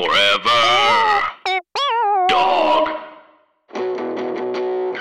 Forever. 0.00 1.28
Dog. 2.28 2.88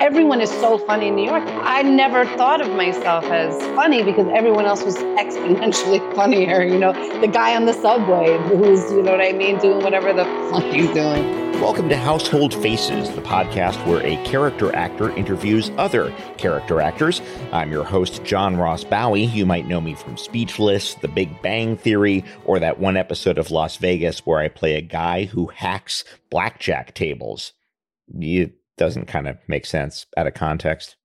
Everyone 0.01 0.41
is 0.41 0.49
so 0.49 0.77
funny 0.77 1.07
in 1.07 1.15
New 1.15 1.23
York. 1.23 1.47
I 1.47 1.83
never 1.83 2.25
thought 2.25 2.59
of 2.59 2.75
myself 2.75 3.23
as 3.25 3.55
funny 3.77 4.03
because 4.03 4.27
everyone 4.35 4.65
else 4.65 4.83
was 4.83 4.97
exponentially 4.97 6.01
funnier. 6.15 6.63
You 6.63 6.77
know, 6.77 6.91
the 7.21 7.27
guy 7.27 7.55
on 7.55 7.65
the 7.65 7.71
subway 7.71 8.37
who's, 8.49 8.91
you 8.91 9.01
know 9.01 9.11
what 9.11 9.21
I 9.21 9.31
mean, 9.31 9.57
doing 9.59 9.81
whatever 9.81 10.11
the 10.11 10.25
fuck 10.51 10.63
he's 10.63 10.89
doing. 10.89 11.48
Welcome 11.59 11.89
to 11.89 11.97
Household 11.97 12.53
Faces, 12.53 13.13
the 13.15 13.21
podcast 13.21 13.85
where 13.85 14.01
a 14.05 14.15
character 14.23 14.73
actor 14.73 15.11
interviews 15.11 15.71
other 15.77 16.11
character 16.37 16.79
actors. 16.79 17.21
I'm 17.51 17.69
your 17.69 17.83
host, 17.83 18.23
John 18.23 18.55
Ross 18.55 18.85
Bowie. 18.85 19.25
You 19.25 19.45
might 19.45 19.67
know 19.67 19.81
me 19.81 19.93
from 19.93 20.15
Speechless, 20.15 20.95
The 20.95 21.09
Big 21.09 21.41
Bang 21.41 21.75
Theory, 21.75 22.23
or 22.45 22.59
that 22.59 22.79
one 22.79 22.95
episode 22.95 23.37
of 23.37 23.51
Las 23.51 23.75
Vegas 23.75 24.25
where 24.25 24.39
I 24.39 24.47
play 24.47 24.75
a 24.75 24.81
guy 24.81 25.25
who 25.25 25.47
hacks 25.47 26.05
blackjack 26.29 26.93
tables. 26.93 27.51
It 28.07 28.53
doesn't 28.77 29.07
kind 29.07 29.27
of 29.27 29.37
make 29.49 29.65
sense 29.65 30.05
out 30.15 30.27
of 30.27 30.33
context. 30.33 30.95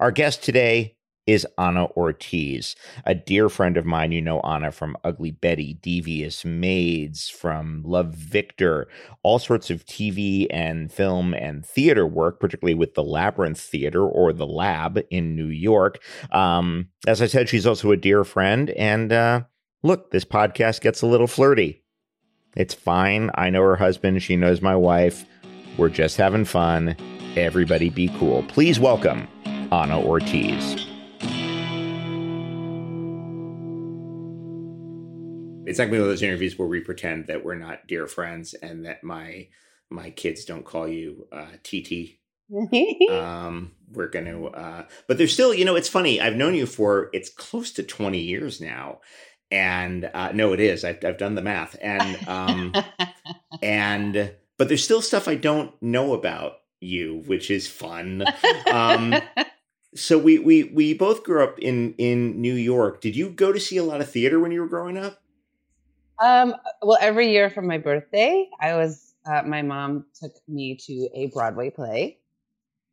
Our 0.00 0.10
guest 0.10 0.42
today 0.42 0.96
is 1.26 1.46
Ana 1.56 1.86
Ortiz, 1.96 2.74
a 3.04 3.14
dear 3.14 3.48
friend 3.48 3.76
of 3.76 3.84
mine. 3.84 4.12
You 4.12 4.20
know 4.20 4.40
Anna 4.40 4.72
from 4.72 4.96
Ugly 5.04 5.32
Betty, 5.32 5.74
Devious 5.74 6.44
Maids, 6.44 7.28
from 7.28 7.82
Love 7.84 8.14
Victor, 8.14 8.88
all 9.22 9.38
sorts 9.38 9.70
of 9.70 9.86
TV 9.86 10.46
and 10.50 10.92
film 10.92 11.34
and 11.34 11.64
theater 11.64 12.06
work, 12.06 12.40
particularly 12.40 12.74
with 12.74 12.94
the 12.94 13.04
Labyrinth 13.04 13.60
Theater 13.60 14.04
or 14.04 14.32
the 14.32 14.46
Lab 14.46 15.00
in 15.10 15.36
New 15.36 15.46
York. 15.46 16.02
Um, 16.32 16.88
as 17.06 17.22
I 17.22 17.26
said, 17.26 17.48
she's 17.48 17.66
also 17.66 17.92
a 17.92 17.96
dear 17.96 18.24
friend. 18.24 18.70
And 18.70 19.12
uh, 19.12 19.42
look, 19.82 20.10
this 20.10 20.24
podcast 20.24 20.80
gets 20.80 21.02
a 21.02 21.06
little 21.06 21.28
flirty. 21.28 21.82
It's 22.56 22.74
fine. 22.74 23.30
I 23.34 23.50
know 23.50 23.62
her 23.62 23.76
husband. 23.76 24.22
She 24.22 24.36
knows 24.36 24.60
my 24.60 24.76
wife. 24.76 25.24
We're 25.78 25.88
just 25.88 26.16
having 26.16 26.44
fun. 26.44 26.96
Everybody 27.34 27.88
be 27.88 28.08
cool. 28.18 28.42
Please 28.42 28.78
welcome 28.78 29.26
Ana 29.70 29.98
Ortiz. 29.98 30.91
It's 35.72 35.78
like 35.78 35.90
one 35.90 36.00
of 36.00 36.06
those 36.06 36.22
interviews 36.22 36.58
where 36.58 36.68
we 36.68 36.80
pretend 36.80 37.28
that 37.28 37.42
we're 37.42 37.54
not 37.54 37.86
dear 37.86 38.06
friends 38.06 38.52
and 38.52 38.84
that 38.84 39.02
my 39.02 39.48
my 39.88 40.10
kids 40.10 40.44
don't 40.44 40.66
call 40.66 40.86
you 40.86 41.26
uh, 41.32 41.46
TT. 41.64 42.18
um, 43.10 43.72
we're 43.90 44.08
gonna, 44.08 44.44
uh, 44.48 44.84
but 45.08 45.16
there's 45.16 45.32
still, 45.32 45.54
you 45.54 45.64
know, 45.64 45.74
it's 45.74 45.88
funny. 45.88 46.20
I've 46.20 46.36
known 46.36 46.54
you 46.54 46.66
for 46.66 47.08
it's 47.14 47.30
close 47.30 47.72
to 47.72 47.82
20 47.82 48.18
years 48.18 48.60
now, 48.60 49.00
and 49.50 50.10
uh, 50.12 50.32
no, 50.32 50.52
it 50.52 50.60
is. 50.60 50.84
I've, 50.84 51.02
I've 51.06 51.16
done 51.16 51.36
the 51.36 51.40
math, 51.40 51.74
and 51.80 52.28
um, 52.28 52.74
and 53.62 54.34
but 54.58 54.68
there's 54.68 54.84
still 54.84 55.00
stuff 55.00 55.26
I 55.26 55.36
don't 55.36 55.72
know 55.82 56.12
about 56.12 56.56
you, 56.80 57.22
which 57.24 57.50
is 57.50 57.66
fun. 57.66 58.24
Um, 58.70 59.14
so 59.94 60.18
we 60.18 60.38
we 60.38 60.64
we 60.64 60.92
both 60.92 61.24
grew 61.24 61.42
up 61.42 61.58
in 61.58 61.94
in 61.94 62.42
New 62.42 62.56
York. 62.56 63.00
Did 63.00 63.16
you 63.16 63.30
go 63.30 63.52
to 63.52 63.58
see 63.58 63.78
a 63.78 63.84
lot 63.84 64.02
of 64.02 64.10
theater 64.10 64.38
when 64.38 64.52
you 64.52 64.60
were 64.60 64.68
growing 64.68 64.98
up? 64.98 65.22
Um, 66.22 66.54
well, 66.80 66.98
every 67.00 67.32
year 67.32 67.50
for 67.50 67.62
my 67.62 67.78
birthday, 67.78 68.48
I 68.60 68.76
was 68.76 69.14
uh, 69.26 69.42
my 69.42 69.62
mom 69.62 70.06
took 70.20 70.32
me 70.48 70.76
to 70.86 71.08
a 71.14 71.26
Broadway 71.34 71.70
play, 71.70 72.18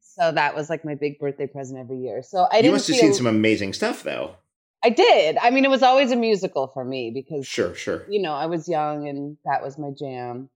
so 0.02 0.32
that 0.32 0.56
was 0.56 0.70
like 0.70 0.84
my 0.84 0.96
big 0.96 1.20
birthday 1.20 1.46
present 1.46 1.80
every 1.80 2.00
year. 2.00 2.24
So 2.24 2.48
I 2.52 2.58
you 2.58 2.64
didn't 2.64 2.74
must 2.74 2.88
have 2.88 2.98
seen 2.98 3.14
some 3.14 3.28
amazing 3.28 3.74
stuff, 3.74 4.02
though. 4.04 4.36
I 4.84 4.90
did. 4.90 5.38
I 5.38 5.50
mean, 5.52 5.66
it 5.66 5.70
was 5.70 5.84
always 5.84 6.12
a 6.12 6.16
musical 6.16 6.68
for 6.68 6.84
me 6.84 7.12
because 7.12 7.46
Sure, 7.46 7.76
sure. 7.76 8.06
you 8.10 8.22
know 8.22 8.34
I 8.34 8.48
was 8.48 8.68
young 8.68 9.08
and 9.08 9.38
that 9.46 9.62
was 9.62 9.78
my 9.78 9.92
jam. 9.92 10.50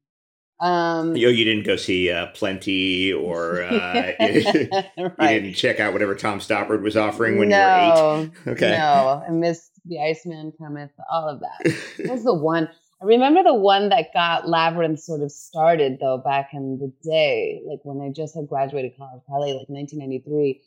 Um, 0.59 1.15
You, 1.15 1.29
you 1.29 1.43
didn't 1.43 1.65
go 1.65 1.75
see 1.75 2.11
uh, 2.11 2.27
Plenty, 2.27 3.11
or 3.11 3.63
uh, 3.63 4.11
you, 4.19 4.69
you 4.97 5.09
didn't 5.19 5.53
check 5.53 5.79
out 5.79 5.93
whatever 5.93 6.15
Tom 6.15 6.39
Stoppard 6.39 6.81
was 6.81 6.95
offering 6.95 7.37
when 7.37 7.49
no, 7.49 7.57
you 7.57 7.61
were 7.65 8.23
eight. 8.23 8.31
Okay. 8.53 8.71
No, 8.71 9.23
I 9.27 9.31
missed 9.31 9.71
the 9.85 10.01
Iceman 10.01 10.53
cometh, 10.57 10.91
all 11.11 11.27
of 11.27 11.41
that. 11.41 11.73
What 11.99 12.11
was 12.11 12.23
the 12.23 12.33
one? 12.33 12.69
I 13.01 13.05
remember 13.05 13.43
the 13.43 13.53
one 13.53 13.89
that 13.89 14.13
got 14.13 14.47
Labyrinth 14.47 14.99
sort 14.99 15.21
of 15.21 15.31
started 15.31 15.97
though 15.99 16.17
back 16.17 16.51
in 16.53 16.79
the 16.79 16.93
day, 17.03 17.61
like 17.67 17.79
when 17.83 18.05
I 18.07 18.13
just 18.13 18.33
had 18.33 18.47
graduated 18.47 18.95
college, 18.97 19.21
probably 19.27 19.51
like 19.51 19.67
1993. 19.67 20.61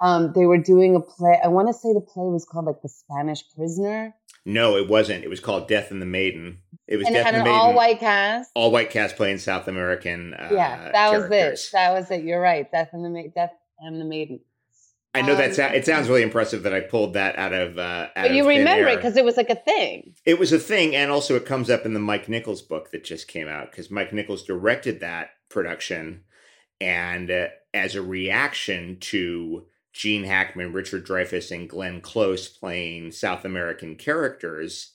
Um, 0.00 0.32
they 0.34 0.46
were 0.46 0.58
doing 0.58 0.94
a 0.94 1.00
play. 1.00 1.40
I 1.42 1.48
want 1.48 1.68
to 1.68 1.74
say 1.74 1.92
the 1.92 2.00
play 2.00 2.24
was 2.24 2.44
called 2.44 2.66
like 2.66 2.82
The 2.82 2.88
Spanish 2.88 3.42
Prisoner, 3.56 4.14
No, 4.46 4.76
it 4.76 4.88
wasn't. 4.88 5.24
It 5.24 5.28
was 5.30 5.40
called 5.40 5.68
Death 5.68 5.90
and 5.90 6.02
the 6.02 6.06
Maiden. 6.06 6.58
It 6.86 6.96
was 6.98 7.06
and 7.06 7.16
it 7.16 7.18
Death 7.20 7.26
had 7.26 7.34
and 7.34 7.42
an 7.42 7.44
the 7.44 7.50
Maiden. 7.50 7.66
all-white 7.66 7.98
cast. 8.00 8.50
all 8.54 8.70
white 8.70 8.90
cast 8.90 9.16
playing 9.16 9.38
South 9.38 9.68
American. 9.68 10.34
Uh, 10.34 10.50
yeah, 10.52 10.90
that 10.92 11.10
was 11.12 11.28
characters. 11.28 11.64
it. 11.66 11.70
That 11.72 11.92
was 11.94 12.10
it. 12.10 12.24
You're 12.24 12.40
right. 12.42 12.70
Death 12.70 12.90
and 12.92 13.04
the 13.04 13.08
Ma- 13.08 13.28
Death 13.34 13.52
and 13.78 14.00
the 14.00 14.04
Maiden. 14.04 14.40
I 15.16 15.22
know 15.22 15.36
that 15.36 15.56
Um, 15.60 15.74
it 15.74 15.86
sounds 15.86 16.08
really 16.08 16.22
impressive 16.22 16.64
that 16.64 16.74
I 16.74 16.80
pulled 16.80 17.14
that 17.14 17.38
out 17.38 17.52
of. 17.52 17.78
Uh, 17.78 18.08
out 18.08 18.10
But 18.16 18.32
you 18.34 18.46
remember 18.48 18.88
it 18.88 18.96
because 18.96 19.16
it 19.16 19.24
was 19.24 19.36
like 19.36 19.48
a 19.48 19.54
thing. 19.54 20.14
it 20.26 20.38
was 20.40 20.52
a 20.52 20.58
thing, 20.58 20.94
and 20.96 21.10
also 21.10 21.36
it 21.36 21.46
comes 21.46 21.70
up 21.70 21.86
in 21.86 21.94
the 21.94 22.00
Mike 22.00 22.28
Nichols 22.28 22.62
book 22.62 22.90
that 22.90 23.04
just 23.04 23.28
came 23.28 23.46
out 23.48 23.70
because 23.70 23.90
Mike 23.92 24.12
Nichols 24.12 24.42
directed 24.42 24.98
that 25.00 25.30
production, 25.48 26.24
and 26.80 27.30
uh, 27.30 27.46
as 27.72 27.94
a 27.94 28.02
reaction 28.02 28.98
to 29.00 29.66
Gene 29.94 30.24
Hackman, 30.24 30.72
Richard 30.72 31.06
Dreyfuss, 31.06 31.52
and 31.52 31.70
Glenn 31.70 32.00
Close 32.00 32.48
playing 32.48 33.12
South 33.12 33.44
American 33.44 33.94
characters. 33.94 34.92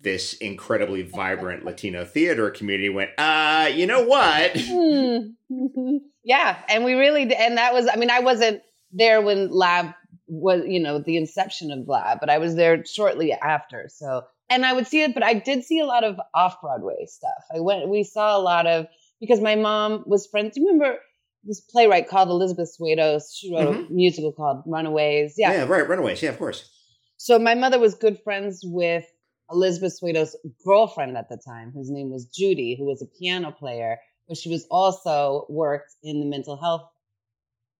This 0.00 0.32
incredibly 0.34 1.02
vibrant 1.02 1.64
Latino 1.66 2.04
theater 2.04 2.50
community 2.50 2.88
went, 2.88 3.10
uh, 3.18 3.70
you 3.72 3.86
know 3.86 4.02
what? 4.02 4.56
Hmm. 4.66 5.96
yeah, 6.24 6.58
and 6.68 6.82
we 6.84 6.94
really 6.94 7.22
and 7.34 7.58
that 7.58 7.74
was. 7.74 7.86
I 7.92 7.96
mean, 7.96 8.10
I 8.10 8.20
wasn't 8.20 8.62
there 8.90 9.20
when 9.20 9.50
Lab 9.50 9.92
was, 10.26 10.62
you 10.66 10.80
know, 10.80 10.98
the 10.98 11.18
inception 11.18 11.70
of 11.70 11.86
Lab, 11.86 12.18
but 12.18 12.30
I 12.30 12.38
was 12.38 12.56
there 12.56 12.82
shortly 12.86 13.32
after. 13.32 13.88
So, 13.88 14.24
and 14.48 14.64
I 14.64 14.72
would 14.72 14.86
see 14.86 15.02
it, 15.02 15.12
but 15.12 15.22
I 15.22 15.34
did 15.34 15.62
see 15.64 15.78
a 15.78 15.84
lot 15.86 16.04
of 16.04 16.18
off 16.34 16.60
Broadway 16.62 17.04
stuff. 17.06 17.44
I 17.54 17.60
went, 17.60 17.88
we 17.88 18.02
saw 18.02 18.36
a 18.36 18.40
lot 18.40 18.66
of 18.66 18.86
because 19.20 19.40
my 19.40 19.56
mom 19.56 20.04
was 20.06 20.26
friends. 20.26 20.54
Do 20.54 20.62
you 20.62 20.68
remember 20.68 20.98
this 21.44 21.60
playwright 21.60 22.08
called 22.08 22.28
Elizabeth 22.28 22.74
Swados? 22.78 23.34
She 23.34 23.52
wrote 23.52 23.74
a 23.74 23.92
musical 23.92 24.32
called 24.32 24.62
Runaways. 24.66 25.34
Yeah. 25.36 25.52
yeah, 25.52 25.64
right. 25.64 25.88
Runaways. 25.88 26.22
Yeah, 26.22 26.30
of 26.30 26.38
course. 26.38 26.70
So 27.16 27.38
my 27.38 27.54
mother 27.54 27.78
was 27.78 27.94
good 27.94 28.18
friends 28.22 28.60
with 28.64 29.04
Elizabeth 29.50 29.94
Swado's 29.94 30.36
girlfriend 30.64 31.16
at 31.16 31.28
the 31.28 31.36
time, 31.36 31.72
whose 31.74 31.90
name 31.90 32.10
was 32.10 32.26
Judy, 32.26 32.74
who 32.76 32.84
was 32.86 33.02
a 33.02 33.06
piano 33.18 33.50
player, 33.52 33.98
but 34.28 34.36
she 34.36 34.48
was 34.50 34.66
also 34.70 35.46
worked 35.48 35.92
in 36.02 36.20
the 36.20 36.26
mental 36.26 36.56
health 36.56 36.88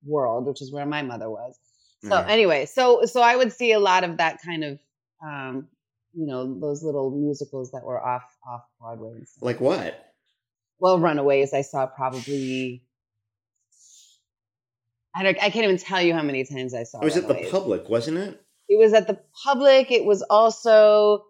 world, 0.04 0.46
which 0.46 0.60
is 0.60 0.72
where 0.72 0.86
my 0.86 1.02
mother 1.02 1.30
was. 1.30 1.58
So 2.02 2.10
Mhm. 2.10 2.28
anyway, 2.28 2.66
so 2.66 3.04
so 3.04 3.20
I 3.22 3.36
would 3.36 3.52
see 3.52 3.72
a 3.72 3.78
lot 3.78 4.02
of 4.02 4.16
that 4.18 4.40
kind 4.44 4.64
of 4.64 4.78
um, 5.24 5.68
you 6.14 6.26
know, 6.26 6.58
those 6.58 6.82
little 6.82 7.10
musicals 7.10 7.70
that 7.70 7.84
were 7.84 8.04
off 8.04 8.24
off 8.46 8.62
Broadway 8.80 9.12
and 9.12 9.28
stuff. 9.28 9.42
Like 9.42 9.60
what? 9.60 9.94
well, 10.78 10.98
Runaways, 10.98 11.54
I 11.54 11.62
saw 11.62 11.86
probably 11.86 12.82
I 15.14 15.22
don't 15.22 15.36
I 15.42 15.50
can't 15.50 15.64
even 15.64 15.78
tell 15.78 16.00
you 16.00 16.14
how 16.14 16.22
many 16.22 16.44
times 16.44 16.74
I 16.74 16.84
saw 16.84 16.98
It 16.98 17.02
It 17.02 17.04
was 17.06 17.16
at 17.16 17.28
the 17.28 17.48
public, 17.50 17.88
wasn't 17.88 18.18
it? 18.18 18.40
It 18.68 18.78
was 18.78 18.92
at 18.92 19.06
the 19.06 19.18
public. 19.44 19.90
It 19.90 20.04
was 20.04 20.22
also 20.22 21.24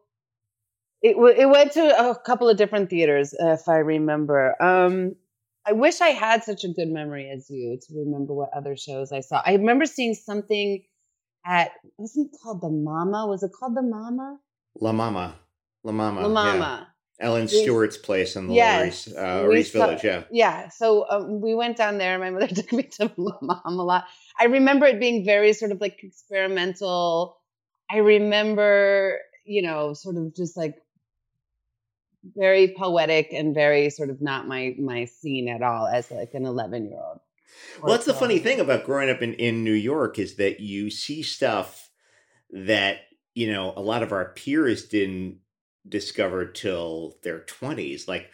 it 1.03 1.15
w- 1.15 1.35
it 1.37 1.47
went 1.47 1.73
to 1.73 2.11
a 2.11 2.15
couple 2.15 2.49
of 2.49 2.57
different 2.57 2.91
theaters, 2.91 3.35
uh, 3.35 3.53
if 3.53 3.69
I 3.69 3.79
remember. 3.79 4.61
Um, 4.63 5.17
I 5.67 5.73
wish 5.73 6.01
I 6.01 6.09
had 6.09 6.45
such 6.45 6.65
a 6.65 6.69
good 6.69 6.89
memory 6.89 7.31
as 7.31 7.49
you 7.51 7.79
to 7.81 7.95
remember 7.99 8.35
what 8.35 8.51
other 8.55 8.77
shows 8.77 9.13
I 9.13 9.21
saw. 9.21 9.43
I 9.45 9.55
remember 9.55 9.87
seeing 9.87 10.15
something 10.15 10.83
at 11.45 11.73
wasn't 11.99 12.33
it 12.33 12.39
called 12.43 12.61
the 12.61 12.71
Mama? 12.71 13.27
Was 13.27 13.43
it 13.43 13.51
called 13.53 13.77
the 13.77 13.83
Mama? 13.83 14.39
La 14.81 14.93
Mama. 14.93 15.37
La 15.83 15.93
Mama. 15.93 16.29
La. 16.29 16.29
Mama. 16.29 16.92
Ellen 17.23 17.49
Stewart's 17.49 17.97
place 17.97 18.37
in 18.37 18.49
the 18.49 18.55
Yes. 18.55 18.79
Lower 18.79 18.87
East, 18.89 19.09
uh, 19.17 19.41
We 19.43 19.49
or 19.49 19.57
East 19.57 19.73
saw- 19.73 19.87
Village, 19.87 20.05
yeah. 20.05 20.25
Yeah. 20.31 20.69
So 20.69 21.09
um, 21.09 21.41
we 21.41 21.55
went 21.55 21.77
down 21.77 21.97
there. 21.99 22.19
My 22.19 22.31
mother 22.31 22.47
took 22.55 22.73
me 22.73 22.83
to 22.83 23.11
La 23.17 23.39
Mama 23.41 23.63
a 23.65 23.85
lot. 23.85 24.05
I 24.39 24.45
remember 24.47 24.87
it 24.87 25.01
being 25.01 25.25
very 25.25 25.53
sort 25.53 25.73
of 25.73 25.81
like 25.81 26.03
experimental. 26.03 27.39
I 27.91 27.99
remember, 27.99 29.19
you 29.45 29.63
know, 29.63 29.95
sort 29.95 30.17
of 30.17 30.35
just 30.35 30.57
like 30.57 30.77
very 32.37 32.75
poetic 32.77 33.33
and 33.33 33.55
very 33.55 33.91
sort 33.91 34.11
of 34.11 34.21
not 34.21 34.47
my 34.47 34.75
my 34.79 35.07
scene 35.07 35.49
at 35.49 35.63
all 35.63 35.87
as 35.87 36.11
like 36.11 36.35
an 36.35 36.47
11 36.47 36.89
year 36.89 36.99
old. 36.99 37.21
Well, 37.83 37.93
that's 37.93 38.07
the 38.07 38.15
funny 38.15 38.39
thing 38.39 38.61
about 38.61 38.85
growing 38.85 39.11
up 39.11 39.23
in, 39.23 39.35
in 39.35 39.63
New 39.65 39.73
York 39.75 40.19
is 40.19 40.37
that 40.37 40.61
you 40.61 40.89
see 40.91 41.23
stuff 41.23 41.91
that, 42.51 43.01
you 43.35 43.53
know, 43.53 43.73
a 43.77 43.81
lot 43.83 44.03
of 44.03 44.13
our 44.13 44.33
peers 44.33 44.87
didn't 44.87 45.39
discover 45.89 46.47
till 46.47 47.17
their 47.23 47.41
20s. 47.41 48.09
Like, 48.09 48.31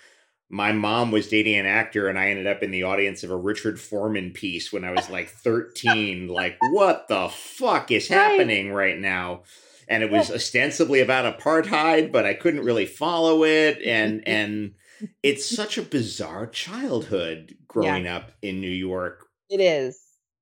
my 0.50 0.72
mom 0.72 1.10
was 1.10 1.28
dating 1.28 1.56
an 1.56 1.66
actor, 1.66 2.08
and 2.08 2.18
I 2.18 2.30
ended 2.30 2.46
up 2.46 2.62
in 2.62 2.70
the 2.70 2.84
audience 2.84 3.22
of 3.22 3.30
a 3.30 3.36
Richard 3.36 3.78
Foreman 3.80 4.32
piece 4.32 4.72
when 4.72 4.84
I 4.84 4.92
was 4.92 5.10
like 5.10 5.28
13. 5.28 6.28
like, 6.28 6.56
what 6.70 7.08
the 7.08 7.28
fuck 7.28 7.90
is 7.90 8.08
happening 8.08 8.72
right 8.72 8.98
now? 8.98 9.42
and 9.88 10.02
it 10.02 10.10
was 10.10 10.30
ostensibly 10.30 11.00
about 11.00 11.38
apartheid, 11.38 12.12
but 12.12 12.26
I 12.26 12.34
couldn't 12.34 12.64
really 12.64 12.86
follow 12.86 13.44
it, 13.44 13.80
and 13.84 14.22
and 14.26 14.74
it's 15.22 15.44
such 15.44 15.78
a 15.78 15.82
bizarre 15.82 16.46
childhood 16.46 17.56
growing 17.66 18.06
up 18.06 18.32
in 18.42 18.60
New 18.60 18.70
York. 18.70 19.26
It 19.48 19.60
is. 19.60 19.98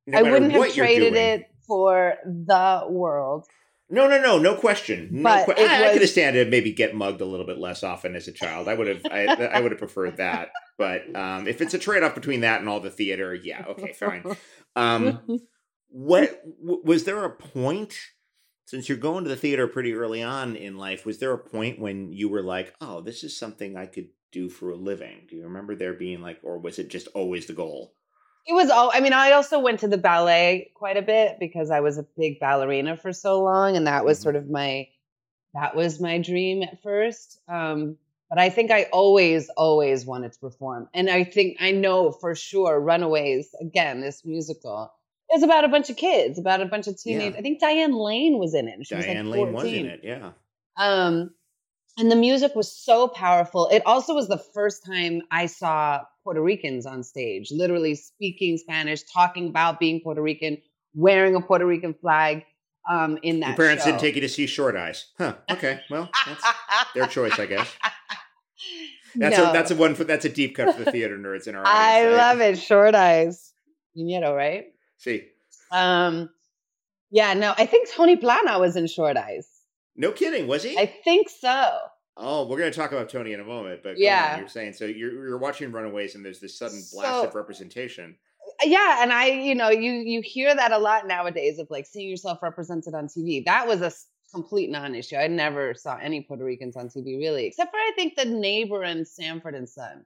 no 0.06 0.18
I 0.18 0.22
wouldn't 0.22 0.52
have 0.52 0.74
traded 0.74 1.14
it 1.14 1.44
for 1.66 2.14
the 2.24 2.86
world. 2.88 3.46
No, 3.88 4.08
no, 4.08 4.20
no, 4.20 4.38
no 4.38 4.56
question. 4.56 5.08
No 5.12 5.44
But 5.46 5.56
que- 5.56 5.64
I, 5.64 5.90
I 5.90 5.92
could 5.92 6.02
have 6.02 6.10
stand 6.10 6.34
to 6.34 6.44
maybe 6.44 6.72
get 6.72 6.94
mugged 6.94 7.20
a 7.20 7.24
little 7.24 7.46
bit 7.46 7.58
less 7.58 7.84
often 7.84 8.16
as 8.16 8.26
a 8.26 8.32
child. 8.32 8.66
I 8.68 8.74
would 8.74 8.88
have, 8.88 9.02
I, 9.10 9.26
I 9.26 9.60
would 9.60 9.70
have 9.70 9.78
preferred 9.78 10.16
that. 10.16 10.50
But 10.76 11.14
um, 11.14 11.46
if 11.46 11.60
it's 11.60 11.74
a 11.74 11.78
trade 11.78 12.02
off 12.02 12.14
between 12.14 12.40
that 12.40 12.60
and 12.60 12.68
all 12.68 12.80
the 12.80 12.90
theater, 12.90 13.34
yeah, 13.34 13.64
okay, 13.68 13.92
fine. 13.92 14.24
Um, 14.74 15.20
what 15.88 16.42
w- 16.60 16.82
was 16.84 17.04
there 17.04 17.24
a 17.24 17.30
point? 17.30 17.96
Since 18.66 18.88
you're 18.88 18.98
going 18.98 19.22
to 19.22 19.30
the 19.30 19.36
theater 19.36 19.68
pretty 19.68 19.94
early 19.94 20.24
on 20.24 20.56
in 20.56 20.76
life, 20.76 21.06
was 21.06 21.18
there 21.20 21.32
a 21.32 21.38
point 21.38 21.78
when 21.78 22.12
you 22.12 22.28
were 22.28 22.42
like, 22.42 22.74
"Oh, 22.80 23.00
this 23.00 23.22
is 23.22 23.38
something 23.38 23.76
I 23.76 23.86
could 23.86 24.08
do 24.32 24.48
for 24.48 24.70
a 24.70 24.76
living"? 24.76 25.26
Do 25.30 25.36
you 25.36 25.44
remember 25.44 25.76
there 25.76 25.94
being 25.94 26.20
like, 26.20 26.40
or 26.42 26.58
was 26.58 26.80
it 26.80 26.88
just 26.88 27.06
always 27.14 27.46
the 27.46 27.52
goal? 27.52 27.94
It 28.46 28.52
was 28.52 28.70
all. 28.70 28.90
I 28.94 29.00
mean, 29.00 29.12
I 29.12 29.32
also 29.32 29.58
went 29.58 29.80
to 29.80 29.88
the 29.88 29.98
ballet 29.98 30.70
quite 30.74 30.96
a 30.96 31.02
bit 31.02 31.38
because 31.40 31.70
I 31.70 31.80
was 31.80 31.98
a 31.98 32.04
big 32.16 32.38
ballerina 32.38 32.96
for 32.96 33.12
so 33.12 33.42
long, 33.42 33.76
and 33.76 33.86
that 33.86 34.04
was 34.04 34.18
Mhm. 34.18 34.22
sort 34.22 34.36
of 34.36 34.48
my 34.50 34.88
that 35.54 35.74
was 35.74 36.00
my 36.00 36.18
dream 36.18 36.62
at 36.62 36.82
first. 36.82 37.40
Um, 37.48 37.96
but 38.28 38.38
I 38.38 38.50
think 38.50 38.70
I 38.70 38.84
always, 38.92 39.48
always 39.50 40.04
wanted 40.04 40.32
to 40.32 40.38
perform, 40.38 40.88
and 40.94 41.08
I 41.08 41.24
think 41.24 41.56
I 41.60 41.70
know 41.72 42.12
for 42.12 42.34
sure. 42.34 42.78
Runaways 42.80 43.54
again, 43.60 44.00
this 44.00 44.24
musical 44.24 44.92
is 45.34 45.42
about 45.42 45.64
a 45.64 45.68
bunch 45.68 45.90
of 45.90 45.96
kids, 45.96 46.38
about 46.38 46.60
a 46.60 46.66
bunch 46.66 46.86
of 46.86 47.00
teenagers 47.00 47.32
Yeah. 47.34 47.38
I 47.38 47.42
think 47.42 47.60
Diane 47.60 47.94
Lane 47.94 48.38
was 48.38 48.54
in 48.54 48.68
it. 48.68 48.86
She 48.86 48.94
Diane 48.94 49.26
was 49.28 49.36
like 49.38 49.44
Lane 49.46 49.52
was 49.54 49.64
in 49.72 49.86
it, 49.86 50.00
yeah. 50.04 50.32
Um, 50.76 51.34
and 51.98 52.12
the 52.12 52.16
music 52.16 52.54
was 52.54 52.70
so 52.70 53.08
powerful. 53.08 53.68
It 53.68 53.82
also 53.86 54.14
was 54.14 54.28
the 54.28 54.38
first 54.38 54.84
time 54.84 55.22
I 55.30 55.46
saw 55.46 56.02
Puerto 56.26 56.42
Ricans 56.42 56.86
on 56.86 57.04
stage, 57.04 57.52
literally 57.52 57.94
speaking 57.94 58.58
Spanish, 58.58 59.04
talking 59.04 59.46
about 59.48 59.78
being 59.78 60.00
Puerto 60.02 60.20
Rican, 60.20 60.58
wearing 60.92 61.36
a 61.36 61.40
Puerto 61.40 61.64
Rican 61.64 61.94
flag. 61.94 62.42
Um, 62.90 63.18
in 63.22 63.40
that 63.40 63.48
Your 63.48 63.56
parents 63.56 63.82
show. 63.84 63.90
didn't 63.90 64.00
take 64.00 64.14
you 64.16 64.20
to 64.22 64.28
see 64.28 64.46
Short 64.46 64.76
Eyes, 64.76 65.06
huh? 65.18 65.34
Okay, 65.50 65.80
well, 65.90 66.08
that's 66.26 66.44
their 66.94 67.06
choice, 67.08 67.36
I 67.38 67.46
guess. 67.46 67.68
That's 69.18 69.38
no, 69.38 69.48
a 69.50 69.52
that's 69.52 69.70
a 69.70 69.76
one 69.76 69.94
for 69.94 70.04
that's 70.04 70.24
a 70.26 70.28
deep 70.28 70.56
cut 70.56 70.76
for 70.76 70.84
the 70.84 70.90
theater 70.92 71.16
nerds 71.16 71.46
in 71.48 71.54
our 71.54 71.62
I 71.66 72.00
audience. 72.02 72.16
love 72.18 72.40
it. 72.42 72.58
Short 72.58 72.94
eyes, 72.94 73.52
Piñero, 73.96 74.36
right? 74.36 74.66
See, 74.98 75.24
Um, 75.72 76.28
yeah, 77.10 77.32
no, 77.34 77.54
I 77.56 77.64
think 77.66 77.88
Tony 77.90 78.16
Plana 78.16 78.58
was 78.58 78.76
in 78.76 78.86
Short 78.86 79.16
Eyes. 79.16 79.48
no 79.96 80.12
kidding, 80.12 80.46
was 80.46 80.64
he? 80.64 80.76
I 80.78 80.84
think 81.02 81.28
so. 81.30 81.70
Oh, 82.16 82.46
we're 82.46 82.58
gonna 82.58 82.70
talk 82.70 82.92
about 82.92 83.08
Tony 83.08 83.32
in 83.32 83.40
a 83.40 83.44
moment, 83.44 83.82
but 83.82 83.98
Yeah. 83.98 84.38
you're 84.38 84.48
saying 84.48 84.72
so 84.74 84.84
you're 84.86 85.12
you're 85.12 85.38
watching 85.38 85.70
Runaways 85.72 86.14
and 86.14 86.24
there's 86.24 86.40
this 86.40 86.58
sudden 86.58 86.82
blast 86.92 87.22
So- 87.22 87.28
of 87.28 87.34
representation. 87.34 88.16
Uh, 88.62 88.66
yeah 88.66 89.02
and 89.02 89.12
i 89.12 89.26
you 89.26 89.54
know 89.56 89.68
you 89.70 89.90
you 89.92 90.20
hear 90.22 90.54
that 90.54 90.70
a 90.70 90.78
lot 90.78 91.04
nowadays 91.06 91.58
of 91.58 91.66
like 91.68 91.84
seeing 91.84 92.08
yourself 92.08 92.38
represented 92.42 92.94
on 92.94 93.08
tv 93.08 93.44
that 93.44 93.66
was 93.66 93.80
a 93.82 93.90
complete 94.32 94.70
non-issue 94.70 95.16
i 95.16 95.26
never 95.26 95.74
saw 95.74 95.96
any 96.00 96.20
puerto 96.22 96.44
ricans 96.44 96.76
on 96.76 96.88
tv 96.88 97.18
really 97.18 97.44
except 97.46 97.72
for 97.72 97.76
i 97.76 97.90
think 97.96 98.14
the 98.14 98.24
neighbor 98.24 98.84
in 98.84 99.04
sanford 99.04 99.56
and 99.56 99.68
son 99.68 100.04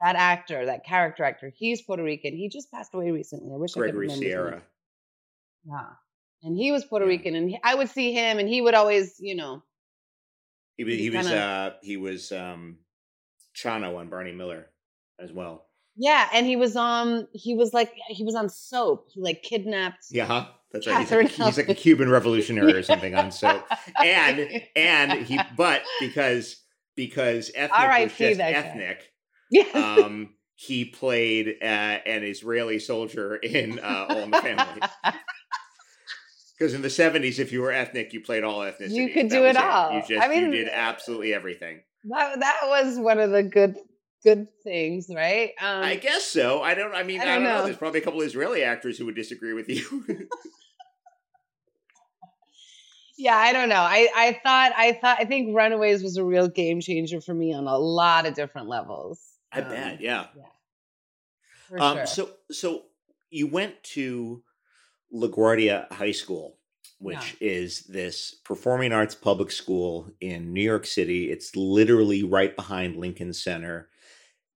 that 0.00 0.16
actor 0.16 0.64
that 0.64 0.84
character 0.86 1.22
actor 1.22 1.52
he's 1.54 1.82
puerto 1.82 2.02
rican 2.02 2.34
he 2.34 2.48
just 2.48 2.70
passed 2.72 2.94
away 2.94 3.10
recently 3.10 3.52
i 3.52 3.56
wish 3.58 3.76
i 3.76 3.80
Gregory 3.80 4.06
could 4.08 4.14
remember 4.14 4.24
Sierra. 4.24 4.62
yeah 5.66 5.86
and 6.42 6.56
he 6.56 6.72
was 6.72 6.84
puerto 6.86 7.04
Yeah. 7.04 7.10
rican 7.10 7.34
and 7.34 7.50
he, 7.50 7.60
i 7.62 7.74
would 7.74 7.90
see 7.90 8.12
him 8.14 8.38
and 8.38 8.48
he 8.48 8.62
would 8.62 8.74
always 8.74 9.16
you 9.20 9.34
know 9.36 9.62
He 10.78 10.84
was 10.84 10.94
he 10.94 11.10
was 11.10 11.26
kinda- 11.26 11.42
uh 11.42 11.70
he 11.82 11.96
was 11.98 12.32
um 12.32 12.78
Chano 13.54 13.98
on 13.98 14.08
Barney 14.08 14.32
Miller 14.32 14.70
as 15.18 15.32
well. 15.32 15.66
yeah 15.96 16.28
and 16.32 16.46
he 16.46 16.54
was 16.56 16.76
on 16.76 17.26
he 17.32 17.54
was 17.54 17.74
like 17.74 17.92
he 18.08 18.22
was 18.24 18.34
on 18.36 18.48
soap 18.48 19.08
he 19.12 19.20
like 19.20 19.42
kidnapped 19.42 20.06
Yeah, 20.10 20.26
huh? 20.26 20.46
That's 20.70 20.86
right. 20.86 20.98
He's 21.00 21.10
like, 21.10 21.30
he's 21.30 21.56
like 21.56 21.68
a 21.70 21.74
Cuban 21.74 22.08
revolutionary 22.18 22.74
or 22.74 22.82
something 22.82 23.14
on 23.14 23.32
soap. 23.32 23.64
And 23.98 24.48
and 24.76 25.12
he 25.26 25.40
but 25.56 25.82
because 25.98 26.62
because 26.94 27.50
ethnic 27.54 27.72
was 28.04 28.12
just 28.14 28.38
ethnic, 28.40 29.12
yes 29.50 29.74
um, 29.74 30.34
he 30.54 30.84
played 30.84 31.56
uh, 31.62 31.64
an 31.64 32.22
Israeli 32.22 32.78
soldier 32.78 33.36
in 33.36 33.78
uh, 33.78 34.06
All 34.10 34.22
in 34.24 34.30
the 34.30 34.42
Family. 34.42 34.82
Because 36.58 36.74
in 36.74 36.82
the 36.82 36.90
seventies, 36.90 37.38
if 37.38 37.52
you 37.52 37.60
were 37.62 37.70
ethnic, 37.70 38.12
you 38.12 38.20
played 38.20 38.42
all 38.42 38.60
ethnicities. 38.60 38.90
You 38.90 39.10
could 39.10 39.28
do 39.28 39.42
was 39.42 39.50
it 39.50 39.62
all. 39.62 39.92
You 39.92 40.02
just 40.08 40.24
I 40.24 40.28
mean- 40.28 40.46
you 40.46 40.50
did 40.50 40.68
absolutely 40.68 41.32
everything. 41.34 41.80
That 42.04 42.40
that 42.40 42.60
was 42.64 42.98
one 42.98 43.18
of 43.20 43.30
the 43.30 43.42
good 43.42 43.76
good 44.24 44.48
things, 44.64 45.08
right? 45.14 45.50
Um, 45.60 45.82
I 45.84 45.96
guess 45.96 46.24
so. 46.24 46.62
I 46.62 46.74
don't. 46.74 46.94
I 46.94 47.02
mean, 47.02 47.20
I 47.20 47.22
I 47.22 47.26
don't 47.26 47.34
don't, 47.36 47.44
know. 47.44 47.58
know. 47.58 47.64
There's 47.64 47.76
probably 47.76 48.00
a 48.00 48.02
couple 48.02 48.20
Israeli 48.22 48.62
actors 48.64 48.98
who 48.98 49.04
would 49.06 49.14
disagree 49.16 49.52
with 49.52 49.68
you. 49.68 50.04
yeah, 53.18 53.36
I 53.36 53.52
don't 53.52 53.68
know. 53.68 53.76
I 53.80 54.08
I 54.14 54.40
thought 54.44 54.72
I 54.76 54.92
thought 54.92 55.18
I 55.20 55.24
think 55.24 55.54
Runaways 55.56 56.02
was 56.02 56.16
a 56.16 56.24
real 56.24 56.48
game 56.48 56.80
changer 56.80 57.20
for 57.20 57.34
me 57.34 57.52
on 57.52 57.66
a 57.66 57.76
lot 57.78 58.26
of 58.26 58.34
different 58.34 58.68
levels. 58.68 59.20
I 59.52 59.60
Um, 59.60 59.70
bet. 59.70 60.00
Yeah. 60.00 60.26
for 61.68 61.80
Um, 61.80 61.96
sure. 61.98 62.06
So, 62.06 62.30
so 62.50 62.82
you 63.30 63.46
went 63.48 63.82
to 63.94 64.42
LaGuardia 65.14 65.90
High 65.92 66.12
School, 66.12 66.58
which 66.98 67.36
is 67.40 67.80
this 67.84 68.34
performing 68.44 68.92
arts 68.92 69.14
public 69.14 69.50
school 69.50 70.10
in 70.20 70.52
New 70.52 70.62
York 70.62 70.86
City. 70.86 71.30
It's 71.30 71.54
literally 71.56 72.22
right 72.22 72.54
behind 72.54 72.96
Lincoln 72.96 73.32
Center. 73.32 73.88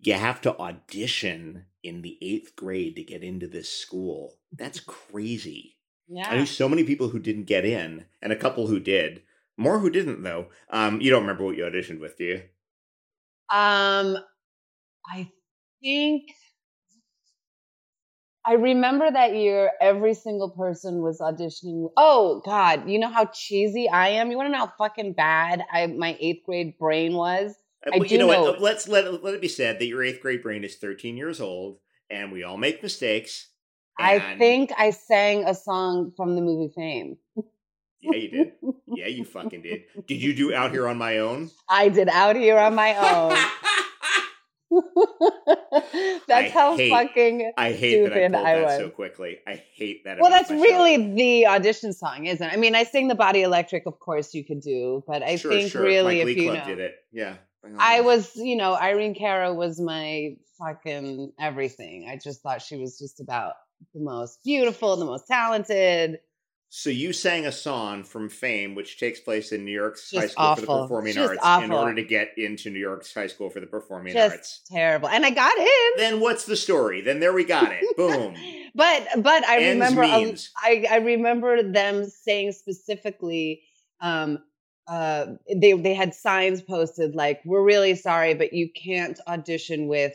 You 0.01 0.15
have 0.15 0.41
to 0.43 0.59
audition 0.59 1.67
in 1.83 2.03
the 2.03 2.19
eighth 2.21 2.57
grade 2.57 2.97
to 2.97 3.05
get 3.05 3.23
into 3.23 3.47
this 3.47 3.71
school. 3.71 4.39
That's 4.53 4.81
crazy. 5.11 5.77
Yeah. 6.09 6.29
I 6.29 6.37
knew 6.37 6.47
so 6.47 6.69
many 6.69 6.85
people 6.85 7.09
who 7.09 7.19
didn't 7.19 7.45
get 7.45 7.65
in, 7.65 8.05
and 8.21 8.33
a 8.33 8.37
couple 8.37 8.67
who 8.67 8.81
did. 8.81 9.23
More 9.57 9.79
who 9.79 9.91
didn't, 9.91 10.23
though. 10.23 10.49
Um, 10.71 11.01
you 11.01 11.11
don't 11.11 11.23
remember 11.23 11.45
what 11.45 11.57
you 11.57 11.65
auditioned 11.65 12.01
with, 12.01 12.17
do 12.19 12.25
you? 12.25 12.43
um, 13.51 14.17
I 15.07 15.31
think 15.83 16.25
I 18.45 18.55
remember 18.55 19.11
that 19.11 19.35
year. 19.35 19.71
Every 19.81 20.15
single 20.15 20.51
person 20.51 21.01
was 21.01 21.21
auditioning. 21.21 21.91
Oh 21.97 22.43
God, 22.45 22.89
you 22.89 22.99
know 22.99 23.11
how 23.11 23.27
cheesy 23.27 23.89
I 23.89 24.09
am. 24.09 24.31
You 24.31 24.37
want 24.37 24.49
to 24.49 24.53
know 24.53 24.67
how 24.67 24.73
fucking 24.79 25.13
bad 25.13 25.63
I 25.73 25.87
my 25.87 26.17
eighth 26.21 26.45
grade 26.45 26.77
brain 26.79 27.15
was. 27.15 27.55
Uh, 27.87 27.91
I 27.95 27.99
well, 27.99 28.09
do 28.09 28.15
you 28.15 28.19
know, 28.19 28.31
know- 28.31 28.43
what? 28.43 28.61
Let's 28.61 28.89
let 28.89 29.23
let 29.23 29.35
it 29.35 29.41
be 29.41 29.49
said 29.49 29.79
that 29.79 29.87
your 29.87 30.03
eighth 30.03 30.21
grade 30.21 30.43
brain 30.43 30.65
is 30.65 30.77
13 30.77 31.17
years 31.17 31.41
old, 31.41 31.79
and 32.11 32.33
we 32.33 32.43
all 32.43 32.57
make 32.57 32.83
mistakes. 32.83 33.49
I 33.99 34.37
think 34.39 34.73
I 34.77 34.91
sang 34.91 35.45
a 35.45 35.55
song 35.55 36.13
from 36.17 36.35
the 36.35 36.41
movie 36.41 36.73
Fame. 36.75 37.19
Yeah, 38.01 38.15
you 38.17 38.31
did. 38.31 38.53
Yeah, 38.89 39.07
you 39.07 39.25
fucking 39.25 39.63
did. 39.63 39.83
Did 40.09 40.21
you 40.21 40.35
do 40.35 40.53
out 40.53 40.73
here 40.73 40.89
on 40.89 40.99
my 40.99 41.19
own? 41.19 41.51
I 41.69 41.89
did 41.89 42.09
out 42.09 42.35
here 42.35 42.59
on 42.59 42.75
my 42.75 42.97
own. 42.97 43.37
that's 46.27 46.31
I 46.31 46.49
how 46.53 46.77
hate- 46.77 46.91
fucking. 46.91 47.53
I 47.57 47.73
hate 47.73 48.05
that 48.05 48.13
I 48.13 48.29
pulled 48.29 48.47
I 48.47 48.55
that 48.57 48.65
was. 48.65 48.79
so 48.79 48.91
quickly. 48.91 49.39
I 49.47 49.63
hate 49.75 50.05
that. 50.05 50.19
Well, 50.21 50.31
that's 50.31 50.51
really 50.51 51.15
the 51.15 51.47
audition 51.47 51.93
song, 51.93 52.27
isn't 52.27 52.47
it? 52.47 52.53
I 52.53 52.57
mean, 52.57 52.75
I 52.75 52.85
sing 52.85 53.09
the 53.09 53.15
Body 53.15 53.43
Electric, 53.43 53.87
of 53.87 53.99
course 53.99 54.35
you 54.35 54.45
could 54.45 54.61
do, 54.61 55.03
but 55.07 55.23
I 55.23 55.37
sure, 55.37 55.53
think 55.53 55.71
sure. 55.73 55.83
really, 55.83 56.19
Mike 56.19 56.29
if 56.29 56.37
Lee 56.37 56.45
you 56.45 56.51
Club 56.51 56.59
know, 56.59 56.65
did 56.65 56.79
it. 56.81 56.95
Yeah, 57.13 57.35
I 57.79 58.01
was, 58.01 58.35
you 58.37 58.57
know, 58.57 58.75
Irene 58.75 59.15
Cara 59.15 59.53
was 59.55 59.81
my 59.81 60.37
fucking 60.59 61.33
everything. 61.41 62.09
I 62.11 62.19
just 62.23 62.43
thought 62.43 62.63
she 62.63 62.77
was 62.77 62.99
just 62.99 63.21
about 63.21 63.55
the 63.95 64.01
most 64.01 64.43
beautiful, 64.45 64.97
the 64.97 65.05
most 65.05 65.27
talented. 65.27 66.19
So 66.75 66.89
you 66.89 67.13
sang 67.13 67.45
a 67.45 67.53
song 67.53 68.03
from 68.03 68.31
Fame, 68.31 68.75
which 68.75 68.99
takes 68.99 69.21
place 69.21 69.53
in 69.53 69.63
New 69.67 69.73
York's 69.73 70.11
Just 70.11 70.35
High 70.39 70.55
School 70.55 70.55
for 70.55 70.61
the. 70.63 70.67
Performing 70.67 71.13
Just 71.13 71.39
Arts, 71.43 71.65
in 71.67 71.71
order 71.71 71.95
to 71.97 72.03
get 72.03 72.31
into 72.39 72.71
New 72.71 72.79
York's 72.79 73.13
High 73.13 73.27
School 73.27 73.51
for 73.51 73.61
the 73.61 73.67
Performing 73.67 74.15
Just 74.15 74.35
Arts. 74.35 74.61
terrible. 74.71 75.11
And 75.11 75.27
I 75.27 75.31
got 75.33 75.55
in. 75.59 75.91
Then 75.99 76.21
what's 76.21 76.47
the 76.47 76.57
story? 76.57 77.03
Then 77.03 77.21
there 77.21 77.35
we 77.35 77.45
got 77.45 77.73
it. 77.73 77.85
Boom. 77.99 78.35
but 78.75 79.07
but 79.19 79.45
I 79.45 79.59
Ends 79.59 79.75
remember 79.75 80.03
a-. 80.03 80.35
I 80.57 80.87
I 80.91 80.97
remember 80.97 81.63
them 81.63 82.07
saying 82.07 82.53
specifically 82.53 83.65
um 84.01 84.39
uh 84.89 85.27
they 85.55 85.75
they 85.75 85.93
had 85.93 86.15
signs 86.15 86.63
posted 86.63 87.15
like 87.15 87.43
we're 87.45 87.63
really 87.63 87.97
sorry 87.97 88.33
but 88.33 88.55
you 88.55 88.71
can't 88.73 89.21
audition 89.29 89.89
with 89.89 90.15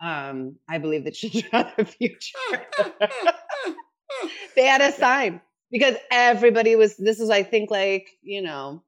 um 0.00 0.56
I 0.68 0.78
believe 0.78 1.04
the 1.04 1.12
children 1.12 1.44
of 1.52 1.70
the 1.76 1.84
future. 1.84 2.36
they 4.56 4.64
had 4.64 4.80
a 4.80 4.90
sign 4.90 5.40
because 5.74 5.96
everybody 6.10 6.76
was 6.76 6.96
this 6.96 7.18
is 7.20 7.28
I 7.30 7.42
think 7.42 7.70
like, 7.70 8.08
you 8.22 8.40
know, 8.42 8.82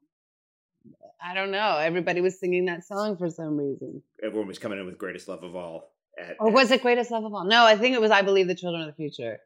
I 1.23 1.35
don't 1.35 1.51
know, 1.51 1.77
everybody 1.79 2.21
was 2.21 2.39
singing 2.39 2.67
that 2.67 2.85
song 2.85 3.17
for 3.17 3.29
some 3.29 3.57
reason. 3.57 4.03
Everyone 4.23 4.47
was 4.47 4.59
coming 4.61 4.79
in 4.79 4.87
with 4.87 4.97
greatest 4.97 5.27
love 5.29 5.43
of 5.43 5.57
all. 5.57 5.91
At, 6.19 6.37
Or 6.39 6.51
was 6.51 6.71
it 6.71 6.81
Greatest 6.83 7.11
Love 7.11 7.25
of 7.25 7.35
All? 7.35 7.45
No, 7.45 7.67
I 7.67 7.77
think 7.77 7.95
it 7.95 8.01
was 8.01 8.11
I 8.11 8.23
Believe 8.23 8.47
the 8.47 8.55
Children 8.55 8.83
of 8.83 8.89
the 8.89 8.95
Future. 8.95 9.39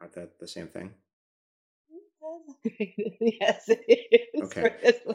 Aren't 0.00 0.14
that 0.14 0.40
the 0.40 0.48
same 0.48 0.66
thing? 0.68 0.90
yes, 3.20 3.68
it 3.68 4.26
is. 4.34 4.42
Okay. 4.42 4.74
you 5.06 5.14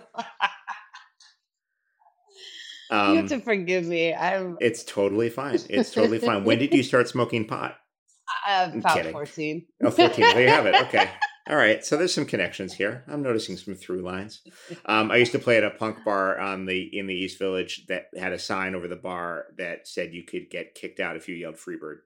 Um, 2.97 3.17
have 3.17 3.27
to 3.29 3.39
forgive 3.41 3.85
me. 3.85 4.13
I'm 4.13 4.57
it's 4.61 4.83
totally 4.83 5.29
fine. 5.29 5.59
It's 5.69 5.91
totally 5.91 6.19
fine. 6.19 6.43
When 6.45 6.59
did 6.59 6.73
you 6.77 6.83
start 6.83 7.09
smoking 7.09 7.45
pot? 7.45 7.75
uh, 8.47 8.69
about 8.73 8.95
kidding. 8.95 9.11
14. 9.11 9.65
Oh, 9.83 9.91
14. 9.91 10.19
There 10.33 10.41
you 10.41 10.47
have 10.47 10.65
it. 10.65 10.75
Okay. 10.83 11.09
All 11.51 11.57
right. 11.57 11.85
So 11.85 11.97
there's 11.97 12.13
some 12.13 12.25
connections 12.25 12.73
here. 12.73 13.03
I'm 13.07 13.21
noticing 13.21 13.57
some 13.57 13.75
through 13.75 14.01
lines. 14.01 14.41
Um, 14.85 15.11
I 15.11 15.17
used 15.17 15.33
to 15.33 15.39
play 15.39 15.57
at 15.57 15.65
a 15.65 15.71
punk 15.71 16.03
bar 16.05 16.39
on 16.39 16.65
the 16.65 16.97
in 16.97 17.07
the 17.07 17.13
East 17.13 17.37
Village 17.37 17.85
that 17.87 18.05
had 18.17 18.31
a 18.31 18.39
sign 18.39 18.73
over 18.73 18.87
the 18.87 18.95
bar 18.95 19.47
that 19.57 19.87
said 19.87 20.13
you 20.13 20.23
could 20.23 20.49
get 20.49 20.75
kicked 20.75 21.01
out 21.01 21.17
if 21.17 21.27
you 21.27 21.35
yelled 21.35 21.57
Freebird. 21.57 21.97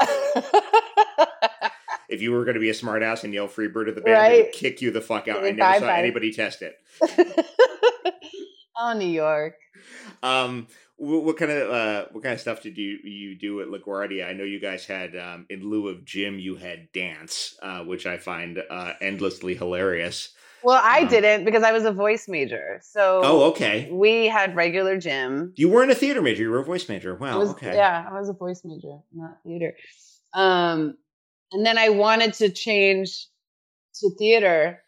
If 2.10 2.20
you 2.20 2.32
were 2.32 2.44
going 2.44 2.54
to 2.54 2.60
be 2.60 2.70
a 2.70 2.74
smartass 2.74 3.22
and 3.22 3.32
yell 3.32 3.46
Freebird 3.46 3.88
at 3.88 3.94
the 3.94 4.00
band, 4.00 4.32
they 4.32 4.42
would 4.42 4.52
kick 4.52 4.82
you 4.82 4.90
the 4.90 5.00
fuck 5.00 5.28
out. 5.28 5.44
I 5.44 5.52
never 5.52 5.78
saw 5.78 5.92
anybody 5.92 6.32
test 6.32 6.60
it. 6.60 6.74
oh, 8.76 8.94
New 8.94 9.06
York. 9.06 9.54
Um, 10.20 10.66
what 11.00 11.36
kind 11.38 11.50
of 11.50 11.70
uh, 11.70 12.04
what 12.12 12.22
kind 12.22 12.34
of 12.34 12.40
stuff 12.40 12.62
did 12.62 12.76
you 12.76 12.98
you 13.02 13.34
do 13.38 13.60
at 13.62 13.68
LaGuardia? 13.68 14.28
I 14.28 14.32
know 14.34 14.44
you 14.44 14.60
guys 14.60 14.84
had 14.84 15.16
um, 15.16 15.46
in 15.48 15.68
lieu 15.68 15.88
of 15.88 16.04
gym, 16.04 16.38
you 16.38 16.56
had 16.56 16.92
dance, 16.92 17.56
uh, 17.62 17.80
which 17.84 18.06
I 18.06 18.18
find 18.18 18.62
uh, 18.70 18.92
endlessly 19.00 19.54
hilarious. 19.54 20.34
Well, 20.62 20.78
I 20.82 21.00
Um, 21.00 21.08
didn't 21.08 21.44
because 21.46 21.62
I 21.62 21.72
was 21.72 21.84
a 21.86 21.92
voice 21.92 22.28
major. 22.28 22.80
So 22.82 23.22
Oh, 23.24 23.42
okay. 23.50 23.88
we 23.90 24.26
had 24.26 24.54
regular 24.54 24.98
gym. 24.98 25.54
You 25.56 25.70
weren't 25.70 25.90
a 25.90 25.94
theater 25.94 26.20
major; 26.20 26.42
you 26.42 26.50
were 26.50 26.60
a 26.60 26.64
voice 26.64 26.86
major. 26.88 27.14
Wow. 27.14 27.38
was, 27.38 27.50
okay. 27.52 27.74
Yeah, 27.74 28.06
I 28.10 28.18
was 28.18 28.28
a 28.28 28.34
voice 28.34 28.60
major, 28.64 28.98
not 29.12 29.38
theater. 29.42 29.74
Um, 30.34 30.98
and 31.52 31.64
then 31.64 31.78
I 31.78 31.88
wanted 31.88 32.34
to 32.34 32.50
change 32.50 33.26
to 34.00 34.10
theater 34.18 34.82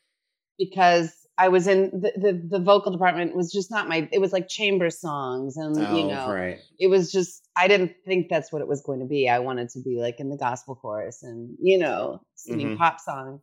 because 0.58 1.10
I 1.42 1.48
was 1.48 1.66
in 1.66 1.90
the, 1.92 2.12
the 2.16 2.58
the 2.58 2.64
vocal 2.64 2.92
department 2.92 3.34
was 3.34 3.52
just 3.52 3.68
not 3.70 3.88
my. 3.88 4.08
It 4.12 4.20
was 4.20 4.32
like 4.32 4.46
chamber 4.48 4.90
songs, 4.90 5.56
and 5.56 5.76
Oh, 5.76 5.96
you 5.96 6.06
know, 6.06 6.28
right. 6.28 6.58
it 6.78 6.86
was 6.86 7.10
just 7.10 7.48
I 7.56 7.66
didn't 7.66 7.94
think 8.06 8.28
that's 8.30 8.52
what 8.52 8.62
it 8.62 8.68
was 8.68 8.80
going 8.82 9.00
to 9.00 9.06
be. 9.06 9.28
I 9.28 9.40
wanted 9.40 9.68
to 9.70 9.80
be 9.80 9.98
like 10.00 10.20
in 10.20 10.28
the 10.30 10.36
gospel 10.36 10.76
chorus 10.76 11.24
and 11.24 11.56
you 11.60 11.78
know 11.78 12.20
singing 12.36 12.68
Mhm. 12.68 12.78
pop 12.78 13.00
songs. 13.00 13.40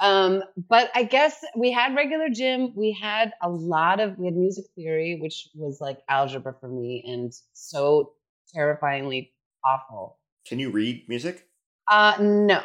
Um, 0.00 0.42
but 0.68 0.90
I 0.94 1.04
guess 1.04 1.42
we 1.56 1.70
had 1.72 1.94
regular 1.94 2.28
gym. 2.30 2.72
We 2.76 2.92
had 2.92 3.32
a 3.42 3.48
lot 3.48 4.00
of 4.00 4.18
we 4.18 4.26
had 4.26 4.36
music 4.36 4.66
theory, 4.74 5.18
which 5.20 5.48
was 5.54 5.80
like 5.80 6.00
algebra 6.08 6.54
for 6.60 6.68
me 6.68 7.04
and 7.06 7.32
so 7.54 8.12
terrifyingly 8.54 9.32
awful. 9.64 10.18
Can 10.46 10.58
you 10.58 10.70
read 10.70 11.08
music 11.08 11.46
Uh 11.88 12.16
no. 12.20 12.60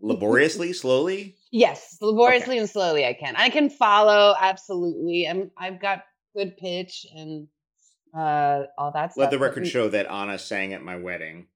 Laboriously, 0.00 0.72
slowly? 0.72 1.36
yes, 1.50 1.98
laboriously 2.00 2.58
and 2.58 2.68
slowly 2.68 3.04
I 3.06 3.12
can. 3.12 3.36
I 3.36 3.50
can 3.50 3.70
follow 3.70 4.34
absolutely. 4.40 5.26
I'm 5.28 5.50
I've 5.56 5.80
got 5.80 6.04
good 6.36 6.56
pitch 6.56 7.06
and 7.14 7.48
uh 8.16 8.64
all 8.76 8.92
that 8.92 9.12
stuff. 9.12 9.22
Let 9.22 9.30
the 9.30 9.38
record 9.38 9.66
show 9.66 9.88
that 9.88 10.06
Ana 10.06 10.38
sang 10.38 10.72
at 10.72 10.82
my 10.82 10.96
wedding, 10.96 11.46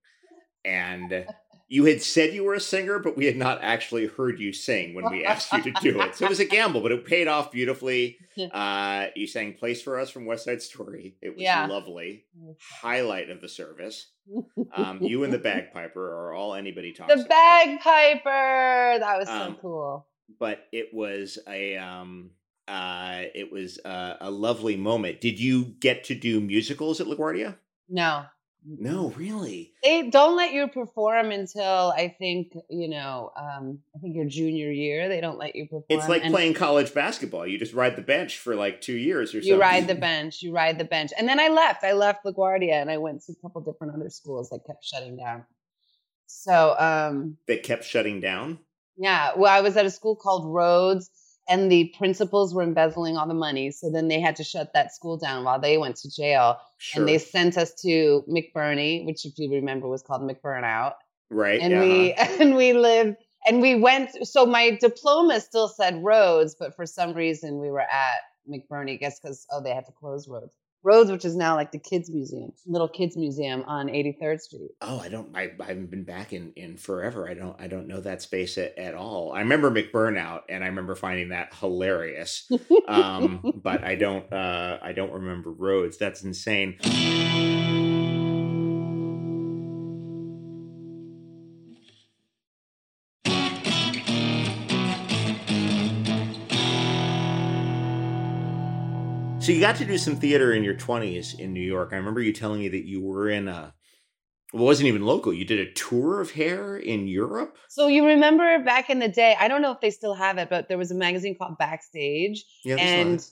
and 0.64 1.26
you 1.72 1.84
had 1.86 2.02
said 2.02 2.34
you 2.34 2.44
were 2.44 2.52
a 2.54 2.60
singer, 2.60 2.98
but 2.98 3.16
we 3.16 3.24
had 3.24 3.36
not 3.36 3.58
actually 3.62 4.06
heard 4.06 4.38
you 4.38 4.52
sing 4.52 4.92
when 4.94 5.10
we 5.10 5.24
asked 5.24 5.52
you 5.54 5.62
to 5.62 5.72
do 5.80 6.00
it. 6.02 6.14
So 6.14 6.26
it 6.26 6.28
was 6.28 6.38
a 6.40 6.44
gamble, 6.44 6.82
but 6.82 6.92
it 6.92 7.06
paid 7.06 7.28
off 7.28 7.50
beautifully. 7.50 8.18
Uh, 8.52 9.08
you 9.14 9.26
sang 9.26 9.52
"Place 9.52 9.82
for 9.82 10.00
Us" 10.00 10.08
from 10.08 10.24
West 10.24 10.44
Side 10.46 10.62
Story. 10.62 11.16
It 11.20 11.30
was 11.34 11.42
Yeah. 11.42 11.66
lovely. 11.66 12.24
Highlight 12.80 13.28
of 13.28 13.42
the 13.42 13.48
service. 13.48 14.08
Um, 14.74 15.02
you 15.02 15.24
and 15.24 15.32
the 15.32 15.38
bagpiper 15.50 16.00
are 16.02 16.32
all 16.32 16.54
anybody 16.54 16.92
talks. 16.94 17.12
the 17.12 17.20
about. 17.20 17.28
bagpiper. 17.28 18.98
That 19.00 19.18
was 19.18 19.28
so 19.28 19.34
Um, 19.34 19.56
cool. 19.60 20.06
but 20.40 20.66
it 20.72 20.94
was 20.94 21.38
a 21.46 21.76
um 21.76 22.30
uh 22.68 23.22
it 23.34 23.50
was 23.52 23.78
uh, 23.84 24.16
a 24.20 24.30
lovely 24.30 24.76
moment 24.76 25.20
did 25.20 25.38
you 25.40 25.64
get 25.80 26.04
to 26.04 26.14
do 26.14 26.40
musicals 26.40 27.00
at 27.00 27.06
laguardia 27.08 27.56
No. 27.88 28.24
No 28.64 29.10
really 29.16 29.72
They 29.82 30.08
don't 30.10 30.36
let 30.36 30.52
you 30.52 30.68
perform 30.68 31.30
until 31.30 31.92
I 31.96 32.14
think, 32.18 32.52
you 32.70 32.88
know, 32.88 33.32
um, 33.36 33.80
I 33.94 33.98
think 33.98 34.14
your 34.14 34.26
junior 34.26 34.70
year. 34.70 35.08
They 35.08 35.20
don't 35.20 35.38
let 35.38 35.56
you 35.56 35.64
perform. 35.64 35.84
it's 35.88 36.08
like 36.08 36.22
and 36.22 36.32
playing 36.32 36.54
college 36.54 36.94
basketball 36.94 37.46
you 37.46 37.58
just 37.58 37.74
ride 37.74 37.96
the 37.96 38.02
bench 38.02 38.38
for 38.38 38.54
like 38.54 38.80
two 38.80 38.96
years 38.96 39.30
or 39.30 39.38
something 39.38 39.48
You 39.48 39.60
ride 39.60 39.88
the 39.88 39.94
bench, 39.94 40.42
you 40.42 40.52
ride 40.52 40.78
the 40.78 40.84
bench. 40.84 41.12
And 41.18 41.28
then 41.28 41.40
I 41.40 41.48
left. 41.48 41.84
I 41.84 41.92
left 41.92 42.24
LaGuardia 42.24 42.80
and 42.80 42.90
I 42.90 42.98
went 42.98 43.22
to 43.24 43.32
a 43.32 43.36
couple 43.42 43.60
different 43.62 43.94
other 43.94 44.10
schools 44.10 44.50
that 44.50 44.60
kept 44.66 44.84
shutting 44.84 45.16
down. 45.16 45.44
So, 46.26 46.76
um, 46.78 47.36
that 47.46 47.62
kept 47.62 47.84
shutting 47.84 48.20
down 48.20 48.58
yeah, 48.96 49.32
well, 49.36 49.52
I 49.52 49.60
was 49.60 49.76
at 49.76 49.86
a 49.86 49.90
school 49.90 50.16
called 50.16 50.52
Rhodes 50.52 51.10
and 51.48 51.70
the 51.70 51.92
principals 51.98 52.54
were 52.54 52.62
embezzling 52.62 53.16
all 53.16 53.26
the 53.26 53.34
money. 53.34 53.70
So 53.70 53.90
then 53.90 54.08
they 54.08 54.20
had 54.20 54.36
to 54.36 54.44
shut 54.44 54.72
that 54.74 54.94
school 54.94 55.16
down 55.16 55.44
while 55.44 55.60
they 55.60 55.78
went 55.78 55.96
to 55.96 56.10
jail. 56.10 56.58
sure 56.78 57.00
And 57.00 57.08
they 57.08 57.18
sent 57.18 57.58
us 57.58 57.72
to 57.82 58.24
McBurney, 58.28 59.04
which 59.04 59.26
if 59.26 59.38
you 59.38 59.50
remember 59.50 59.88
was 59.88 60.02
called 60.02 60.22
McBurnout. 60.22 60.94
right 61.30 61.60
and 61.60 61.74
uh-huh. 61.74 61.82
we 61.82 62.12
and 62.40 62.56
we 62.56 62.72
lived 62.72 63.16
and 63.46 63.60
we 63.60 63.74
went 63.74 64.10
so 64.26 64.46
my 64.46 64.78
diploma 64.80 65.40
still 65.40 65.68
said 65.68 66.02
Rhodes, 66.02 66.54
but 66.58 66.76
for 66.76 66.86
some 66.86 67.14
reason 67.14 67.58
we 67.58 67.70
were 67.70 67.80
at 67.80 68.20
McBurney, 68.48 68.92
I 68.92 68.96
guess 68.96 69.18
because 69.20 69.46
oh 69.50 69.62
they 69.62 69.74
had 69.74 69.86
to 69.86 69.92
close 69.92 70.28
Rhodes. 70.28 70.52
Rhodes, 70.84 71.10
which 71.10 71.24
is 71.24 71.36
now 71.36 71.54
like 71.54 71.70
the 71.72 71.78
kids 71.78 72.10
museum, 72.10 72.52
little 72.66 72.88
kids 72.88 73.16
museum 73.16 73.62
on 73.66 73.86
83rd 73.86 74.40
Street. 74.40 74.70
oh 74.80 74.98
i 74.98 75.08
don't 75.08 75.28
I, 75.36 75.52
I 75.60 75.64
haven't 75.66 75.90
been 75.90 76.04
back 76.04 76.32
in 76.32 76.52
in 76.56 76.76
forever. 76.76 77.28
I 77.28 77.34
don't 77.34 77.56
i 77.60 77.66
don't 77.68 77.86
know 77.86 78.00
that 78.00 78.22
space 78.22 78.58
at, 78.58 78.76
at 78.78 78.94
all. 78.94 79.32
I 79.32 79.40
remember 79.40 79.70
mcburnout 79.70 80.40
and 80.48 80.64
i 80.64 80.66
remember 80.66 80.94
finding 80.94 81.28
that 81.30 81.54
hilarious. 81.54 82.50
Um 82.88 83.52
but 83.62 83.84
i 83.84 83.94
don't 83.94 84.30
uh 84.32 84.78
i 84.82 84.92
don't 84.92 85.12
remember 85.12 85.50
Rhodes 85.52 85.98
that's 85.98 86.22
insane 86.24 86.78
So 99.42 99.50
you 99.50 99.58
got 99.58 99.74
to 99.76 99.84
do 99.84 99.98
some 99.98 100.14
theater 100.14 100.52
in 100.52 100.62
your 100.62 100.74
20s 100.74 101.40
in 101.40 101.52
New 101.52 101.60
York. 101.60 101.88
I 101.90 101.96
remember 101.96 102.20
you 102.20 102.32
telling 102.32 102.60
me 102.60 102.68
that 102.68 102.86
you 102.86 103.00
were 103.00 103.28
in 103.28 103.48
a 103.48 103.74
well, 104.52 104.62
it 104.62 104.66
wasn't 104.66 104.86
even 104.86 105.02
local. 105.04 105.32
You 105.32 105.44
did 105.44 105.58
a 105.58 105.72
tour 105.72 106.20
of 106.20 106.30
hair 106.30 106.76
in 106.76 107.08
Europe? 107.08 107.56
So 107.68 107.88
you 107.88 108.06
remember 108.06 108.62
back 108.62 108.88
in 108.88 109.00
the 109.00 109.08
day, 109.08 109.34
I 109.40 109.48
don't 109.48 109.60
know 109.60 109.72
if 109.72 109.80
they 109.80 109.90
still 109.90 110.14
have 110.14 110.38
it, 110.38 110.48
but 110.48 110.68
there 110.68 110.78
was 110.78 110.92
a 110.92 110.94
magazine 110.94 111.36
called 111.36 111.58
Backstage. 111.58 112.44
Yeah, 112.64 112.76
and 112.76 113.26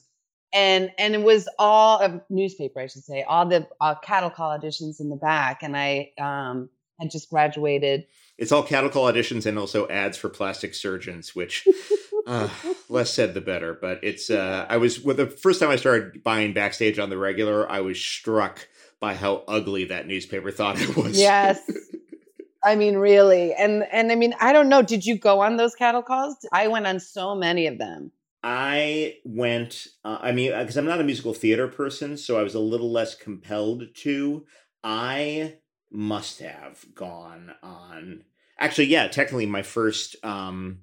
and 0.53 0.91
and 0.99 1.15
it 1.15 1.23
was 1.23 1.49
all 1.61 2.01
a 2.01 2.21
newspaper, 2.29 2.81
I 2.81 2.89
should 2.89 3.05
say, 3.05 3.23
all 3.23 3.47
the 3.47 3.69
uh, 3.81 3.95
cattle 4.03 4.31
call 4.31 4.59
auditions 4.59 4.99
in 4.99 5.11
the 5.11 5.17
back, 5.17 5.63
and 5.63 5.77
I 5.77 6.11
um 6.21 6.71
had 6.99 7.13
just 7.13 7.31
graduated. 7.31 8.07
It's 8.37 8.51
all 8.51 8.65
cattle 8.65 8.91
call 8.91 9.05
auditions 9.05 9.47
and 9.47 9.57
also 9.57 9.87
ads 9.87 10.19
for 10.19 10.29
plastic 10.29 10.75
surgeons, 10.75 11.37
which 11.37 11.69
uh, 12.31 12.49
less 12.89 13.13
said 13.13 13.35
the 13.35 13.41
better. 13.41 13.75
But 13.75 14.03
it's 14.05 14.31
uh, 14.31 14.67
I 14.69 14.77
was 14.77 15.01
well, 15.03 15.17
the 15.17 15.27
first 15.27 15.61
time 15.61 15.71
I 15.71 15.77
started 15.77 16.23
buying 16.23 16.55
backstage 16.55 16.99
on 16.99 17.11
the 17.11 17.19
regular, 17.19 17.71
I 17.71 17.81
was 17.81 18.01
struck 18.01 18.69
by 19.01 19.15
how 19.15 19.43
ugly 19.49 19.85
that 19.87 20.07
newspaper 20.07 20.51
thought 20.51 20.81
it 20.81 20.97
was. 20.97 21.19
Yes. 21.19 21.61
I 22.63 22.77
mean, 22.77 22.97
really, 22.97 23.55
and 23.55 23.85
and 23.91 24.13
I 24.13 24.15
mean, 24.15 24.35
I 24.39 24.53
don't 24.53 24.69
know. 24.69 24.83
Did 24.83 25.05
you 25.05 25.19
go 25.19 25.41
on 25.41 25.57
those 25.57 25.75
cattle 25.75 26.03
calls? 26.03 26.37
I 26.53 26.69
went 26.69 26.87
on 26.87 27.01
so 27.01 27.35
many 27.35 27.67
of 27.67 27.79
them. 27.79 28.13
I 28.43 29.17
went. 29.25 29.89
Uh, 30.05 30.19
I 30.21 30.33
mean, 30.33 30.53
because 30.53 30.77
I'm 30.77 30.87
not 30.87 31.01
a 31.01 31.05
musical 31.05 31.35
theater 31.35 31.69
person, 31.69 32.17
so 32.17 32.39
I 32.39 32.43
was 32.43 32.55
a 32.55 32.61
little 32.61 32.93
less 32.93 33.15
compelled 33.15 33.95
to. 33.97 34.45
I 34.85 35.57
must 35.91 36.41
have 36.41 36.85
gone 36.95 37.53
on. 37.63 38.25
Actually, 38.59 38.87
yeah, 38.87 39.09
technically, 39.09 39.47
my 39.47 39.63
first. 39.63 40.17
um 40.23 40.81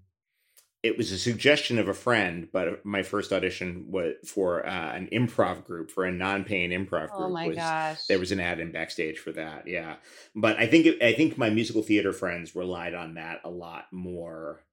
It 0.88 0.98
was 0.98 1.12
a 1.12 1.18
suggestion 1.20 1.80
of 1.80 1.90
a 1.90 1.94
friend, 1.94 2.48
but 2.54 2.86
my 2.86 3.04
first 3.04 3.34
audition 3.34 3.86
was 3.92 4.16
for 4.26 4.66
uh, 4.66 4.94
an 4.96 5.10
improv 5.12 5.66
group 5.66 5.92
for 5.92 6.06
a 6.06 6.12
non-paying 6.12 6.72
improv 6.72 7.14
group. 7.14 7.30
Oh 7.30 7.30
my 7.30 7.48
was, 7.48 7.58
gosh! 7.58 8.06
There 8.08 8.20
was 8.20 8.32
an 8.32 8.40
ad 8.40 8.60
in 8.60 8.72
backstage 8.72 9.20
for 9.20 9.34
that, 9.34 9.68
yeah. 9.68 9.98
But 10.34 10.58
I 10.58 10.68
think 10.68 10.86
it, 10.86 11.04
I 11.04 11.14
think 11.14 11.38
my 11.38 11.50
musical 11.50 11.82
theater 11.84 12.14
friends 12.14 12.56
relied 12.56 12.94
on 12.94 13.16
that 13.16 13.42
a 13.44 13.50
lot 13.50 13.86
more 13.92 14.64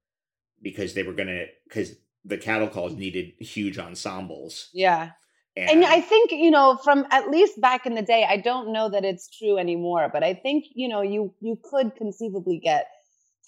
because 0.62 0.94
they 0.94 1.02
were 1.02 1.14
gonna 1.14 1.47
because 1.64 1.97
the 2.25 2.38
cattle 2.38 2.68
calls 2.68 2.94
needed 2.94 3.33
huge 3.40 3.78
ensembles. 3.78 4.71
yeah, 4.73 5.11
And, 5.56 5.71
and 5.71 5.85
I 5.85 6.00
think 6.00 6.30
you 6.33 6.50
know, 6.50 6.78
from 6.85 7.06
at 7.11 7.30
least 7.30 7.61
back 7.61 7.87
in 7.87 7.94
the 7.94 8.02
day, 8.02 8.26
I 8.28 8.37
don't 8.38 8.73
know 8.73 8.88
that 8.88 9.04
it's 9.04 9.28
true 9.28 9.59
anymore, 9.59 10.11
but 10.12 10.23
I 10.25 10.35
think 10.35 10.66
you 10.75 10.88
know, 10.88 11.02
you 11.02 11.35
you 11.40 11.59
could 11.62 11.97
conceivably 11.97 12.61
get 12.61 12.87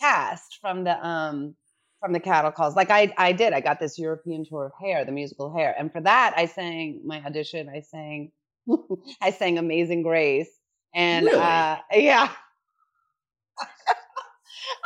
cast 0.00 0.58
from 0.60 0.84
the 0.84 1.06
um 1.06 1.54
from 2.00 2.12
the 2.12 2.20
cattle 2.20 2.50
calls. 2.52 2.76
Like 2.76 2.90
I 2.90 3.12
I 3.16 3.32
did. 3.32 3.52
I 3.52 3.60
got 3.60 3.80
this 3.80 3.98
European 3.98 4.44
tour 4.44 4.66
of 4.66 4.72
Hair, 4.80 5.04
the 5.04 5.12
musical 5.12 5.54
Hair, 5.56 5.74
and 5.78 5.92
for 5.92 6.00
that 6.02 6.34
I 6.36 6.46
sang 6.46 7.00
my 7.04 7.22
audition. 7.24 7.68
I 7.68 7.80
sang 7.80 8.32
I 9.22 9.30
sang 9.30 9.58
Amazing 9.58 10.02
Grace, 10.02 10.50
and 10.94 11.26
Really? 11.26 11.38
uh, 11.38 11.76
yeah. 11.92 12.30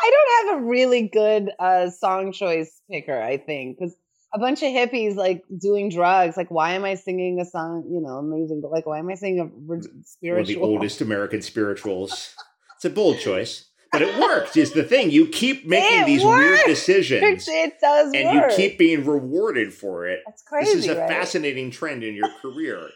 I 0.02 0.10
don't 0.10 0.48
have 0.52 0.62
a 0.62 0.66
really 0.66 1.08
good 1.08 1.50
uh, 1.58 1.90
song 1.90 2.32
choice 2.32 2.80
picker, 2.90 3.20
I 3.20 3.36
think, 3.38 3.78
because 3.78 3.94
a 4.32 4.38
bunch 4.38 4.62
of 4.62 4.68
hippies 4.68 5.16
like 5.16 5.42
doing 5.58 5.90
drugs. 5.90 6.36
Like, 6.36 6.50
why 6.50 6.72
am 6.72 6.84
I 6.84 6.94
singing 6.94 7.40
a 7.40 7.44
song? 7.44 7.84
You 7.90 8.00
know, 8.00 8.16
amazing. 8.16 8.60
But 8.62 8.70
like, 8.70 8.86
why 8.86 8.98
am 8.98 9.08
I 9.08 9.14
singing 9.14 9.40
a 9.40 9.46
re- 9.46 9.80
spiritual? 10.04 10.34
One 10.34 10.40
of 10.40 10.46
the 10.46 10.56
oldest 10.60 11.00
American 11.00 11.42
spirituals. 11.42 12.34
It's 12.76 12.84
a 12.84 12.90
bold 12.90 13.18
choice, 13.18 13.66
but 13.92 14.02
it 14.02 14.18
worked. 14.18 14.56
Is 14.56 14.72
the 14.72 14.84
thing 14.84 15.10
you 15.10 15.26
keep 15.26 15.66
making 15.66 16.02
It 16.02 16.06
these 16.06 16.24
weird 16.24 16.60
decisions, 16.66 17.46
It 17.48 17.74
does 17.80 18.12
and 18.14 18.38
work. 18.38 18.50
you 18.50 18.56
keep 18.56 18.78
being 18.78 19.04
rewarded 19.04 19.72
for 19.72 20.06
it. 20.06 20.22
That's 20.26 20.42
crazy. 20.42 20.74
this 20.74 20.84
is 20.84 20.90
a 20.90 21.00
right? 21.00 21.08
fascinating 21.08 21.70
trend 21.70 22.04
in 22.04 22.14
your 22.14 22.28
career. 22.40 22.88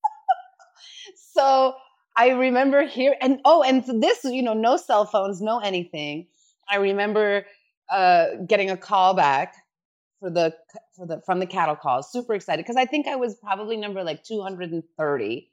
so 1.34 1.74
I 2.16 2.30
remember 2.30 2.86
here 2.86 3.14
and 3.20 3.40
oh, 3.44 3.62
and 3.62 3.84
this, 4.02 4.24
you 4.24 4.42
know, 4.42 4.54
no 4.54 4.76
cell 4.76 5.04
phones, 5.04 5.40
no 5.40 5.58
anything. 5.58 6.26
I 6.68 6.76
remember 6.76 7.46
uh, 7.90 8.36
getting 8.46 8.70
a 8.70 8.76
call 8.76 9.14
back 9.14 9.54
for 10.20 10.30
the 10.30 10.54
for 10.96 11.06
the 11.06 11.20
from 11.26 11.40
the 11.40 11.46
cattle 11.46 11.76
call. 11.76 12.02
Super 12.02 12.34
excited 12.34 12.64
because 12.64 12.76
I 12.76 12.84
think 12.84 13.06
I 13.06 13.16
was 13.16 13.34
probably 13.36 13.76
number 13.76 14.02
like 14.04 14.24
230 14.24 15.50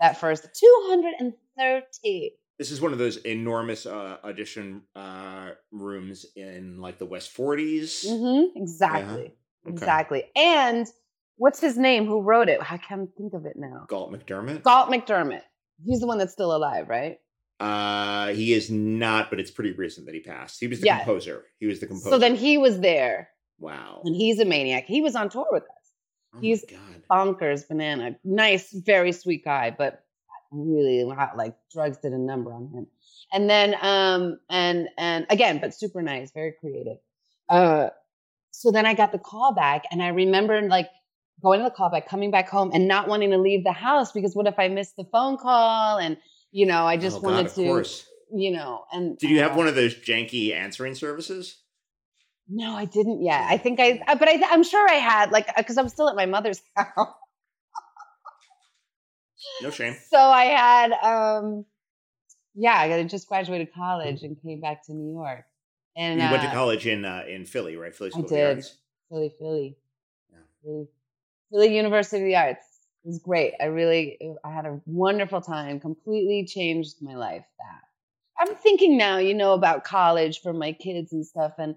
that 0.00 0.18
first 0.20 0.48
230. 0.54 2.32
This 2.58 2.70
is 2.70 2.80
one 2.80 2.92
of 2.92 2.98
those 2.98 3.16
enormous 3.18 3.84
uh, 3.84 4.18
audition 4.22 4.82
uh, 4.94 5.50
rooms 5.72 6.24
in 6.36 6.80
like 6.80 6.98
the 6.98 7.06
West 7.06 7.36
40s. 7.36 8.06
Mm-hmm, 8.06 8.56
exactly, 8.62 9.22
Okay. 9.22 9.32
exactly. 9.66 10.24
And 10.36 10.86
what's 11.36 11.60
his 11.60 11.76
name? 11.76 12.06
Who 12.06 12.20
wrote 12.22 12.48
it? 12.48 12.60
I 12.70 12.76
can't 12.78 13.10
think 13.16 13.34
of 13.34 13.44
it 13.44 13.54
now. 13.56 13.86
Galt 13.88 14.12
McDermott. 14.12 14.62
Galt 14.62 14.88
McDermott. 14.88 15.42
He's 15.84 15.98
the 16.00 16.06
one 16.06 16.18
that's 16.18 16.32
still 16.32 16.54
alive, 16.54 16.88
right? 16.88 17.18
Uh, 17.58 18.28
he 18.28 18.52
is 18.52 18.70
not, 18.70 19.30
but 19.30 19.40
it's 19.40 19.50
pretty 19.50 19.72
recent 19.72 20.06
that 20.06 20.14
he 20.14 20.20
passed. 20.20 20.60
He 20.60 20.68
was 20.68 20.80
the 20.80 20.86
Yeah. 20.86 20.98
composer. 20.98 21.44
He 21.58 21.66
was 21.66 21.80
the 21.80 21.86
composer. 21.86 22.10
So 22.10 22.18
then 22.18 22.36
he 22.36 22.56
was 22.58 22.78
there, 22.80 23.30
wow. 23.58 24.00
and 24.04 24.14
he's 24.14 24.38
a 24.38 24.44
maniac. 24.44 24.84
He 24.86 25.00
was 25.02 25.16
on 25.16 25.28
tour 25.28 25.46
with 25.50 25.64
us. 25.64 25.92
Oh 26.36 26.40
he's- 26.40 26.64
God. 26.70 26.78
bonkers 27.10 27.66
banana. 27.66 28.16
Nice, 28.24 28.72
very 28.72 29.10
sweet 29.12 29.44
guy, 29.44 29.74
but 29.76 30.04
really 30.54 31.08
hot, 31.14 31.36
like 31.36 31.54
drugs 31.72 31.98
did 31.98 32.12
a 32.12 32.18
number 32.18 32.52
on 32.52 32.68
him. 32.68 32.86
And 33.32 33.48
then 33.50 33.74
um 33.80 34.38
and 34.48 34.88
and 34.96 35.26
again, 35.30 35.58
but 35.60 35.74
super 35.74 36.02
nice, 36.02 36.30
very 36.32 36.54
creative. 36.60 36.98
Uh 37.48 37.90
so 38.50 38.70
then 38.70 38.86
I 38.86 38.94
got 38.94 39.12
the 39.12 39.18
call 39.18 39.54
back 39.54 39.84
and 39.90 40.02
I 40.02 40.08
remember 40.08 40.62
like 40.62 40.88
going 41.42 41.58
to 41.60 41.64
the 41.64 41.70
call 41.70 41.90
back, 41.90 42.08
coming 42.08 42.30
back 42.30 42.48
home 42.48 42.70
and 42.72 42.86
not 42.86 43.08
wanting 43.08 43.30
to 43.30 43.38
leave 43.38 43.64
the 43.64 43.72
house 43.72 44.12
because 44.12 44.34
what 44.34 44.46
if 44.46 44.58
I 44.58 44.68
missed 44.68 44.96
the 44.96 45.04
phone 45.04 45.36
call? 45.36 45.98
And 45.98 46.16
you 46.52 46.66
know, 46.66 46.86
I 46.86 46.96
just 46.96 47.16
oh, 47.16 47.20
wanted 47.20 47.46
of 47.46 47.54
to, 47.54 47.64
course. 47.64 48.06
you 48.32 48.52
know, 48.52 48.84
and 48.92 49.18
Did 49.18 49.30
you 49.30 49.40
have 49.40 49.52
uh, 49.52 49.56
one 49.56 49.66
of 49.66 49.74
those 49.74 49.94
janky 49.94 50.54
answering 50.54 50.94
services? 50.94 51.58
No, 52.48 52.74
I 52.74 52.84
didn't 52.84 53.22
yet. 53.22 53.40
I 53.48 53.56
think 53.56 53.80
I, 53.80 54.00
but 54.06 54.28
I, 54.28 54.40
I'm 54.50 54.62
sure 54.62 54.88
I 54.88 54.94
had, 54.94 55.32
like, 55.32 55.48
because 55.56 55.78
I'm 55.78 55.88
still 55.88 56.08
at 56.08 56.14
my 56.14 56.26
mother's 56.26 56.62
house. 56.76 57.14
No 59.62 59.70
shame. 59.70 59.96
So 60.10 60.18
I 60.18 60.44
had, 60.44 60.92
um, 60.92 61.64
yeah, 62.54 62.78
I 62.78 63.02
just 63.04 63.28
graduated 63.28 63.72
college 63.74 64.22
and 64.22 64.40
came 64.42 64.60
back 64.60 64.84
to 64.86 64.92
New 64.92 65.12
York. 65.12 65.44
And 65.96 66.20
you 66.20 66.30
went 66.30 66.42
to 66.42 66.48
uh, 66.48 66.52
college 66.52 66.86
in 66.86 67.04
uh, 67.04 67.22
in 67.28 67.44
Philly, 67.44 67.76
right? 67.76 67.94
Philly 67.94 68.10
I 68.10 68.12
School 68.12 68.24
of 68.24 68.28
did. 68.30 68.36
the 68.38 68.54
Arts. 68.56 68.78
Philly, 69.08 69.32
Philly, 69.38 69.76
Yeah. 70.32 70.38
Philly, 70.62 70.86
Philly 71.52 71.76
University 71.76 72.18
of 72.22 72.24
the 72.26 72.36
Arts. 72.36 72.64
It 73.04 73.08
was 73.08 73.18
great. 73.20 73.52
I 73.60 73.66
really, 73.66 74.18
I 74.44 74.50
had 74.50 74.64
a 74.64 74.80
wonderful 74.86 75.40
time. 75.40 75.78
Completely 75.78 76.46
changed 76.46 76.96
my 77.00 77.14
life. 77.14 77.44
That 77.58 78.48
I'm 78.48 78.56
thinking 78.56 78.96
now, 78.96 79.18
you 79.18 79.34
know, 79.34 79.52
about 79.52 79.84
college 79.84 80.40
for 80.40 80.52
my 80.52 80.72
kids 80.72 81.12
and 81.12 81.24
stuff, 81.24 81.52
and 81.58 81.76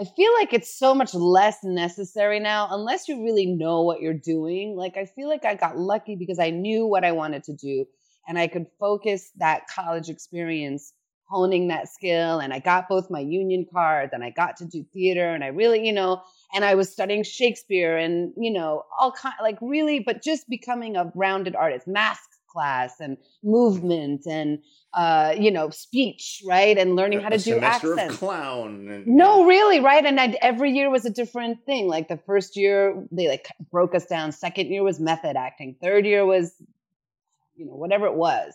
I 0.00 0.04
feel 0.04 0.32
like 0.38 0.52
it's 0.52 0.78
so 0.78 0.94
much 0.94 1.12
less 1.12 1.58
necessary 1.64 2.38
now, 2.38 2.68
unless 2.70 3.08
you 3.08 3.24
really 3.24 3.46
know 3.46 3.82
what 3.82 4.00
you're 4.00 4.14
doing. 4.14 4.76
Like 4.76 4.96
I 4.96 5.06
feel 5.06 5.28
like 5.28 5.44
I 5.44 5.54
got 5.54 5.76
lucky 5.76 6.14
because 6.14 6.38
I 6.38 6.50
knew 6.50 6.86
what 6.86 7.04
I 7.04 7.10
wanted 7.12 7.42
to 7.44 7.54
do, 7.56 7.84
and 8.28 8.38
I 8.38 8.46
could 8.46 8.66
focus 8.78 9.30
that 9.38 9.66
college 9.66 10.08
experience 10.08 10.92
honing 11.28 11.68
that 11.68 11.88
skill 11.88 12.38
and 12.38 12.54
I 12.54 12.58
got 12.58 12.88
both 12.88 13.10
my 13.10 13.20
union 13.20 13.66
cards 13.70 14.12
and 14.14 14.24
I 14.24 14.30
got 14.30 14.56
to 14.58 14.64
do 14.64 14.84
theater 14.94 15.34
and 15.34 15.44
I 15.44 15.48
really, 15.48 15.86
you 15.86 15.92
know, 15.92 16.22
and 16.54 16.64
I 16.64 16.74
was 16.74 16.90
studying 16.90 17.22
Shakespeare 17.22 17.98
and, 17.98 18.32
you 18.36 18.50
know, 18.50 18.84
all 18.98 19.12
kind 19.12 19.34
like 19.42 19.58
really, 19.60 20.00
but 20.00 20.22
just 20.22 20.48
becoming 20.48 20.96
a 20.96 21.12
rounded 21.14 21.54
artist, 21.54 21.86
mask 21.86 22.27
class 22.48 23.00
and 23.00 23.16
movement 23.42 24.26
and, 24.26 24.58
uh, 24.94 25.34
you 25.38 25.50
know, 25.50 25.70
speech, 25.70 26.42
right? 26.46 26.76
And 26.76 26.96
learning 26.96 27.20
how 27.20 27.28
to 27.28 27.38
do 27.38 27.58
accents. 27.58 28.16
clown. 28.16 28.88
And, 28.90 29.06
No, 29.06 29.44
really, 29.46 29.80
right? 29.80 30.04
And 30.04 30.18
I, 30.18 30.36
every 30.42 30.72
year 30.72 30.90
was 30.90 31.04
a 31.04 31.10
different 31.10 31.64
thing. 31.66 31.86
Like 31.88 32.08
the 32.08 32.16
first 32.16 32.56
year, 32.56 33.04
they 33.12 33.28
like 33.28 33.48
broke 33.70 33.94
us 33.94 34.06
down. 34.06 34.32
Second 34.32 34.68
year 34.68 34.82
was 34.82 34.98
method 34.98 35.36
acting. 35.36 35.76
Third 35.80 36.06
year 36.06 36.24
was, 36.24 36.52
you 37.56 37.66
know, 37.66 37.74
whatever 37.74 38.06
it 38.06 38.14
was. 38.14 38.54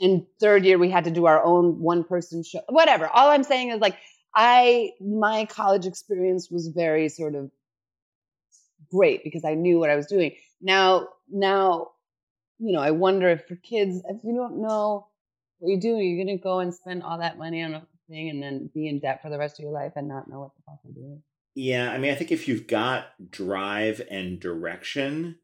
And 0.00 0.26
third 0.40 0.64
year, 0.64 0.78
we 0.78 0.90
had 0.90 1.04
to 1.04 1.10
do 1.10 1.26
our 1.26 1.42
own 1.44 1.78
one 1.78 2.04
person 2.04 2.42
show. 2.42 2.60
Whatever. 2.68 3.08
All 3.08 3.30
I'm 3.30 3.44
saying 3.44 3.70
is 3.70 3.80
like, 3.80 3.96
I 4.34 4.92
my 5.00 5.44
college 5.44 5.86
experience 5.86 6.50
was 6.50 6.68
very 6.68 7.08
sort 7.08 7.34
of 7.34 7.50
great 8.90 9.24
because 9.24 9.44
I 9.44 9.54
knew 9.54 9.78
what 9.78 9.90
I 9.90 9.96
was 9.96 10.06
doing. 10.06 10.32
Now, 10.60 11.08
now, 11.30 11.91
you 12.62 12.72
know, 12.72 12.80
I 12.80 12.92
wonder 12.92 13.28
if 13.28 13.46
for 13.46 13.56
kids, 13.56 14.02
if 14.08 14.22
you 14.22 14.34
don't 14.34 14.62
know 14.62 15.08
what 15.58 15.68
you're 15.68 15.80
doing, 15.80 16.08
you're 16.08 16.24
gonna 16.24 16.38
go 16.38 16.60
and 16.60 16.72
spend 16.72 17.02
all 17.02 17.18
that 17.18 17.38
money 17.38 17.62
on 17.62 17.74
a 17.74 17.86
thing 18.08 18.30
and 18.30 18.42
then 18.42 18.70
be 18.72 18.88
in 18.88 19.00
debt 19.00 19.20
for 19.20 19.30
the 19.30 19.38
rest 19.38 19.58
of 19.58 19.64
your 19.64 19.72
life 19.72 19.92
and 19.96 20.08
not 20.08 20.28
know 20.28 20.40
what 20.40 20.54
the 20.54 20.62
fuck 20.64 20.78
you're 20.84 20.94
doing. 20.94 21.22
Yeah, 21.54 21.90
I 21.90 21.98
mean, 21.98 22.12
I 22.12 22.14
think 22.14 22.30
if 22.30 22.46
you've 22.48 22.66
got 22.66 23.06
drive 23.30 24.00
and 24.10 24.40
direction, 24.40 25.38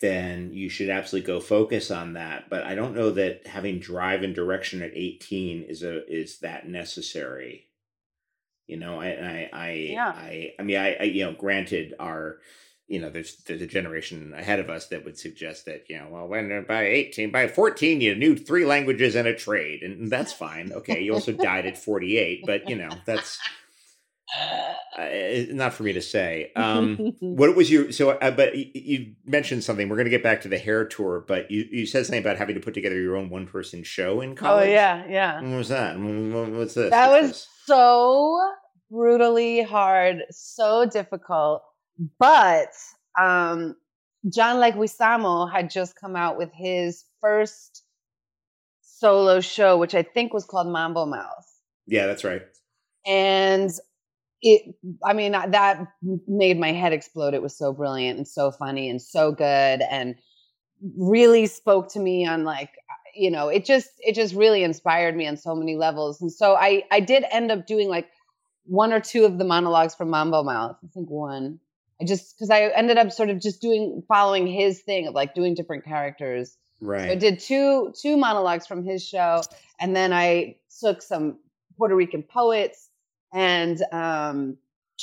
then 0.00 0.52
you 0.52 0.68
should 0.68 0.90
absolutely 0.90 1.26
go 1.26 1.40
focus 1.40 1.90
on 1.90 2.14
that. 2.14 2.50
But 2.50 2.64
I 2.64 2.74
don't 2.74 2.96
know 2.96 3.10
that 3.12 3.46
having 3.46 3.78
drive 3.78 4.22
and 4.22 4.34
direction 4.34 4.82
at 4.82 4.90
18 4.94 5.62
is 5.62 5.82
a 5.82 6.04
is 6.12 6.40
that 6.40 6.68
necessary. 6.68 7.68
You 8.66 8.76
know, 8.76 9.00
I 9.00 9.08
I 9.08 9.50
I 9.52 9.70
Yeah. 9.92 10.08
I, 10.08 10.52
I 10.58 10.62
mean, 10.62 10.76
I, 10.76 10.94
I 10.94 11.02
you 11.04 11.24
know, 11.24 11.32
granted, 11.32 11.94
our 12.00 12.40
you 12.90 13.00
know, 13.00 13.08
there's 13.08 13.36
there's 13.46 13.62
a 13.62 13.66
generation 13.68 14.34
ahead 14.36 14.58
of 14.60 14.68
us 14.68 14.88
that 14.88 15.04
would 15.04 15.16
suggest 15.16 15.64
that 15.66 15.84
you 15.88 15.96
know, 15.98 16.08
well, 16.10 16.26
when 16.26 16.64
by 16.68 16.82
18, 16.84 17.30
by 17.30 17.46
14, 17.48 18.00
you 18.00 18.14
knew 18.16 18.36
three 18.36 18.64
languages 18.66 19.14
and 19.14 19.28
a 19.28 19.34
trade, 19.34 19.82
and 19.82 20.10
that's 20.10 20.32
fine. 20.32 20.72
Okay, 20.72 21.00
you 21.00 21.14
also 21.14 21.32
died 21.32 21.66
at 21.66 21.78
48, 21.78 22.42
but 22.44 22.68
you 22.68 22.74
know, 22.76 22.90
that's 23.06 23.38
uh, 24.98 25.44
not 25.50 25.72
for 25.72 25.82
me 25.82 25.92
to 25.92 26.02
say. 26.02 26.52
Um, 26.56 26.96
what 27.20 27.54
was 27.56 27.70
your 27.70 27.92
so? 27.92 28.10
Uh, 28.10 28.30
but 28.30 28.56
you, 28.56 28.66
you 28.74 29.12
mentioned 29.24 29.64
something. 29.64 29.88
We're 29.88 29.96
going 29.96 30.06
to 30.06 30.10
get 30.10 30.22
back 30.22 30.40
to 30.42 30.48
the 30.48 30.58
hair 30.58 30.84
tour, 30.84 31.24
but 31.26 31.50
you, 31.50 31.66
you 31.70 31.86
said 31.86 32.06
something 32.06 32.20
about 32.20 32.38
having 32.38 32.54
to 32.54 32.60
put 32.60 32.74
together 32.74 33.00
your 33.00 33.16
own 33.16 33.30
one 33.30 33.46
person 33.46 33.82
show 33.82 34.20
in 34.20 34.34
college. 34.36 34.68
oh 34.68 34.70
yeah, 34.70 35.04
yeah. 35.08 35.40
What 35.40 35.56
was 35.58 35.68
that? 35.68 35.98
What- 35.98 36.50
What's 36.50 36.74
this? 36.74 36.90
That 36.90 37.10
What's 37.10 37.22
was 37.22 37.30
this? 37.30 37.48
so 37.66 38.40
brutally 38.90 39.62
hard, 39.62 40.22
so 40.30 40.86
difficult. 40.86 41.62
But 42.18 42.72
um, 43.20 43.76
John 44.32 44.56
Leguizamo 44.56 45.50
had 45.52 45.70
just 45.70 45.96
come 45.96 46.16
out 46.16 46.38
with 46.38 46.50
his 46.54 47.04
first 47.20 47.84
solo 48.82 49.40
show, 49.40 49.76
which 49.78 49.94
I 49.94 50.02
think 50.02 50.32
was 50.32 50.44
called 50.44 50.66
Mambo 50.68 51.06
Mouth. 51.06 51.46
yeah, 51.86 52.06
that's 52.06 52.24
right. 52.24 52.42
and 53.06 53.70
it 54.42 54.74
i 55.04 55.12
mean 55.12 55.32
that 55.32 55.86
made 56.26 56.58
my 56.58 56.72
head 56.72 56.92
explode 56.94 57.34
it 57.34 57.42
was 57.42 57.56
so 57.56 57.72
brilliant 57.74 58.16
and 58.16 58.26
so 58.26 58.50
funny 58.50 58.88
and 58.88 59.02
so 59.02 59.32
good 59.32 59.82
and 59.90 60.14
really 60.96 61.46
spoke 61.46 61.92
to 61.92 62.00
me 62.00 62.26
on 62.26 62.42
like 62.44 62.70
you 63.14 63.30
know 63.30 63.48
it 63.48 63.66
just 63.66 63.90
it 63.98 64.14
just 64.14 64.34
really 64.34 64.62
inspired 64.62 65.14
me 65.14 65.26
on 65.26 65.36
so 65.36 65.54
many 65.54 65.76
levels 65.76 66.22
and 66.22 66.32
so 66.32 66.54
i 66.54 66.82
i 66.90 67.00
did 67.00 67.22
end 67.30 67.50
up 67.52 67.66
doing 67.66 67.88
like 67.88 68.08
one 68.64 68.92
or 68.94 69.00
two 69.00 69.26
of 69.26 69.36
the 69.36 69.44
monologues 69.44 69.94
from 69.94 70.08
mambo 70.08 70.42
mouth 70.42 70.76
i 70.82 70.86
think 70.94 71.10
one 71.10 71.58
i 72.00 72.04
just 72.04 72.36
because 72.36 72.50
i 72.50 72.62
ended 72.62 72.98
up 72.98 73.12
sort 73.12 73.30
of 73.30 73.40
just 73.40 73.60
doing 73.60 74.02
following 74.08 74.46
his 74.46 74.80
thing 74.80 75.06
of 75.06 75.14
like 75.14 75.34
doing 75.34 75.54
different 75.54 75.84
characters 75.84 76.56
Right. 76.80 77.06
so 77.06 77.12
I 77.12 77.14
did 77.14 77.40
two 77.40 77.92
two 78.00 78.16
monologues 78.16 78.66
from 78.66 78.84
his 78.84 79.04
show, 79.06 79.42
and 79.78 79.94
then 79.94 80.12
I 80.12 80.56
took 80.80 81.02
some 81.02 81.38
Puerto 81.76 81.94
Rican 81.94 82.22
poets 82.22 82.88
and 83.34 83.80
um, 83.92 84.56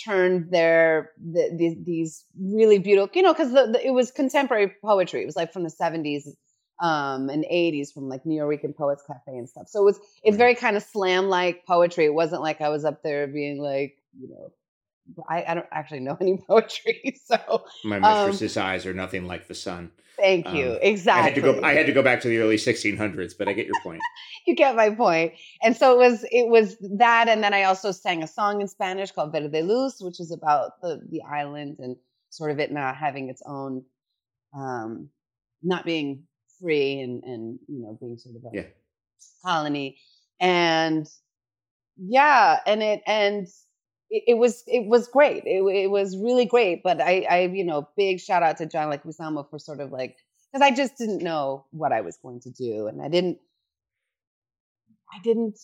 turned 0.04 0.50
their 0.52 1.12
the, 1.20 1.52
the, 1.56 1.78
these 1.84 2.26
really 2.40 2.80
beautiful, 2.80 3.10
you 3.14 3.22
know, 3.22 3.34
because 3.34 3.52
the, 3.52 3.68
the, 3.74 3.86
it 3.86 3.92
was 3.92 4.12
contemporary 4.12 4.74
poetry. 4.84 5.22
It 5.22 5.26
was 5.26 5.36
like 5.36 5.54
from 5.54 5.64
the 5.64 5.70
seventies 5.70 6.36
um, 6.82 7.30
and 7.30 7.46
eighties 7.48 7.92
from 7.92 8.10
like 8.10 8.24
Nuyorican 8.24 8.76
Poets 8.76 9.04
Cafe 9.06 9.38
and 9.38 9.48
stuff. 9.48 9.68
So 9.68 9.82
it 9.82 9.86
was 9.86 10.00
it's 10.24 10.38
very 10.38 10.56
kind 10.56 10.78
of 10.78 10.84
slam 10.84 11.30
like 11.30 11.64
poetry. 11.68 12.06
It 12.06 12.14
wasn't 12.14 12.42
like 12.42 12.60
I 12.60 12.70
was 12.70 12.86
up 12.86 13.04
there 13.04 13.28
being 13.28 13.62
like 13.62 13.98
you 14.20 14.30
know 14.30 14.52
I, 15.30 15.44
I 15.48 15.54
don't 15.54 15.66
actually 15.72 16.02
know 16.02 16.18
any 16.22 16.38
poetry, 16.48 17.20
so 17.26 17.66
My 17.84 17.98
Um, 17.98 18.04
mistress's 18.04 18.58
eyes 18.58 18.86
are 18.86 18.94
nothing 18.94 19.26
like 19.26 19.48
the 19.48 19.56
sun. 19.56 19.92
thank 20.18 20.48
you. 20.54 20.68
Um, 20.68 20.80
exactly. 20.82 21.22
I 21.22 21.26
had 21.26 21.36
to 21.36 21.42
go. 21.42 21.62
I 21.64 21.74
had 21.74 21.86
to 21.86 21.94
go 21.94 22.04
back 22.04 22.22
to 22.22 22.28
the 22.28 22.38
early 22.40 22.58
1600s, 22.58 23.34
but 23.38 23.48
I 23.48 23.54
get 23.54 23.68
your 23.68 23.80
point. 23.82 24.02
you 24.48 24.56
get 24.56 24.76
my 24.76 24.90
point. 24.90 25.34
And 25.64 25.76
so 25.76 25.94
it 25.94 25.98
was 25.98 26.26
it 26.32 26.48
was 26.50 26.78
that, 26.98 27.28
and 27.30 27.44
then 27.44 27.54
I 27.54 27.64
also 27.64 27.92
sang 27.92 28.24
a 28.24 28.28
song 28.28 28.62
in 28.62 28.68
Spanish 28.68 29.12
called 29.12 29.32
Verde 29.32 29.62
Luz, 29.62 29.98
which 30.00 30.20
is 30.20 30.32
about 30.32 30.82
the 30.82 31.02
the 31.10 31.22
island 31.22 31.78
and 31.80 31.96
sort 32.30 32.52
of 32.52 32.60
it 32.60 32.72
not 32.72 32.96
having 32.98 33.30
its 33.30 33.42
own, 33.46 33.84
um, 34.56 35.10
not 35.64 35.86
being 35.86 36.24
free 36.60 37.00
and 37.00 37.24
and 37.24 37.60
you 37.68 37.82
know 37.84 37.98
being 38.00 38.18
sort 38.18 38.36
of 38.36 38.44
a 38.44 38.56
Yeah. 38.56 38.68
colony, 39.44 39.98
and 40.40 41.08
yeah, 41.98 42.60
and 42.66 42.84
it 42.84 43.02
and 43.08 43.48
it, 44.10 44.38
was 44.38 44.64
it 44.68 44.86
was 44.88 45.08
great. 45.08 45.44
It, 45.46 45.62
it 45.64 45.92
was 45.92 46.18
really 46.18 46.46
great. 46.46 46.84
But 46.84 47.02
I 47.02 47.26
I 47.30 47.40
you 47.48 47.64
know 47.64 47.88
big 47.98 48.20
shout 48.20 48.44
out 48.44 48.58
to 48.58 48.66
John 48.66 48.92
Leguizamo 48.92 49.50
for 49.50 49.60
sort 49.60 49.80
of 49.80 49.92
like 49.92 50.18
because 50.52 50.66
I 50.66 50.76
just 50.76 50.98
didn't 50.98 51.22
know 51.22 51.66
what 51.72 51.92
I 51.92 52.02
was 52.02 52.18
going 52.18 52.40
to 52.42 52.50
do, 52.50 52.88
and 52.88 53.02
I 53.02 53.10
didn't 53.10 53.40
I 55.14 55.20
didn't 55.24 55.60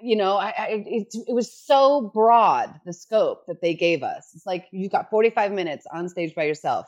you 0.00 0.16
know 0.16 0.36
I, 0.36 0.54
I 0.58 0.66
it, 0.86 1.14
it 1.28 1.34
was 1.34 1.52
so 1.52 2.10
broad 2.12 2.80
the 2.84 2.92
scope 2.92 3.46
that 3.46 3.60
they 3.60 3.74
gave 3.74 4.02
us. 4.02 4.30
It's 4.34 4.46
like 4.46 4.66
you 4.72 4.88
got 4.88 5.10
45 5.10 5.52
minutes 5.52 5.86
on 5.92 6.08
stage 6.08 6.34
by 6.34 6.44
yourself. 6.44 6.86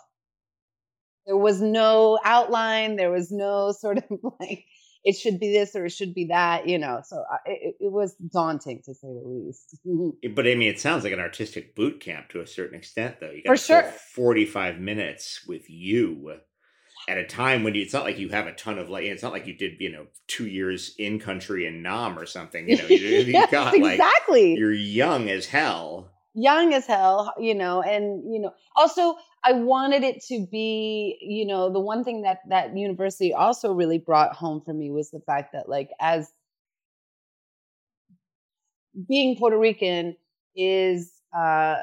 There 1.26 1.36
was 1.36 1.60
no 1.60 2.18
outline. 2.24 2.96
There 2.96 3.10
was 3.10 3.30
no 3.30 3.72
sort 3.72 3.98
of 3.98 4.04
like 4.40 4.64
it 5.04 5.14
should 5.14 5.38
be 5.40 5.52
this 5.52 5.74
or 5.76 5.86
it 5.86 5.90
should 5.92 6.14
be 6.14 6.26
that, 6.26 6.68
you 6.68 6.78
know. 6.78 7.00
So 7.04 7.16
uh, 7.18 7.36
I- 7.46 7.50
it, 7.50 7.74
it 7.80 7.92
was 7.92 8.14
daunting 8.14 8.82
to 8.84 8.94
say 8.94 9.08
the 9.08 9.22
least. 9.24 9.76
But 10.34 10.46
I 10.46 10.54
mean, 10.54 10.68
it 10.68 10.80
sounds 10.80 11.04
like 11.04 11.12
an 11.12 11.20
artistic 11.20 11.74
boot 11.74 12.00
camp 12.00 12.28
to 12.30 12.40
a 12.40 12.46
certain 12.46 12.76
extent, 12.78 13.20
though. 13.20 13.30
You 13.30 13.42
For 13.46 13.56
got 13.56 13.60
full 13.60 13.82
sure. 13.82 13.92
45 14.14 14.78
minutes 14.80 15.46
with 15.46 15.68
you 15.70 16.40
at 17.08 17.18
a 17.18 17.24
time 17.24 17.62
when 17.62 17.74
you, 17.74 17.82
it's 17.82 17.92
not 17.94 18.04
like 18.04 18.18
you 18.18 18.28
have 18.30 18.46
a 18.46 18.52
ton 18.52 18.78
of 18.78 18.90
like. 18.90 19.04
It's 19.04 19.22
not 19.22 19.32
like 19.32 19.46
you 19.46 19.54
did, 19.54 19.80
you 19.80 19.90
know, 19.90 20.06
two 20.26 20.46
years 20.46 20.94
in 20.98 21.18
country 21.18 21.66
in 21.66 21.82
Nam 21.82 22.18
or 22.18 22.26
something. 22.26 22.68
You 22.68 22.76
know, 22.76 22.86
you, 22.88 22.96
you 22.98 23.32
yes, 23.32 23.50
got 23.50 23.78
like 23.78 23.92
exactly. 23.92 24.54
you're 24.54 24.72
young 24.72 25.28
as 25.30 25.46
hell. 25.46 26.10
young 26.34 26.74
as 26.74 26.86
hell, 26.86 27.32
you 27.38 27.54
know, 27.54 27.82
and 27.82 28.32
you 28.32 28.40
know, 28.40 28.52
also 28.76 29.16
I 29.44 29.52
wanted 29.52 30.02
it 30.02 30.22
to 30.28 30.46
be, 30.50 31.18
you 31.20 31.46
know, 31.46 31.72
the 31.72 31.80
one 31.80 32.04
thing 32.04 32.22
that 32.22 32.40
that 32.48 32.76
university 32.76 33.32
also 33.32 33.72
really 33.72 33.98
brought 33.98 34.34
home 34.34 34.60
for 34.64 34.74
me 34.74 34.90
was 34.90 35.10
the 35.10 35.20
fact 35.20 35.52
that 35.52 35.68
like 35.68 35.90
as 36.00 36.30
being 39.08 39.36
Puerto 39.36 39.58
Rican 39.58 40.16
is 40.56 41.12
uh 41.36 41.76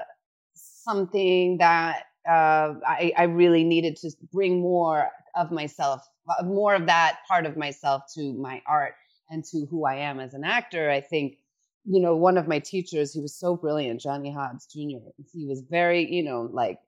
something 0.56 1.58
that 1.60 2.04
uh 2.28 2.74
I, 2.86 3.14
I 3.18 3.24
really 3.24 3.64
needed 3.64 3.96
to 3.98 4.12
bring 4.34 4.62
more 4.62 5.10
of 5.36 5.52
myself, 5.52 6.02
uh, 6.30 6.44
more 6.44 6.76
of 6.76 6.86
that 6.88 7.20
part 7.28 7.46
of 7.46 7.58
myself 7.58 8.04
to 8.16 8.34
my 8.34 8.62
art 8.68 8.96
and 9.30 9.44
to 9.46 9.66
who 9.70 9.86
I 9.86 9.96
am 9.96 10.20
as 10.20 10.34
an 10.34 10.44
actor. 10.44 10.90
I 10.90 11.02
think 11.02 11.38
you 11.86 12.02
know, 12.02 12.16
one 12.16 12.38
of 12.38 12.48
my 12.48 12.60
teachers, 12.60 13.14
he 13.14 13.22
was 13.22 13.36
so 13.36 13.56
brilliant, 13.56 14.02
Johnny 14.02 14.32
Hobbs 14.34 14.66
Jr. 14.66 14.98
He 15.32 15.46
was 15.46 15.62
very, 15.70 16.12
you 16.12 16.24
know, 16.24 16.50
like, 16.52 16.80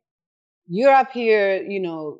you're 0.67 0.93
up 0.93 1.11
here, 1.11 1.61
you 1.61 1.79
know, 1.79 2.19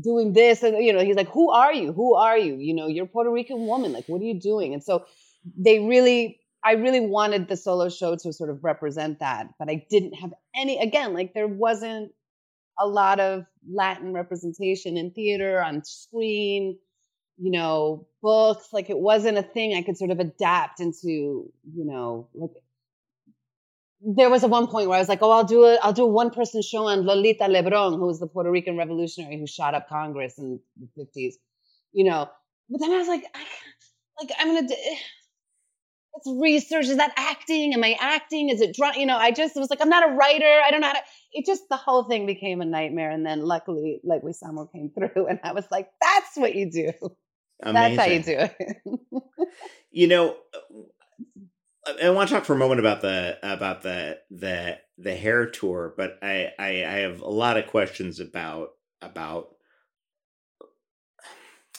doing 0.00 0.32
this. 0.32 0.62
And, 0.62 0.82
you 0.84 0.92
know, 0.92 1.04
he's 1.04 1.16
like, 1.16 1.30
who 1.30 1.50
are 1.50 1.72
you? 1.72 1.92
Who 1.92 2.14
are 2.14 2.38
you? 2.38 2.56
You 2.56 2.74
know, 2.74 2.86
you're 2.86 3.04
a 3.04 3.08
Puerto 3.08 3.30
Rican 3.30 3.66
woman. 3.66 3.92
Like, 3.92 4.06
what 4.06 4.20
are 4.20 4.24
you 4.24 4.38
doing? 4.38 4.74
And 4.74 4.82
so 4.82 5.06
they 5.56 5.80
really, 5.80 6.40
I 6.64 6.72
really 6.72 7.00
wanted 7.00 7.48
the 7.48 7.56
solo 7.56 7.88
show 7.88 8.16
to 8.16 8.32
sort 8.32 8.50
of 8.50 8.64
represent 8.64 9.20
that. 9.20 9.48
But 9.58 9.68
I 9.68 9.86
didn't 9.90 10.14
have 10.14 10.32
any, 10.54 10.78
again, 10.78 11.14
like, 11.14 11.34
there 11.34 11.48
wasn't 11.48 12.12
a 12.78 12.86
lot 12.86 13.20
of 13.20 13.44
Latin 13.70 14.12
representation 14.12 14.96
in 14.96 15.10
theater, 15.12 15.62
on 15.62 15.84
screen 15.84 16.78
you 17.36 17.50
know, 17.50 18.06
books. 18.22 18.68
Like 18.72 18.90
it 18.90 18.98
wasn't 18.98 19.38
a 19.38 19.42
thing 19.42 19.74
I 19.74 19.82
could 19.82 19.96
sort 19.96 20.10
of 20.10 20.20
adapt 20.20 20.80
into, 20.80 21.50
you 21.74 21.84
know, 21.84 22.28
like 22.34 22.50
there 24.06 24.30
was 24.30 24.42
a 24.42 24.48
one 24.48 24.66
point 24.66 24.88
where 24.88 24.96
I 24.96 25.00
was 25.00 25.08
like, 25.08 25.22
oh, 25.22 25.30
I'll 25.30 25.44
do 25.44 25.64
a 25.64 25.78
I'll 25.82 25.92
do 25.92 26.04
a 26.04 26.08
one 26.08 26.30
person 26.30 26.62
show 26.62 26.86
on 26.86 27.04
Lolita 27.06 27.44
Lebron, 27.44 27.96
who 27.96 28.06
was 28.06 28.20
the 28.20 28.26
Puerto 28.26 28.50
Rican 28.50 28.76
revolutionary 28.76 29.38
who 29.38 29.46
shot 29.46 29.74
up 29.74 29.88
Congress 29.88 30.38
in 30.38 30.60
the 30.80 30.88
fifties, 30.96 31.38
you 31.92 32.04
know. 32.04 32.28
But 32.68 32.80
then 32.80 32.92
I 32.92 32.98
was 32.98 33.08
like, 33.08 33.24
I, 33.34 33.44
like 34.20 34.30
I'm 34.38 34.48
gonna. 34.48 34.68
Do, 34.68 34.74
eh, 34.74 34.96
it's 36.16 36.40
research. 36.40 36.86
Is 36.86 36.98
that 36.98 37.12
acting? 37.16 37.74
Am 37.74 37.82
I 37.82 37.96
acting? 37.98 38.48
Is 38.48 38.60
it 38.60 38.74
drawing? 38.74 39.00
You 39.00 39.06
know, 39.06 39.16
I 39.16 39.32
just 39.32 39.56
was 39.56 39.68
like, 39.68 39.80
I'm 39.82 39.88
not 39.88 40.08
a 40.08 40.12
writer. 40.12 40.60
I 40.64 40.70
don't 40.70 40.80
know 40.80 40.86
how 40.86 40.92
to. 40.92 41.02
It 41.32 41.44
just 41.44 41.62
the 41.68 41.76
whole 41.76 42.04
thing 42.04 42.26
became 42.26 42.60
a 42.60 42.64
nightmare. 42.64 43.10
And 43.10 43.26
then 43.26 43.42
luckily, 43.42 44.00
Leguizamo 44.06 44.70
came 44.72 44.90
through, 44.90 45.26
and 45.26 45.40
I 45.42 45.52
was 45.52 45.64
like, 45.70 45.88
that's 46.00 46.36
what 46.36 46.54
you 46.54 46.70
do. 46.70 46.92
Amazing. 47.62 47.96
That's 47.96 47.96
how 47.96 48.12
you 48.12 48.22
do 48.22 48.48
it. 48.58 48.76
You 49.96 50.08
know, 50.08 50.36
I 51.86 52.10
want 52.10 52.28
to 52.28 52.34
talk 52.34 52.44
for 52.44 52.54
a 52.54 52.58
moment 52.58 52.80
about 52.80 53.02
the 53.02 53.38
about 53.42 53.82
the 53.82 54.18
the 54.30 54.78
the 54.98 55.14
hair 55.14 55.46
tour, 55.46 55.94
but 55.96 56.18
I 56.22 56.52
I, 56.58 56.68
I 56.68 56.98
have 57.00 57.20
a 57.20 57.28
lot 57.28 57.56
of 57.56 57.66
questions 57.66 58.20
about 58.20 58.70
about. 59.02 59.48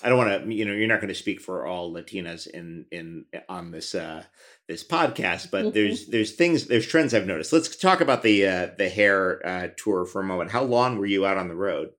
I 0.04 0.10
don't 0.10 0.18
want 0.18 0.44
to, 0.44 0.54
you 0.54 0.66
know, 0.66 0.74
you're 0.74 0.90
not 0.90 1.00
going 1.00 1.08
to 1.08 1.16
speak 1.16 1.40
for 1.40 1.66
all 1.66 1.92
Latinas 1.92 2.48
in 2.48 2.86
in 2.92 3.26
on 3.50 3.72
this 3.72 3.96
uh 3.96 4.24
this 4.68 4.84
podcast, 4.84 5.50
but 5.50 5.74
there's 5.74 6.08
there's 6.08 6.34
things 6.34 6.68
there's 6.68 6.86
trends 6.86 7.14
I've 7.14 7.26
noticed. 7.26 7.54
Let's 7.54 7.76
talk 7.76 8.02
about 8.02 8.22
the 8.22 8.46
uh 8.46 8.70
the 8.78 8.90
hair 8.90 9.42
uh 9.46 9.68
tour 9.78 10.06
for 10.06 10.22
a 10.22 10.26
moment. 10.26 10.52
How 10.52 10.64
long 10.64 11.00
were 11.00 11.06
you 11.06 11.26
out 11.26 11.38
on 11.38 11.48
the 11.48 11.56
road? 11.56 11.90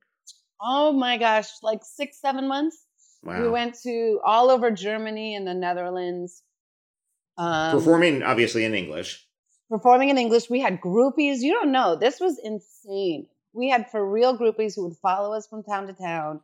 oh 0.60 0.92
my 0.92 1.16
gosh, 1.16 1.48
like 1.62 1.80
six, 1.82 2.20
seven 2.20 2.48
months. 2.48 2.84
Wow. 3.22 3.42
We 3.42 3.48
went 3.48 3.76
to 3.82 4.20
all 4.24 4.50
over 4.50 4.70
Germany 4.70 5.34
and 5.34 5.46
the 5.46 5.54
Netherlands. 5.54 6.42
Um, 7.38 7.72
Performing 7.78 8.22
obviously 8.22 8.64
in 8.64 8.74
English. 8.74 9.26
performing 9.68 10.08
in 10.10 10.18
English. 10.18 10.48
We 10.48 10.60
had 10.60 10.80
groupies. 10.80 11.38
You 11.40 11.52
don't 11.52 11.72
know. 11.72 11.96
This 11.96 12.20
was 12.20 12.38
insane. 12.42 13.26
We 13.52 13.68
had 13.68 13.90
for 13.90 14.04
real 14.04 14.36
groupies 14.38 14.74
who 14.76 14.84
would 14.88 14.96
follow 14.98 15.34
us 15.34 15.46
from 15.46 15.62
town 15.62 15.86
to 15.88 15.92
town. 15.92 16.40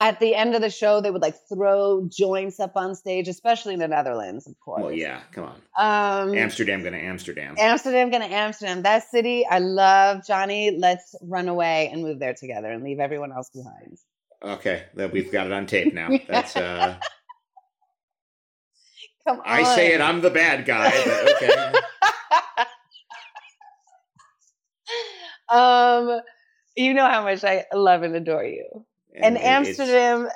At 0.00 0.20
the 0.20 0.36
end 0.36 0.54
of 0.54 0.60
the 0.60 0.70
show, 0.70 1.00
they 1.00 1.10
would 1.10 1.22
like 1.22 1.34
throw 1.48 2.06
joints 2.08 2.60
up 2.60 2.76
on 2.76 2.94
stage, 2.94 3.26
especially 3.26 3.74
in 3.74 3.80
the 3.80 3.88
Netherlands, 3.88 4.46
of 4.46 4.54
course. 4.60 4.82
Well, 4.82 4.92
yeah, 4.92 5.22
come 5.32 5.44
on. 5.76 6.28
Um, 6.28 6.36
Amsterdam 6.38 6.84
gonna 6.84 6.98
Amsterdam. 6.98 7.56
Amsterdam, 7.58 8.10
gonna 8.10 8.26
Amsterdam. 8.26 8.82
That 8.82 9.10
city, 9.10 9.44
I 9.44 9.58
love. 9.58 10.24
Johnny, 10.24 10.76
let's 10.78 11.16
run 11.20 11.48
away 11.48 11.88
and 11.92 12.02
move 12.02 12.20
there 12.20 12.34
together 12.34 12.70
and 12.70 12.84
leave 12.84 13.00
everyone 13.00 13.32
else 13.32 13.50
behind. 13.50 13.98
Okay, 14.40 14.84
that 14.94 15.10
we've 15.10 15.32
got 15.32 15.46
it 15.46 15.52
on 15.52 15.66
tape 15.66 15.92
now. 15.92 16.10
That's 16.28 16.54
uh 16.54 16.96
Come 19.26 19.38
on. 19.40 19.42
I 19.46 19.62
say 19.74 19.92
it, 19.94 20.00
I'm 20.00 20.20
the 20.20 20.30
bad 20.30 20.64
guy, 20.64 20.90
but 20.90 21.36
okay. 21.42 21.72
um, 25.48 26.20
you 26.76 26.94
know 26.94 27.06
how 27.08 27.22
much 27.22 27.44
I 27.44 27.64
love 27.74 28.02
and 28.02 28.14
adore 28.14 28.44
you. 28.44 28.84
And, 29.14 29.36
it's- 29.36 29.48
Amsterdam. 29.78 30.28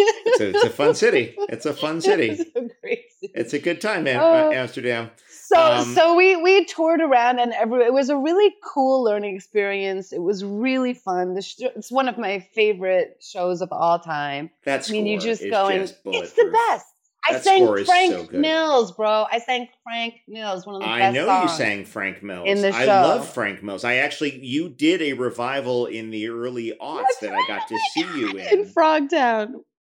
It's, 0.00 0.40
a, 0.40 0.48
it's 0.50 0.64
a 0.64 0.70
fun 0.70 0.94
city. 0.94 1.34
It's 1.48 1.66
a 1.66 1.74
fun 1.74 2.00
city. 2.10 2.28
It's 2.30 2.50
a 2.54 2.68
great. 2.80 3.04
It's 3.20 3.52
a 3.52 3.58
good 3.58 3.80
time, 3.80 4.04
man. 4.04 4.20
Oh. 4.22 4.52
Amsterdam. 4.52 5.10
So 5.28 5.60
Um, 5.60 5.92
so 5.92 6.14
we 6.14 6.36
we 6.36 6.64
toured 6.66 7.00
around 7.00 7.40
and 7.40 7.52
every, 7.52 7.84
it 7.84 7.92
was 7.92 8.08
a 8.08 8.16
really 8.16 8.54
cool 8.62 9.02
learning 9.02 9.34
experience. 9.34 10.12
It 10.12 10.22
was 10.22 10.44
really 10.44 10.94
fun. 10.94 11.40
Sh- 11.40 11.56
it's 11.60 11.90
one 11.90 12.08
of 12.08 12.16
my 12.16 12.38
favorite 12.54 13.16
shows 13.20 13.60
of 13.60 13.72
all 13.72 13.98
time. 13.98 14.50
That's 14.62 14.88
I 14.88 14.92
mean, 14.92 15.06
you 15.06 15.18
just 15.18 15.42
go 15.50 15.66
and 15.66 15.80
just 15.80 15.96
it's 16.04 16.32
the 16.34 16.54
best. 16.68 16.86
I 17.26 17.38
sang 17.40 17.84
Frank 17.84 18.30
so. 18.30 18.38
Mills, 18.38 18.92
bro. 18.92 19.26
I 19.30 19.38
sang 19.38 19.68
Frank 19.82 20.14
Mills, 20.28 20.66
one 20.66 20.76
of 20.76 20.82
the 20.82 20.88
I 20.88 20.98
best 20.98 21.14
know 21.14 21.42
you 21.42 21.48
sang 21.48 21.84
Frank 21.84 22.22
Mills. 22.22 22.46
in 22.48 22.62
the 22.62 22.72
show. 22.72 22.78
I 22.78 22.84
love 22.84 23.28
Frank 23.28 23.62
Mills. 23.62 23.84
I 23.84 23.96
actually 23.96 24.44
you 24.44 24.68
did 24.68 25.02
a 25.02 25.12
revival 25.14 25.86
in 25.86 26.10
the 26.10 26.28
early 26.28 26.72
aughts 26.80 27.02
That's 27.02 27.18
that 27.20 27.32
I 27.34 27.46
got 27.46 27.68
to 27.68 27.78
see 27.92 28.00
you 28.18 28.30
in 28.38 28.60
in, 28.60 28.64
Frogtown. 28.66 29.52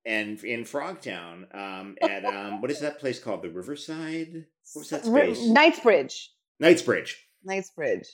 and 0.05 0.43
in 0.43 0.63
Frogtown. 0.63 1.53
Um, 1.55 1.95
at 2.01 2.25
um, 2.25 2.61
what 2.61 2.71
is 2.71 2.79
that 2.81 2.99
place 2.99 3.19
called? 3.19 3.43
The 3.43 3.49
Riverside. 3.49 4.45
What 4.73 4.81
was 4.81 4.89
that 4.89 5.05
space? 5.05 5.45
Knightsbridge. 5.47 6.31
Knightsbridge. 6.59 7.27
Knightsbridge. 7.43 8.07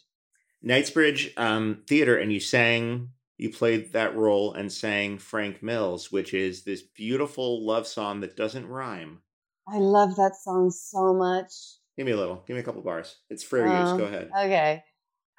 Knightsbridge 0.62 1.34
um, 1.38 1.84
Theater, 1.88 2.18
and 2.18 2.34
you 2.34 2.40
sang, 2.40 3.10
you 3.38 3.50
played 3.52 3.94
that 3.94 4.16
role 4.16 4.54
and 4.54 4.72
sang 4.72 5.18
Frank 5.18 5.62
Mills, 5.62 6.12
which 6.12 6.34
is 6.34 6.64
this 6.64 6.82
beautiful 6.82 7.66
love 7.66 7.88
song 7.88 8.20
that 8.22 8.36
doesn't 8.36 8.68
rhyme. 8.68 9.22
I 9.68 9.78
love 9.80 10.16
that 10.16 10.36
song 10.36 10.72
so 10.72 11.14
much. 11.14 11.52
Give 11.98 12.06
me 12.06 12.14
a 12.14 12.18
little. 12.18 12.44
Give 12.48 12.56
me 12.56 12.62
a 12.62 12.64
couple 12.64 12.82
bars. 12.82 13.18
It's 13.30 13.44
fair 13.44 13.68
Uh, 13.68 13.82
use. 13.92 13.98
Go 13.98 14.06
ahead. 14.06 14.30
Okay. 14.38 14.84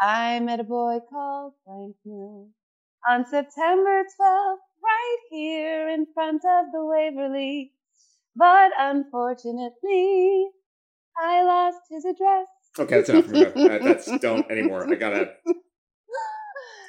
I 0.01 0.39
met 0.41 0.61
a 0.61 0.65
boy 0.65 0.99
called 1.11 1.55
Frank 1.65 1.97
Mills 2.05 2.51
on 3.09 3.25
September 3.27 4.03
12th, 4.21 4.59
right 4.83 5.17
here 5.31 5.89
in 5.89 6.07
front 6.15 6.43
of 6.45 6.67
the 6.73 6.85
Waverly. 6.85 7.73
But 8.37 8.71
unfortunately, 8.79 10.49
I 11.21 11.43
lost 11.43 11.79
his 11.91 12.05
address 12.05 12.47
Okay, 12.79 13.01
that's 13.03 13.09
enough. 13.09 13.55
that's 13.83 14.19
don't 14.19 14.49
anymore. 14.51 14.89
I 14.89 14.95
gotta. 14.95 15.33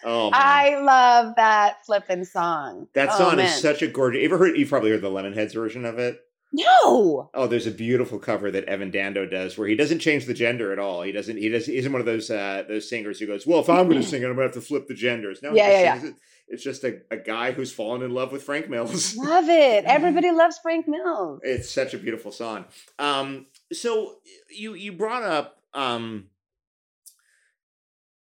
Oh, 0.03 0.31
man. 0.31 0.39
I 0.41 0.79
love 0.81 1.35
that 1.35 1.85
flippin' 1.85 2.25
song. 2.25 2.87
that 2.93 3.09
Oh, 3.13 3.17
song 3.17 3.35
man. 3.37 3.45
is 3.47 3.61
such 3.61 3.81
a 3.81 3.87
gorgeous. 3.87 4.19
You 4.19 4.25
ever 4.25 4.37
heard? 4.37 4.57
You've 4.57 4.69
probably 4.69 4.91
heard 4.91 5.01
the 5.01 5.09
Lemonheads 5.11 5.53
version 5.53 5.85
of 5.85 5.99
it. 5.99 6.19
no. 6.51 7.29
Oh, 7.33 7.47
there's 7.47 7.67
a 7.67 7.71
beautiful 7.71 8.17
cover 8.19 8.49
that 8.51 8.63
Evan 8.65 8.89
Dando 8.91 9.25
does 9.25 9.57
where 9.57 9.67
he 9.67 9.75
doesn't 9.75 9.99
change 9.99 10.25
the 10.25 10.33
gender 10.33 10.71
at 10.73 10.79
all. 10.79 11.01
He 11.03 11.11
doesn't. 11.11 11.37
He 11.37 11.49
does. 11.49 11.65
He 11.67 11.77
isn't 11.77 11.91
one 11.91 11.99
of 12.01 12.05
those 12.07 12.29
uh, 12.31 12.63
those 12.67 12.89
singers 12.89 13.19
who 13.19 13.27
goes, 13.27 13.45
"Well, 13.45 13.59
if 13.59 13.69
I'm 13.69 13.87
going 13.87 14.01
to 14.01 14.07
sing 14.07 14.21
it, 14.23 14.25
I'm 14.25 14.35
going 14.35 14.49
to 14.49 14.53
have 14.55 14.63
to 14.63 14.67
flip 14.67 14.87
the 14.87 14.95
genders." 14.95 15.41
No, 15.43 15.51
he 15.51 15.57
Yeah, 15.57 15.69
yeah, 15.81 16.05
it. 16.05 16.15
It's 16.51 16.63
just 16.63 16.83
a, 16.83 17.01
a 17.11 17.17
guy 17.17 17.51
who's 17.51 17.71
fallen 17.71 18.01
in 18.01 18.09
love 18.11 18.31
with 18.31 18.41
Frank 18.41 18.67
Mills. 18.69 19.15
Love 19.17 19.47
it. 19.49 19.85
Everybody 19.87 20.31
loves 20.31 20.57
Frank 20.57 20.87
Mills. 20.87 21.41
It's 21.43 21.69
such 21.69 21.93
a 21.93 21.99
beautiful 21.99 22.31
song. 22.31 22.65
Um, 22.97 23.45
so 23.71 24.15
you 24.49 24.73
you 24.73 24.91
brought 24.93 25.21
up 25.21 25.57
um, 25.75 26.25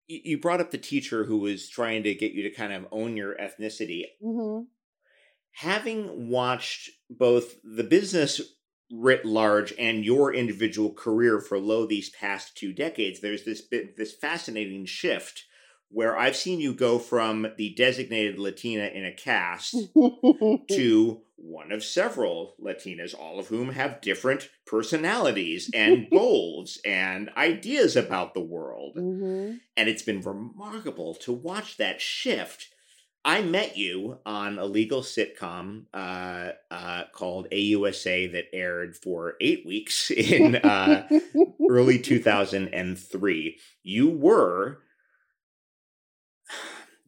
you, 0.09 0.39
brought 0.39 0.61
up 0.61 0.71
the 0.71 0.79
teacher 0.79 1.25
who 1.25 1.39
was 1.39 1.69
trying 1.69 2.03
to 2.03 2.15
get 2.15 2.33
you 2.33 2.43
to 2.43 2.51
kind 2.51 2.73
of 2.73 2.87
own 2.91 3.17
your 3.17 3.37
ethnicity. 3.37 4.05
hmm 4.23 4.63
Having 5.53 6.29
watched 6.29 6.89
both 7.11 7.57
the 7.65 7.83
business 7.83 8.41
writ 8.93 9.25
large 9.25 9.75
and 9.79 10.05
your 10.05 10.33
individual 10.33 10.93
career 10.93 11.41
for 11.41 11.59
low 11.59 11.85
these 11.85 12.11
past 12.11 12.57
two 12.57 12.73
decades, 12.73 13.21
there's 13.21 13.45
this 13.45 13.61
bit 13.61 13.97
this 13.97 14.15
fascinating 14.15 14.87
shift 14.87 15.45
where 15.91 16.17
I've 16.17 16.37
seen 16.37 16.61
you 16.61 16.75
go 16.75 16.99
from 16.99 17.47
the 17.57 17.75
designated 17.75 18.39
Latina 18.39 18.87
in 18.87 19.05
a 19.05 19.13
cast 19.13 19.75
to 20.71 21.21
one 21.37 21.73
of 21.73 21.85
several 21.85 22.55
Latinas, 22.61 23.15
all 23.19 23.39
of 23.39 23.47
whom 23.47 23.71
have 23.71 24.01
different 24.01 24.51
personalities 24.67 25.71
and 25.73 26.09
goals 26.13 26.79
and 26.85 27.31
ideas 27.37 27.97
about 27.97 28.35
the 28.35 28.41
world. 28.41 28.95
hmm 28.97 29.55
And 29.77 29.89
it's 29.89 30.03
been 30.03 30.21
remarkable 30.21 31.15
to 31.17 31.33
watch 31.33 31.77
that 31.77 32.01
shift. 32.01 32.69
I 33.25 33.43
met 33.43 33.77
you 33.77 34.19
on 34.25 34.59
a 34.59 34.65
legal 34.65 35.03
sitcom 35.03 35.85
uh, 35.93 36.53
uh, 36.71 37.05
called 37.13 37.49
AUSA 37.51 38.33
that 38.33 38.47
aired 38.53 38.97
for 38.97 39.35
eight 39.41 39.67
weeks 39.67 40.11
in 40.11 40.57
uh, 40.57 41.09
early 41.71 41.99
2003. 41.99 43.59
You 43.83 44.09
were 44.11 44.79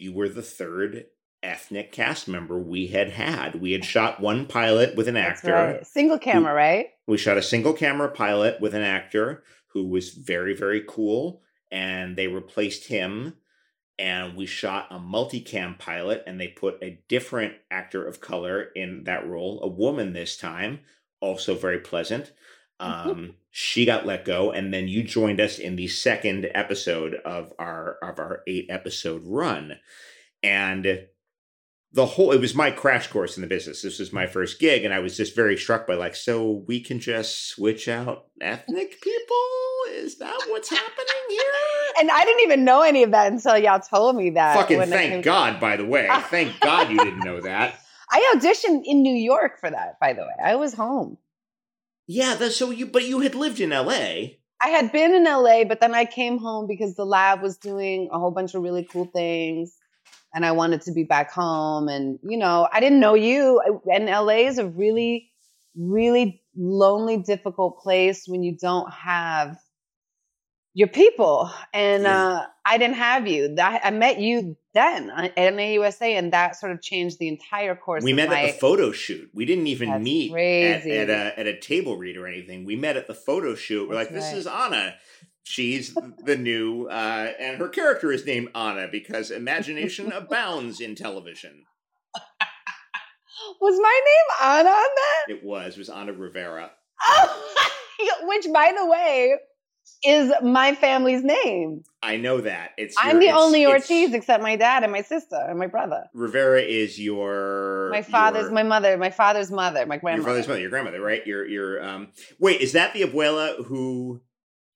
you 0.00 0.12
were 0.12 0.28
the 0.28 0.42
third 0.42 1.06
ethnic 1.42 1.92
cast 1.92 2.28
member 2.28 2.58
we 2.58 2.88
had 2.88 3.10
had. 3.10 3.60
We 3.60 3.72
had 3.72 3.84
shot 3.84 4.20
one 4.20 4.46
pilot 4.46 4.94
with 4.96 5.08
an 5.08 5.16
actor. 5.16 5.52
right. 5.52 5.86
Single 5.86 6.18
camera, 6.18 6.52
right? 6.52 6.88
We 7.06 7.16
shot 7.16 7.38
a 7.38 7.42
single 7.42 7.72
camera 7.72 8.08
pilot 8.08 8.60
with 8.60 8.74
an 8.74 8.82
actor 8.82 9.42
who 9.68 9.86
was 9.86 10.10
very 10.10 10.54
very 10.54 10.84
cool 10.86 11.42
and 11.70 12.16
they 12.16 12.26
replaced 12.26 12.88
him 12.88 13.34
and 13.98 14.34
we 14.34 14.46
shot 14.46 14.86
a 14.90 14.98
multicam 14.98 15.78
pilot 15.78 16.24
and 16.26 16.40
they 16.40 16.48
put 16.48 16.82
a 16.82 17.00
different 17.08 17.54
actor 17.70 18.06
of 18.06 18.20
color 18.20 18.62
in 18.74 19.04
that 19.04 19.26
role, 19.26 19.60
a 19.62 19.68
woman 19.68 20.12
this 20.12 20.38
time, 20.38 20.80
also 21.20 21.54
very 21.54 21.78
pleasant. 21.78 22.32
Um, 22.80 23.34
she 23.50 23.84
got 23.84 24.06
let 24.06 24.24
go, 24.24 24.50
and 24.50 24.72
then 24.72 24.88
you 24.88 25.02
joined 25.02 25.40
us 25.40 25.58
in 25.58 25.76
the 25.76 25.88
second 25.88 26.48
episode 26.54 27.14
of 27.14 27.52
our 27.58 27.96
of 28.02 28.18
our 28.18 28.42
eight 28.46 28.66
episode 28.70 29.22
run, 29.24 29.78
and 30.42 31.06
the 31.92 32.06
whole 32.06 32.32
it 32.32 32.40
was 32.40 32.54
my 32.54 32.70
crash 32.70 33.08
course 33.08 33.36
in 33.36 33.42
the 33.42 33.48
business. 33.48 33.82
This 33.82 33.98
was 33.98 34.12
my 34.12 34.26
first 34.26 34.60
gig, 34.60 34.84
and 34.84 34.94
I 34.94 35.00
was 35.00 35.16
just 35.16 35.34
very 35.34 35.56
struck 35.56 35.86
by 35.86 35.94
like, 35.94 36.14
so 36.14 36.64
we 36.66 36.80
can 36.80 37.00
just 37.00 37.48
switch 37.48 37.88
out 37.88 38.26
ethnic 38.40 39.00
people. 39.00 39.36
Is 39.92 40.18
that 40.18 40.40
what's 40.48 40.70
happening 40.70 41.06
here? 41.28 41.42
And 42.00 42.10
I 42.10 42.24
didn't 42.24 42.40
even 42.42 42.64
know 42.64 42.80
any 42.80 43.02
of 43.02 43.10
that 43.10 43.30
until 43.30 43.58
y'all 43.58 43.80
told 43.80 44.16
me 44.16 44.30
that. 44.30 44.56
Fucking 44.56 44.80
thank 44.86 45.22
God, 45.22 45.60
by 45.60 45.76
the 45.76 45.84
way. 45.84 46.08
Thank 46.30 46.58
God 46.60 46.88
you 46.88 46.96
didn't 46.96 47.24
know 47.24 47.42
that. 47.42 47.78
I 48.10 48.34
auditioned 48.34 48.82
in 48.84 49.02
New 49.02 49.14
York 49.14 49.58
for 49.60 49.70
that, 49.70 49.98
by 50.00 50.14
the 50.14 50.22
way. 50.22 50.34
I 50.42 50.56
was 50.56 50.72
home. 50.72 51.18
Yeah, 52.12 52.35
that's 52.35 52.57
so 52.57 52.73
you 52.73 52.87
but 52.87 53.05
you 53.05 53.20
had 53.20 53.37
lived 53.37 53.61
in 53.61 53.70
LA. 53.70 54.35
I 54.61 54.70
had 54.70 54.90
been 54.90 55.14
in 55.14 55.23
LA, 55.23 55.62
but 55.62 55.81
then 55.81 55.94
I 55.94 56.05
came 56.05 56.38
home 56.38 56.66
because 56.66 56.96
the 56.96 57.05
lab 57.05 57.40
was 57.40 57.57
doing 57.57 58.09
a 58.11 58.18
whole 58.18 58.33
bunch 58.33 58.53
of 58.57 58.62
really 58.62 58.83
cool 58.83 59.05
things. 59.05 59.77
And 60.35 60.44
I 60.44 60.51
wanted 60.51 60.83
to 60.83 60.92
be 60.92 61.05
back 61.05 61.31
home. 61.31 61.87
And, 61.87 62.18
you 62.25 62.37
know, 62.37 62.68
I 62.73 62.81
didn't 62.81 62.99
know 62.99 63.14
you. 63.14 63.62
And 63.87 64.07
LA 64.07 64.49
is 64.49 64.59
a 64.59 64.66
really, 64.66 65.31
really 65.77 66.42
lonely, 66.57 67.16
difficult 67.16 67.79
place 67.79 68.25
when 68.27 68.42
you 68.42 68.57
don't 68.61 68.92
have 68.92 69.57
your 70.74 70.88
people. 70.88 71.50
And 71.72 72.04
Yeah. 72.04 72.26
uh, 72.26 72.46
I 72.64 72.78
didn't 72.78 72.96
have 72.96 73.26
you. 73.26 73.54
That, 73.56 73.80
I 73.85 73.90
met 73.90 74.18
you 74.18 74.56
then 74.74 75.11
at 75.11 75.35
NAUSA, 75.37 76.16
and 76.16 76.33
that 76.33 76.56
sort 76.56 76.72
of 76.72 76.80
changed 76.80 77.18
the 77.18 77.28
entire 77.28 77.74
course 77.74 78.04
We 78.04 78.12
met 78.12 78.28
my, 78.28 78.42
at 78.42 78.54
the 78.54 78.59
photo 78.61 78.92
shoot. 78.92 79.28
We 79.35 79.44
didn't 79.44 79.66
even 79.66 79.90
That's 79.90 80.04
meet 80.04 80.33
at, 80.33 80.87
at 80.87 81.11
a 81.11 81.38
at 81.40 81.46
a 81.46 81.59
table 81.59 81.96
read 81.96 82.16
or 82.16 82.26
anything. 82.26 82.64
We 82.64 82.76
met 82.76 82.96
at 82.96 83.06
the 83.09 83.14
photo 83.14 83.54
shoot. 83.54 83.88
We're 83.88 83.96
like, 83.96 84.11
That's 84.11 84.30
this 84.30 84.40
is 84.40 84.46
Ana. 84.46 84.94
She's 85.42 85.94
the 86.24 86.37
new, 86.37 86.87
uh, 86.87 87.33
and 87.40 87.59
her 87.59 87.68
character 87.68 88.12
is 88.12 88.24
named 88.24 88.50
Anna 88.54 88.87
because 88.92 89.33
imagination 89.33 90.12
abounds 90.12 90.80
in 90.80 90.94
television. 90.94 91.64
Was 93.61 93.78
my 93.83 94.00
name 94.04 94.50
Anna 94.59 94.68
on 94.70 94.88
that? 94.96 95.35
It 95.35 95.42
was 95.44 95.74
it 95.74 95.78
was 95.78 95.88
Anna 95.90 96.12
Rivera. 96.12 96.70
Oh, 97.02 97.56
which, 98.22 98.46
by 98.52 98.72
the 98.76 98.87
way, 98.87 99.37
is 100.04 100.32
my 100.42 100.74
family's 100.74 101.22
name. 101.22 101.82
I 102.02 102.16
know 102.16 102.40
that 102.40 102.70
it's. 102.78 102.96
I'm 102.98 103.18
the 103.18 103.26
it's- 103.26 103.38
only 103.42 103.66
Ortiz 103.66 104.14
except 104.14 104.42
my 104.42 104.56
dad 104.56 104.82
and 104.82 104.92
my 104.92 105.02
sister 105.02 105.36
and 105.36 105.58
my 105.58 105.66
brother. 105.66 106.08
Rivera 106.14 106.62
is 106.62 106.98
your 106.98 107.90
My 107.92 108.02
father's, 108.02 108.44
your- 108.44 108.52
my 108.52 108.62
mother, 108.62 108.96
my 108.96 109.10
father's 109.10 109.50
mother, 109.50 109.84
my 109.86 109.94
your 109.96 110.00
grandmother. 110.00 110.28
father's 110.30 110.48
mother, 110.48 110.60
your 110.60 110.70
grandmother, 110.70 111.00
right? 111.00 111.26
Your 111.26 111.46
your 111.46 111.82
um. 111.84 112.08
Wait, 112.38 112.60
is 112.60 112.72
that 112.72 112.94
the 112.94 113.02
abuela 113.02 113.64
who 113.66 114.20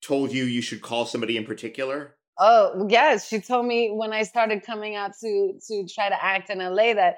told 0.01 0.31
you 0.31 0.43
you 0.45 0.61
should 0.61 0.81
call 0.81 1.05
somebody 1.05 1.35
in 1.37 1.45
particular? 1.45 2.15
Oh 2.37 2.85
yes, 2.89 3.27
she 3.27 3.39
told 3.39 3.65
me 3.65 3.89
when 3.91 4.11
I 4.13 4.23
started 4.23 4.63
coming 4.63 4.95
out 4.95 5.11
to 5.21 5.53
to 5.67 5.87
try 5.87 6.09
to 6.09 6.23
act 6.23 6.49
in 6.49 6.59
LA 6.59 6.93
that, 6.93 7.17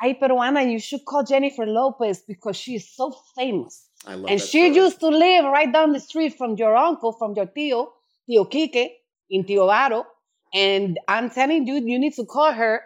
"Ay, 0.00 0.16
peruana, 0.20 0.70
you 0.70 0.78
should 0.78 1.04
call 1.04 1.24
Jennifer 1.24 1.66
Lopez 1.66 2.20
because 2.28 2.56
she 2.56 2.76
is 2.76 2.88
so 2.94 3.10
famous." 3.36 3.88
I 4.06 4.14
love. 4.14 4.30
and 4.30 4.40
she 4.40 4.72
story. 4.72 4.74
used 4.74 5.00
to 5.00 5.08
live 5.08 5.44
right 5.44 5.72
down 5.72 5.92
the 5.92 6.00
street 6.00 6.36
from 6.38 6.56
your 6.56 6.76
uncle, 6.76 7.12
from 7.12 7.34
your 7.34 7.46
tío, 7.46 7.88
Tío 8.28 8.50
Quique, 8.50 8.90
in 9.28 9.44
Tío 9.44 9.66
Varo. 9.66 10.06
And 10.54 10.98
I'm 11.06 11.30
telling 11.30 11.66
you, 11.66 11.74
you 11.74 11.98
need 11.98 12.14
to 12.14 12.24
call 12.24 12.52
her. 12.52 12.82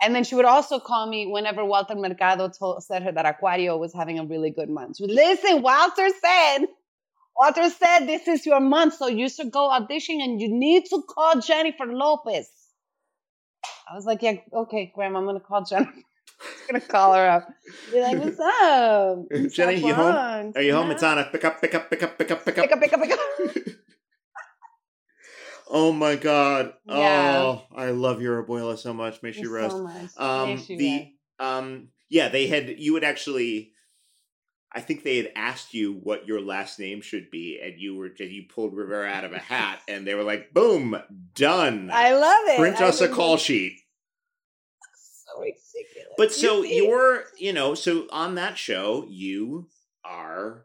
And 0.00 0.14
then 0.14 0.24
she 0.24 0.34
would 0.36 0.44
also 0.44 0.78
call 0.78 1.08
me 1.08 1.26
whenever 1.26 1.64
Walter 1.64 1.94
Mercado 1.96 2.48
told, 2.48 2.82
said 2.84 3.02
her 3.02 3.12
that 3.12 3.26
Aquario 3.26 3.78
was 3.78 3.92
having 3.92 4.18
a 4.18 4.24
really 4.24 4.50
good 4.50 4.68
month. 4.70 4.96
She 4.96 5.02
would, 5.04 5.10
listen, 5.10 5.60
Walter 5.60 6.08
said, 6.20 6.66
Walter 7.36 7.68
said 7.70 8.06
this 8.06 8.26
is 8.28 8.46
your 8.46 8.60
month, 8.60 8.94
so 8.94 9.08
you 9.08 9.28
should 9.28 9.50
go 9.50 9.70
audition 9.70 10.20
and 10.20 10.40
you 10.40 10.48
need 10.48 10.86
to 10.86 11.02
call 11.08 11.40
Jennifer 11.40 11.86
Lopez. 11.86 12.48
I 13.90 13.94
was 13.94 14.06
like, 14.06 14.22
yeah, 14.22 14.34
okay, 14.52 14.92
Grandma, 14.94 15.18
I'm 15.18 15.26
gonna 15.26 15.40
call 15.40 15.64
Jennifer. 15.64 15.92
Gonna 16.68 16.80
call 16.80 17.14
her 17.14 17.28
up. 17.28 17.48
Be 17.92 18.00
like, 18.00 18.18
what's 18.18 18.38
up? 18.40 19.50
Jenny, 19.52 19.76
up, 19.76 19.82
you 19.82 19.94
home? 19.94 20.52
Are 20.54 20.62
you 20.62 20.74
home? 20.74 20.88
Yeah. 20.88 20.94
It's 20.94 21.02
Ana. 21.02 21.28
Pick 21.30 21.44
up, 21.44 21.60
pick 21.60 21.74
up, 21.74 21.90
pick 21.90 22.02
up, 22.02 22.18
pick 22.18 22.30
up, 22.30 22.44
pick 22.44 22.58
up. 22.58 22.64
Pick 22.64 22.72
up, 22.72 22.80
pick 22.80 22.92
up, 22.92 23.00
pick 23.02 23.12
up. 23.12 23.18
Oh 25.70 25.92
my 25.92 26.16
god. 26.16 26.72
Yeah. 26.86 27.42
Oh, 27.42 27.66
I 27.76 27.90
love 27.90 28.22
your 28.22 28.42
abuela 28.42 28.78
so 28.78 28.94
much. 28.94 29.22
May 29.22 29.32
she 29.32 29.42
you 29.42 29.54
rest. 29.54 29.76
so 29.76 29.82
much. 29.82 30.10
Um, 30.16 30.48
May 30.48 30.56
she 30.56 30.76
the 30.76 30.98
rest. 30.98 31.10
um, 31.40 31.88
yeah, 32.08 32.28
they 32.28 32.46
had 32.46 32.78
you 32.78 32.94
had 32.94 33.04
actually. 33.04 33.72
I 34.72 34.80
think 34.80 35.02
they 35.02 35.16
had 35.16 35.32
asked 35.34 35.72
you 35.74 35.94
what 35.94 36.26
your 36.26 36.40
last 36.40 36.78
name 36.78 37.00
should 37.00 37.30
be, 37.30 37.58
and 37.62 37.78
you 37.78 37.96
were 37.96 38.08
you 38.18 38.44
pulled 38.48 38.74
Rivera 38.74 39.08
out 39.08 39.24
of 39.24 39.32
a 39.32 39.38
hat, 39.38 39.80
and 39.88 40.06
they 40.06 40.14
were 40.14 40.24
like, 40.24 40.54
"Boom, 40.54 40.96
done." 41.34 41.90
I 41.92 42.14
love 42.14 42.40
it. 42.48 42.58
Print 42.58 42.80
I 42.80 42.86
us 42.86 43.00
a 43.00 43.08
call 43.08 43.36
sheet. 43.36 43.78
Ridiculous. 45.40 46.14
But 46.16 46.32
so 46.32 46.62
you 46.62 46.86
you're, 46.86 47.24
you 47.38 47.52
know, 47.52 47.74
so 47.74 48.06
on 48.10 48.34
that 48.36 48.58
show, 48.58 49.06
you 49.08 49.68
are, 50.04 50.64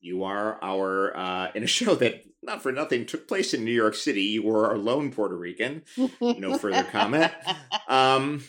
you 0.00 0.24
are 0.24 0.58
our 0.62 1.16
uh, 1.16 1.50
in 1.54 1.62
a 1.62 1.66
show 1.78 1.94
that 1.96 2.24
not 2.42 2.62
for 2.62 2.70
nothing 2.72 3.04
took 3.04 3.26
place 3.28 3.52
in 3.52 3.64
New 3.64 3.72
York 3.72 3.94
City. 3.94 4.22
You 4.22 4.42
were 4.44 4.66
our 4.68 4.78
lone 4.78 5.10
Puerto 5.10 5.36
Rican. 5.36 5.82
no 6.20 6.56
further 6.58 6.84
comment. 6.84 7.32
Um, 7.88 8.44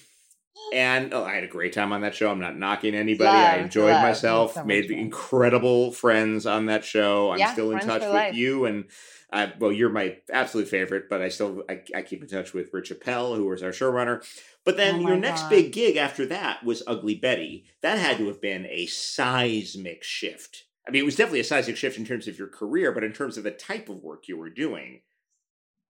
and 0.74 1.14
oh, 1.14 1.24
I 1.24 1.34
had 1.36 1.46
a 1.46 1.48
great 1.48 1.72
time 1.72 1.94
on 1.94 2.02
that 2.02 2.14
show. 2.14 2.30
I'm 2.30 2.42
not 2.42 2.58
knocking 2.58 2.94
anybody. 2.94 3.30
I 3.30 3.58
enjoyed 3.58 3.94
love. 3.94 4.02
myself. 4.04 4.54
So 4.56 4.66
made 4.66 4.90
fun. 4.90 4.98
incredible 5.00 5.92
friends 5.94 6.46
on 6.46 6.66
that 6.66 6.84
show. 6.84 7.32
I'm 7.32 7.40
Yeah, 7.40 7.54
still 7.54 7.72
in 7.72 7.80
touch 7.80 8.02
with 8.02 8.10
life. 8.14 8.36
you 8.36 8.66
and. 8.66 8.86
Uh, 9.32 9.48
well, 9.60 9.72
you're 9.72 9.90
my 9.90 10.18
absolute 10.34 10.68
favorite, 10.68 11.08
but 11.08 11.22
I 11.22 11.30
still 11.30 11.64
I, 11.70 11.82
I 11.96 12.02
keep 12.02 12.22
in 12.22 12.28
touch 12.28 12.54
with 12.54 12.74
Rich 12.74 12.92
Appel, 12.92 13.36
who 13.36 13.46
was 13.46 13.62
our 13.62 13.70
showrunner. 13.70 14.26
But 14.66 14.76
then 14.76 14.96
Oh 14.96 15.00
your 15.02 15.10
my 15.12 15.20
next 15.20 15.50
big 15.50 15.72
gig 15.72 15.98
after 15.98 16.26
that 16.28 16.64
was 16.64 16.82
Ugly 16.88 17.16
Betty. 17.16 17.66
That 17.82 18.00
had 18.00 18.18
to 18.18 18.28
have 18.28 18.42
been 18.42 18.66
a 18.66 18.88
seismic 18.88 20.04
shift. 20.04 20.66
I 20.88 20.92
mean, 20.92 21.04
it 21.04 21.06
was 21.06 21.16
definitely 21.16 21.42
a 21.42 21.44
seismic 21.44 21.78
shift 21.78 22.00
in 22.00 22.06
terms 22.06 22.28
of 22.28 22.40
your 22.40 22.48
career, 22.48 22.92
but 22.92 23.04
in 23.04 23.14
terms 23.14 23.38
of 23.38 23.44
the 23.44 23.52
type 23.52 23.90
of 23.90 24.02
work 24.02 24.28
you 24.28 24.38
were 24.38 24.50
doing. 24.50 25.02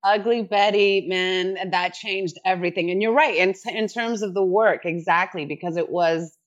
Ugly 0.04 0.43
Betty, 0.43 1.08
man, 1.08 1.71
that 1.71 1.93
changed 1.93 2.38
everything. 2.45 2.89
And 2.89 3.02
you're 3.02 3.13
right, 3.13 3.36
in, 3.36 3.54
in 3.73 3.88
terms 3.88 4.21
of 4.21 4.34
the 4.34 4.43
work, 4.43 4.86
exactly, 4.86 5.45
because 5.45 5.78
it 5.78 5.89
was 5.89 6.38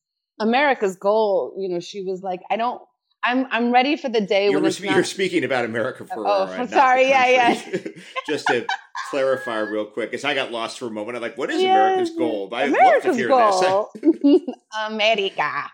America's 0.41 0.97
goal. 0.97 1.55
You 1.59 1.69
know, 1.69 1.81
she 1.81 2.03
was 2.03 2.23
like, 2.23 2.41
I 2.51 2.57
don't, 2.57 2.81
I'm, 3.25 3.47
I'm 3.51 3.73
ready 3.73 3.97
for 3.97 4.09
the 4.09 4.21
day 4.21 4.51
You're, 4.51 4.71
spe- 4.71 4.85
not. 4.85 4.95
you're 4.95 5.05
speaking 5.05 5.45
about 5.45 5.65
America 5.65 6.07
for 6.07 6.27
Oh, 6.27 6.47
the 6.47 6.69
sorry, 6.69 7.09
yeah, 7.09 7.55
country. 7.55 8.03
Just 8.27 8.47
to 8.49 8.67
clarify 9.11 9.59
real 9.61 9.85
quick, 9.87 10.11
because 10.11 10.25
I 10.25 10.35
got 10.35 10.51
lost 10.51 10.79
for 10.79 10.87
a 10.87 10.91
moment. 10.91 11.17
I'm 11.17 11.23
like, 11.23 11.39
what 11.39 11.51
is 11.51 11.63
America's 11.63 12.11
goal? 12.11 12.49
I'd 12.53 12.71
love 12.71 13.03
to 13.03 13.11
America's 13.11 13.17
hear 13.17 13.29
goal. 13.29 13.93
America. 14.87 15.71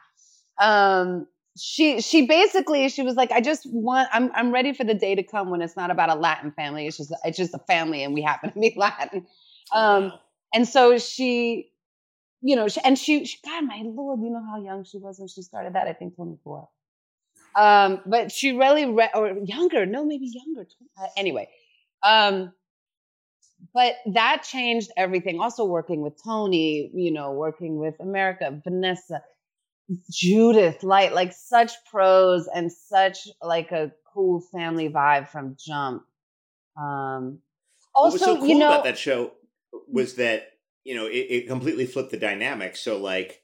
Um, 0.60 1.26
she 1.56 2.00
she 2.00 2.26
basically 2.26 2.88
she 2.88 3.02
was 3.02 3.14
like, 3.16 3.32
I 3.32 3.40
just 3.40 3.62
want 3.72 4.08
I'm 4.12 4.30
I'm 4.34 4.52
ready 4.52 4.72
for 4.72 4.84
the 4.84 4.94
day 4.94 5.14
to 5.14 5.22
come 5.22 5.50
when 5.50 5.60
it's 5.62 5.76
not 5.76 5.90
about 5.90 6.08
a 6.10 6.14
Latin 6.14 6.52
family. 6.52 6.86
It's 6.86 6.96
just 6.96 7.12
it's 7.24 7.36
just 7.38 7.54
a 7.54 7.58
family, 7.60 8.02
and 8.04 8.14
we 8.14 8.22
happen 8.22 8.52
to 8.52 8.58
be 8.60 8.74
Latin. 8.76 9.26
Um, 9.72 10.04
Wow. 10.04 10.20
and 10.54 10.68
so 10.68 10.98
she, 10.98 11.70
you 12.40 12.56
know, 12.56 12.68
she, 12.68 12.80
and 12.82 12.98
she, 12.98 13.24
she, 13.26 13.38
God, 13.44 13.64
my 13.64 13.82
lord, 13.84 14.20
you 14.22 14.30
know 14.30 14.42
how 14.48 14.62
young 14.62 14.84
she 14.84 14.98
was 14.98 15.18
when 15.18 15.28
she 15.28 15.42
started 15.42 15.74
that? 15.74 15.86
I 15.88 15.92
think 15.94 16.14
24. 16.16 16.68
Um, 17.54 18.00
but 18.06 18.30
she 18.30 18.52
really, 18.52 18.86
re- 18.86 19.10
or 19.14 19.36
younger, 19.44 19.86
no, 19.86 20.04
maybe 20.04 20.30
younger. 20.32 20.66
Uh, 21.00 21.06
anyway, 21.16 21.48
um, 22.02 22.52
but 23.74 23.96
that 24.14 24.42
changed 24.42 24.90
everything. 24.96 25.40
Also 25.40 25.64
working 25.64 26.02
with 26.02 26.14
Tony, 26.22 26.90
you 26.94 27.12
know, 27.12 27.32
working 27.32 27.78
with 27.78 27.94
America, 28.00 28.60
Vanessa, 28.62 29.22
Judith, 30.10 30.82
Light, 30.82 31.14
like 31.14 31.32
such 31.32 31.72
pros 31.90 32.48
and 32.52 32.70
such 32.70 33.28
like 33.42 33.72
a 33.72 33.92
cool 34.12 34.40
family 34.40 34.88
vibe 34.88 35.28
from 35.28 35.56
Jump. 35.58 36.04
Um, 36.76 37.40
what 37.92 38.12
was 38.12 38.22
also, 38.22 38.34
so 38.34 38.38
cool 38.38 38.48
you 38.48 38.58
know, 38.58 38.68
about 38.68 38.84
that 38.84 38.98
show 38.98 39.32
was 39.88 40.14
that 40.14 40.52
you 40.84 40.94
know 40.94 41.06
it, 41.06 41.26
it 41.30 41.48
completely 41.48 41.86
flipped 41.86 42.10
the 42.10 42.18
dynamic. 42.18 42.76
So 42.76 42.98
like 42.98 43.42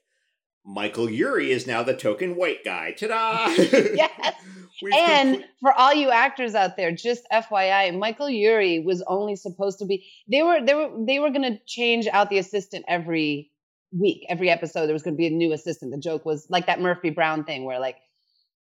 Michael 0.65 1.09
Urie 1.09 1.51
is 1.51 1.67
now 1.67 1.83
the 1.83 1.95
token 1.95 2.35
white 2.35 2.63
guy. 2.63 2.91
Ta-da! 2.91 3.47
Yes. 3.95 4.33
We've 4.81 4.93
and 4.93 5.29
complete- 5.35 5.49
for 5.61 5.71
all 5.73 5.93
you 5.93 6.09
actors 6.11 6.53
out 6.53 6.75
there, 6.75 6.91
just 6.91 7.23
FYI, 7.31 7.97
Michael 7.97 8.29
Urie 8.29 8.79
was 8.79 9.01
only 9.07 9.35
supposed 9.37 9.79
to 9.79 9.85
be. 9.85 10.05
They 10.29 10.43
were 10.43 10.59
they 10.65 10.73
were 10.73 10.89
they 11.07 11.19
were 11.19 11.29
going 11.29 11.43
to 11.43 11.59
change 11.65 12.07
out 12.11 12.29
the 12.29 12.39
assistant 12.39 12.83
every 12.87 13.51
week, 13.93 14.25
every 14.27 14.49
episode. 14.49 14.87
There 14.87 14.93
was 14.93 15.03
going 15.03 15.13
to 15.13 15.17
be 15.17 15.27
a 15.27 15.29
new 15.29 15.53
assistant. 15.53 15.91
The 15.93 15.97
joke 15.99 16.25
was 16.25 16.47
like 16.49 16.65
that 16.65 16.81
Murphy 16.81 17.09
Brown 17.09 17.45
thing, 17.45 17.63
where 17.63 17.79
like 17.79 17.95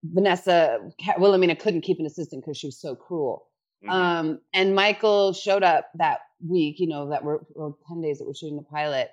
Vanessa 0.04 0.80
Ca- 1.04 1.16
Wilhelmina 1.18 1.56
couldn't 1.56 1.82
keep 1.82 2.00
an 2.00 2.06
assistant 2.06 2.44
because 2.44 2.58
she 2.58 2.68
was 2.68 2.80
so 2.80 2.96
cruel. 2.96 3.48
Mhm. 3.84 3.90
Um, 3.92 4.40
and 4.54 4.76
Michael 4.76 5.34
showed 5.34 5.64
up 5.64 5.90
that 5.96 6.20
week, 6.48 6.76
you 6.80 6.88
know, 6.88 7.10
that 7.10 7.24
were 7.24 7.44
or 7.56 7.76
10 7.88 8.02
days 8.02 8.20
that 8.20 8.26
we're 8.28 8.36
shooting 8.36 8.58
the 8.58 8.64
pilot 8.64 9.10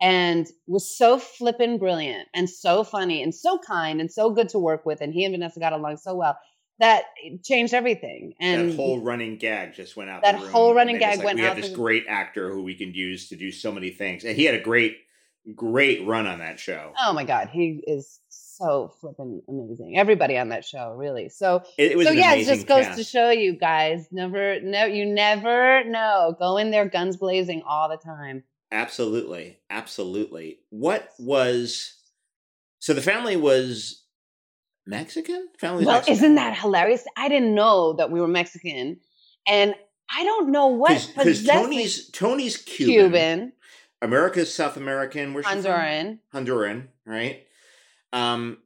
and 0.00 0.46
was 0.66 0.96
so 0.96 1.18
flippin' 1.18 1.78
brilliant 1.78 2.28
and 2.34 2.48
so 2.50 2.84
funny 2.84 3.22
and 3.22 3.34
so 3.34 3.58
kind 3.58 4.00
and 4.00 4.10
so 4.10 4.30
good 4.30 4.48
to 4.50 4.58
work 4.58 4.84
with. 4.84 5.00
And 5.00 5.12
he 5.12 5.24
and 5.24 5.32
Vanessa 5.32 5.60
got 5.60 5.72
along 5.72 5.98
so 5.98 6.14
well 6.14 6.36
that 6.80 7.04
it 7.22 7.44
changed 7.44 7.72
everything. 7.72 8.34
And 8.40 8.72
that 8.72 8.76
whole 8.76 9.00
running 9.00 9.38
gag 9.38 9.74
just 9.74 9.96
went 9.96 10.10
out. 10.10 10.22
That 10.22 10.34
whole 10.34 10.74
running 10.74 10.98
gag 10.98 11.18
like, 11.18 11.24
went 11.24 11.38
we 11.38 11.44
out 11.44 11.56
have 11.56 11.62
this 11.62 11.72
great 11.72 12.04
actor 12.08 12.52
who 12.52 12.62
we 12.62 12.74
can 12.74 12.92
use 12.92 13.28
to 13.28 13.36
do 13.36 13.50
so 13.52 13.72
many 13.72 13.90
things, 13.90 14.24
and 14.24 14.36
he 14.36 14.44
had 14.44 14.54
a 14.54 14.60
great, 14.60 14.96
great 15.54 16.04
run 16.06 16.26
on 16.26 16.40
that 16.40 16.58
show. 16.58 16.92
oh 17.04 17.12
my 17.12 17.24
God, 17.24 17.48
he 17.52 17.82
is 17.86 18.20
so 18.28 18.92
flippin' 19.00 19.42
amazing. 19.48 19.98
Everybody 19.98 20.36
on 20.38 20.48
that 20.50 20.64
show, 20.64 20.94
really. 20.96 21.28
So 21.28 21.62
It, 21.78 21.92
it 21.92 21.96
was 21.96 22.06
so 22.06 22.12
yeah, 22.12 22.34
it 22.34 22.44
just 22.44 22.66
goes 22.66 22.84
cast. 22.84 22.98
to 22.98 23.04
show 23.04 23.30
you 23.30 23.56
guys, 23.56 24.08
never 24.10 24.60
no 24.60 24.84
you 24.84 25.06
never 25.06 25.84
know. 25.84 26.36
Go 26.38 26.56
in 26.56 26.70
there 26.70 26.88
guns 26.88 27.16
blazing 27.16 27.62
all 27.68 27.88
the 27.88 27.96
time. 27.96 28.42
Absolutely, 28.74 29.58
absolutely. 29.70 30.58
What 30.70 31.10
was 31.18 31.94
so? 32.80 32.92
The 32.92 33.00
family 33.00 33.36
was 33.36 34.02
Mexican. 34.84 35.48
Family. 35.60 35.86
Well, 35.86 35.94
Mexican. 35.94 36.14
isn't 36.14 36.34
that 36.34 36.58
hilarious? 36.58 37.04
I 37.16 37.28
didn't 37.28 37.54
know 37.54 37.92
that 37.94 38.10
we 38.10 38.20
were 38.20 38.26
Mexican, 38.26 38.98
and 39.46 39.74
I 40.10 40.24
don't 40.24 40.50
know 40.50 40.66
what 40.66 41.08
because 41.16 41.44
Tony's 41.44 42.10
Tony's 42.10 42.56
Cuban, 42.56 42.94
Cuban, 42.94 43.52
America's 44.02 44.52
South 44.52 44.76
American, 44.76 45.34
where's? 45.34 45.46
Honduran. 45.46 46.18
Honduran, 46.34 46.88
right? 47.06 47.46
Um, 48.12 48.58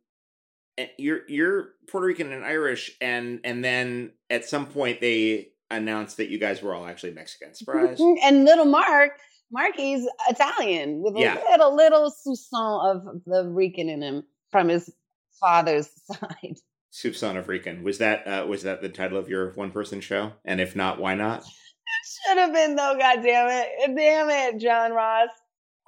and 0.78 0.88
you're 0.96 1.20
you're 1.28 1.68
Puerto 1.86 2.06
Rican 2.06 2.32
and 2.32 2.46
Irish, 2.46 2.96
and 3.02 3.40
and 3.44 3.62
then 3.62 4.12
at 4.30 4.46
some 4.46 4.66
point 4.66 5.02
they 5.02 5.50
announced 5.70 6.16
that 6.16 6.30
you 6.30 6.38
guys 6.38 6.62
were 6.62 6.74
all 6.74 6.86
actually 6.86 7.12
Mexican. 7.12 7.54
Surprise! 7.54 8.00
and 8.22 8.46
little 8.46 8.64
Mark, 8.64 9.12
Marky's 9.50 10.06
Italian 10.28 11.02
with 11.02 11.16
a 11.16 11.20
Yeah. 11.20 11.40
little 11.50 11.74
little 11.74 12.10
soupçon 12.12 12.96
of 12.96 13.22
the 13.26 13.48
Rican 13.48 13.88
in 13.88 14.02
him 14.02 14.24
from 14.50 14.68
his 14.68 14.90
father's 15.40 15.88
side. 16.06 16.56
Soup 16.90 17.14
Son 17.14 17.36
of 17.36 17.48
Rican 17.48 17.82
was 17.84 17.98
that 17.98 18.26
uh, 18.26 18.46
was 18.46 18.62
that 18.62 18.82
the 18.82 18.88
title 18.88 19.18
of 19.18 19.28
your 19.28 19.52
one 19.52 19.70
person 19.70 20.00
show? 20.00 20.32
And 20.44 20.60
if 20.60 20.74
not, 20.76 20.98
why 21.00 21.14
not? 21.14 21.40
It 21.40 21.46
Should 22.28 22.38
have 22.38 22.52
been 22.52 22.76
though. 22.76 22.96
God 22.98 23.22
damn 23.22 23.48
it! 23.50 23.96
Damn 23.96 24.30
it, 24.30 24.60
John 24.60 24.92
Ross. 24.92 25.28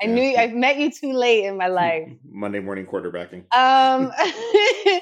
I 0.03 0.07
Yeah. 0.07 0.15
knew 0.15 0.37
I've 0.39 0.53
met 0.55 0.79
you 0.79 0.91
too 0.91 1.13
late 1.13 1.45
in 1.45 1.57
my 1.57 1.67
life. 1.69 2.09
Monday 2.31 2.61
morning 2.61 2.87
quarterbacking. 2.87 3.45
Um, 3.55 4.11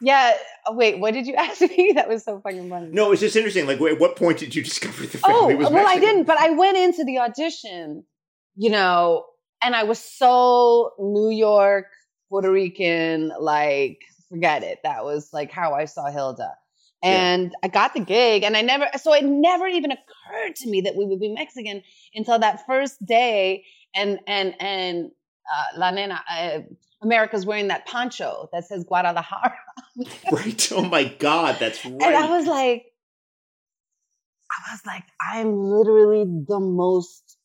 yeah. 0.00 0.34
oh, 0.66 0.74
Wait, 0.74 0.98
what 0.98 1.14
did 1.14 1.26
you 1.26 1.34
ask 1.38 1.60
me? 1.60 1.92
That 1.94 2.08
was 2.08 2.24
so 2.24 2.40
fucking 2.40 2.68
funny. 2.68 2.88
No, 2.90 3.12
it's 3.12 3.20
just 3.20 3.36
interesting. 3.36 3.66
Like, 3.66 3.80
at 3.80 3.98
what 3.98 4.16
point 4.16 4.38
did 4.38 4.54
you 4.54 4.62
discover 4.70 5.06
the 5.06 5.20
Oh, 5.24 5.40
family 5.40 5.54
was 5.56 5.70
well, 5.70 5.86
I 5.86 5.98
didn't, 5.98 6.24
but 6.24 6.38
I 6.38 6.50
went 6.50 6.76
into 6.76 7.04
the 7.04 7.18
audition, 7.18 8.04
you 8.56 8.70
know, 8.70 9.24
and 9.62 9.74
I 9.74 9.84
was 9.84 9.98
so 9.98 10.92
New 10.98 11.30
York, 11.30 11.86
Puerto 12.28 12.50
Rican, 12.50 13.32
like, 13.38 13.98
forget 14.28 14.62
it. 14.62 14.78
That 14.84 15.04
was 15.04 15.30
like 15.32 15.50
how 15.50 15.74
I 15.74 15.84
saw 15.84 16.10
Hilda. 16.10 16.54
Yeah. 17.02 17.10
And 17.10 17.54
I 17.62 17.68
got 17.68 17.94
the 17.94 18.00
gig, 18.00 18.42
and 18.42 18.56
I 18.56 18.60
never, 18.60 18.86
so 19.00 19.14
it 19.14 19.24
never 19.24 19.66
even 19.66 19.90
occurred 19.90 20.54
to 20.56 20.68
me 20.68 20.82
that 20.82 20.96
we 20.96 21.06
would 21.06 21.18
be 21.20 21.32
Mexican 21.32 21.82
until 22.14 22.38
that 22.38 22.66
first 22.66 23.04
day. 23.04 23.64
And, 23.94 24.20
and, 24.26 24.54
and, 24.60 25.10
uh, 25.52 25.78
La 25.78 25.90
Nena, 25.90 26.20
uh, 26.30 26.58
America's 27.02 27.46
wearing 27.46 27.68
that 27.68 27.86
poncho 27.86 28.48
that 28.52 28.64
says 28.66 28.84
Guadalajara. 28.84 29.54
Right. 30.32 30.68
Oh 30.72 30.84
my 30.84 31.04
God, 31.04 31.56
that's 31.58 31.84
right. 31.84 32.00
And 32.00 32.16
I 32.16 32.38
was 32.38 32.46
like, 32.46 32.84
I 34.50 34.72
was 34.72 34.80
like, 34.86 35.02
I'm 35.32 35.62
literally 35.64 36.24
the 36.24 36.60
most 36.60 37.36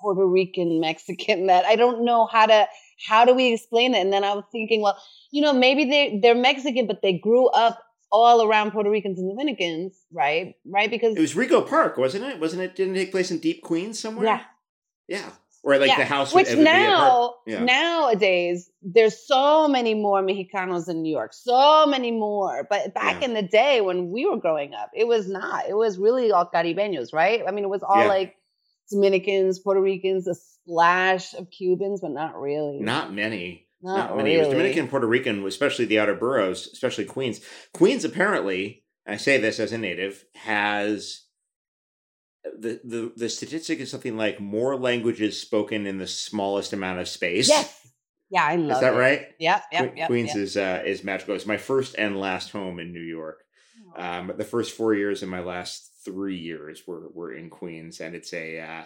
Puerto 0.00 0.24
Rican 0.26 0.80
Mexican 0.80 1.46
that 1.48 1.64
I 1.64 1.76
don't 1.76 2.04
know 2.04 2.26
how 2.26 2.46
to 2.46 2.66
how 3.06 3.24
do 3.24 3.34
we 3.34 3.52
explain 3.52 3.94
it? 3.94 3.98
And 3.98 4.12
then 4.12 4.24
I 4.24 4.34
was 4.34 4.44
thinking, 4.52 4.80
well, 4.80 4.96
you 5.30 5.42
know, 5.42 5.52
maybe 5.52 5.84
they 5.84 6.18
they're 6.22 6.34
Mexican, 6.34 6.86
but 6.86 7.02
they 7.02 7.14
grew 7.18 7.48
up 7.48 7.82
all 8.12 8.46
around 8.46 8.70
Puerto 8.70 8.88
Ricans 8.90 9.18
and 9.18 9.28
Dominicans, 9.30 9.98
right? 10.12 10.54
Right? 10.64 10.90
Because 10.90 11.16
it 11.16 11.20
was 11.20 11.34
Rego 11.34 11.66
Park, 11.66 11.96
wasn't 11.98 12.24
it? 12.24 12.38
Wasn't 12.40 12.62
it? 12.62 12.76
Didn't 12.76 12.96
it 12.96 13.00
take 13.00 13.10
place 13.10 13.30
in 13.30 13.38
Deep 13.38 13.62
Queens 13.62 13.98
somewhere? 13.98 14.26
yeah, 14.26 14.42
Yeah. 15.08 15.30
Or 15.66 15.78
like 15.78 15.88
yeah. 15.88 15.96
the 15.98 16.04
house 16.04 16.32
Which 16.32 16.46
would- 16.46 16.58
would 16.58 16.64
be 16.64 16.70
now, 16.70 17.34
Yeah. 17.46 17.64
nowadays, 17.64 18.70
there's 18.82 19.18
so 19.18 19.66
many 19.66 19.94
more 19.94 20.22
Mexicanos 20.22 20.88
in 20.88 21.02
New 21.02 21.10
York, 21.10 21.32
so 21.34 21.86
many 21.86 22.12
more. 22.12 22.66
But 22.70 22.94
back 22.94 23.20
Yeah. 23.20 23.28
in 23.28 23.34
the 23.34 23.42
day 23.42 23.80
when 23.80 24.10
we 24.12 24.26
were 24.26 24.36
growing 24.36 24.74
up, 24.74 24.90
it 24.94 25.08
was 25.08 25.28
not. 25.28 25.68
It 25.68 25.74
was 25.74 25.98
really 25.98 26.30
all 26.30 26.46
Caribeños, 26.54 27.12
right? 27.12 27.42
I 27.46 27.50
mean, 27.50 27.64
it 27.64 27.68
was 27.70 27.82
all 27.82 28.06
like 28.06 28.36
Dominicans, 28.92 29.58
Puerto 29.58 29.80
Ricans, 29.80 30.28
a 30.28 30.34
splash 30.36 31.34
of 31.34 31.50
Cubans, 31.50 32.00
but 32.00 32.12
not 32.12 32.40
really. 32.40 32.78
Not 32.78 33.12
many. 33.12 33.66
Not 33.82 34.10
Not, 34.10 34.16
many. 34.18 34.34
It 34.34 34.38
was. 34.38 34.48
Dominican, 34.48 34.88
Puerto 34.88 35.06
Rican, 35.06 35.44
especially 35.46 35.84
the 35.84 35.98
outer 35.98 36.14
boroughs, 36.14 36.68
especially 36.72 37.04
Queens. 37.04 37.40
Queens 37.74 38.04
apparently, 38.04 38.84
I 39.06 39.16
say 39.16 39.36
this 39.38 39.58
as 39.60 39.72
a 39.72 39.78
native, 39.78 40.24
has 40.34 41.25
the 42.58 42.80
the 42.84 43.12
the 43.16 43.28
statistic 43.28 43.80
is 43.80 43.90
something 43.90 44.16
like 44.16 44.40
more 44.40 44.76
languages 44.76 45.40
spoken 45.40 45.86
in 45.86 45.98
the 45.98 46.06
smallest 46.06 46.72
amount 46.72 47.00
of 47.00 47.08
space. 47.08 47.48
Yes. 47.48 47.82
Yeah, 48.28 48.44
I 48.44 48.56
love 48.56 48.78
Is 48.78 48.80
that 48.80 48.94
it. 48.94 48.96
right? 48.96 49.22
Yep, 49.38 49.62
Que- 49.72 49.92
yep. 49.96 50.06
Queens 50.08 50.28
yep. 50.30 50.36
is 50.36 50.56
uh, 50.56 50.82
is 50.84 51.04
magical. 51.04 51.34
It's 51.36 51.46
my 51.46 51.58
first 51.58 51.94
and 51.96 52.18
last 52.18 52.50
home 52.50 52.78
in 52.80 52.92
New 52.92 53.00
York. 53.00 53.38
Um, 53.96 54.32
the 54.36 54.44
first 54.44 54.72
four 54.76 54.94
years 54.94 55.22
and 55.22 55.30
my 55.30 55.40
last 55.40 55.90
three 56.04 56.36
years 56.36 56.82
were 56.86 57.08
were 57.14 57.32
in 57.32 57.50
Queens, 57.50 58.00
and 58.00 58.14
it's 58.16 58.32
a 58.34 58.58
uh, 58.60 58.84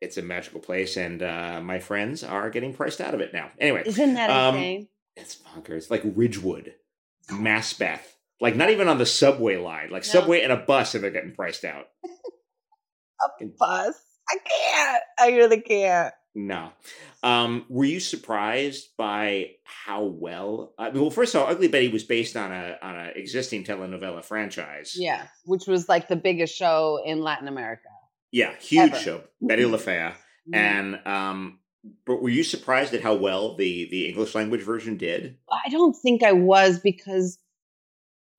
it's 0.00 0.18
a 0.18 0.22
magical 0.22 0.60
place, 0.60 0.96
and 0.98 1.22
uh, 1.22 1.60
my 1.62 1.78
friends 1.78 2.22
are 2.22 2.50
getting 2.50 2.74
priced 2.74 3.00
out 3.00 3.14
of 3.14 3.20
it 3.20 3.32
now. 3.32 3.50
Anyway, 3.58 3.82
Isn't 3.86 4.14
that 4.14 4.28
um, 4.30 4.56
insane? 4.56 4.88
it's 5.16 5.36
bonkers. 5.36 5.90
Like 5.90 6.02
Ridgewood, 6.04 6.74
Maspeth, 7.30 8.02
like 8.40 8.56
not 8.56 8.68
even 8.70 8.88
on 8.88 8.98
the 8.98 9.06
subway 9.06 9.56
line, 9.56 9.88
like 9.90 10.02
No. 10.04 10.20
subway 10.20 10.42
and 10.42 10.52
a 10.52 10.56
bus, 10.58 10.94
and 10.94 11.02
they're 11.02 11.10
getting 11.10 11.32
priced 11.34 11.64
out. 11.64 11.86
A 13.20 13.44
bus. 13.58 13.94
I 14.28 14.36
can't. 14.44 15.02
I 15.18 15.36
really 15.36 15.60
can't. 15.60 16.14
No. 16.34 16.70
Um, 17.22 17.64
were 17.70 17.86
you 17.86 17.98
surprised 17.98 18.90
by 18.98 19.52
how 19.64 20.04
well? 20.04 20.74
I 20.78 20.90
mean, 20.90 21.00
well, 21.00 21.10
first 21.10 21.34
of 21.34 21.40
all, 21.42 21.48
Ugly 21.48 21.68
Betty 21.68 21.88
was 21.88 22.04
based 22.04 22.36
on 22.36 22.52
a 22.52 22.76
on 22.82 22.96
an 22.96 23.12
existing 23.16 23.64
telenovela 23.64 24.22
franchise. 24.22 24.94
Yeah, 24.96 25.26
which 25.44 25.66
was 25.66 25.88
like 25.88 26.08
the 26.08 26.16
biggest 26.16 26.54
show 26.54 27.00
in 27.04 27.22
Latin 27.22 27.48
America. 27.48 27.88
Yeah, 28.32 28.54
huge 28.56 28.92
Ever. 28.92 29.00
show, 29.00 29.22
Betty 29.40 29.64
La 29.64 29.78
Mhm. 29.78 30.14
And 30.52 31.06
um, 31.06 31.58
but 32.04 32.20
were 32.20 32.28
you 32.28 32.44
surprised 32.44 32.92
at 32.92 33.00
how 33.00 33.14
well 33.14 33.56
the 33.56 33.88
the 33.90 34.06
English 34.08 34.34
language 34.34 34.62
version 34.62 34.96
did? 34.98 35.38
I 35.50 35.70
don't 35.70 35.94
think 35.94 36.22
I 36.22 36.32
was 36.32 36.78
because 36.78 37.38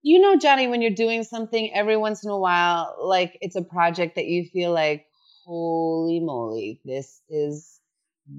you 0.01 0.19
know, 0.19 0.37
Johnny, 0.37 0.67
when 0.67 0.81
you're 0.81 0.91
doing 0.91 1.23
something 1.23 1.71
every 1.73 1.97
once 1.97 2.23
in 2.23 2.29
a 2.29 2.37
while, 2.37 2.95
like 3.01 3.37
it's 3.41 3.55
a 3.55 3.63
project 3.63 4.15
that 4.15 4.25
you 4.25 4.45
feel 4.51 4.71
like, 4.71 5.05
holy 5.45 6.19
moly, 6.19 6.81
this 6.85 7.21
is 7.29 7.79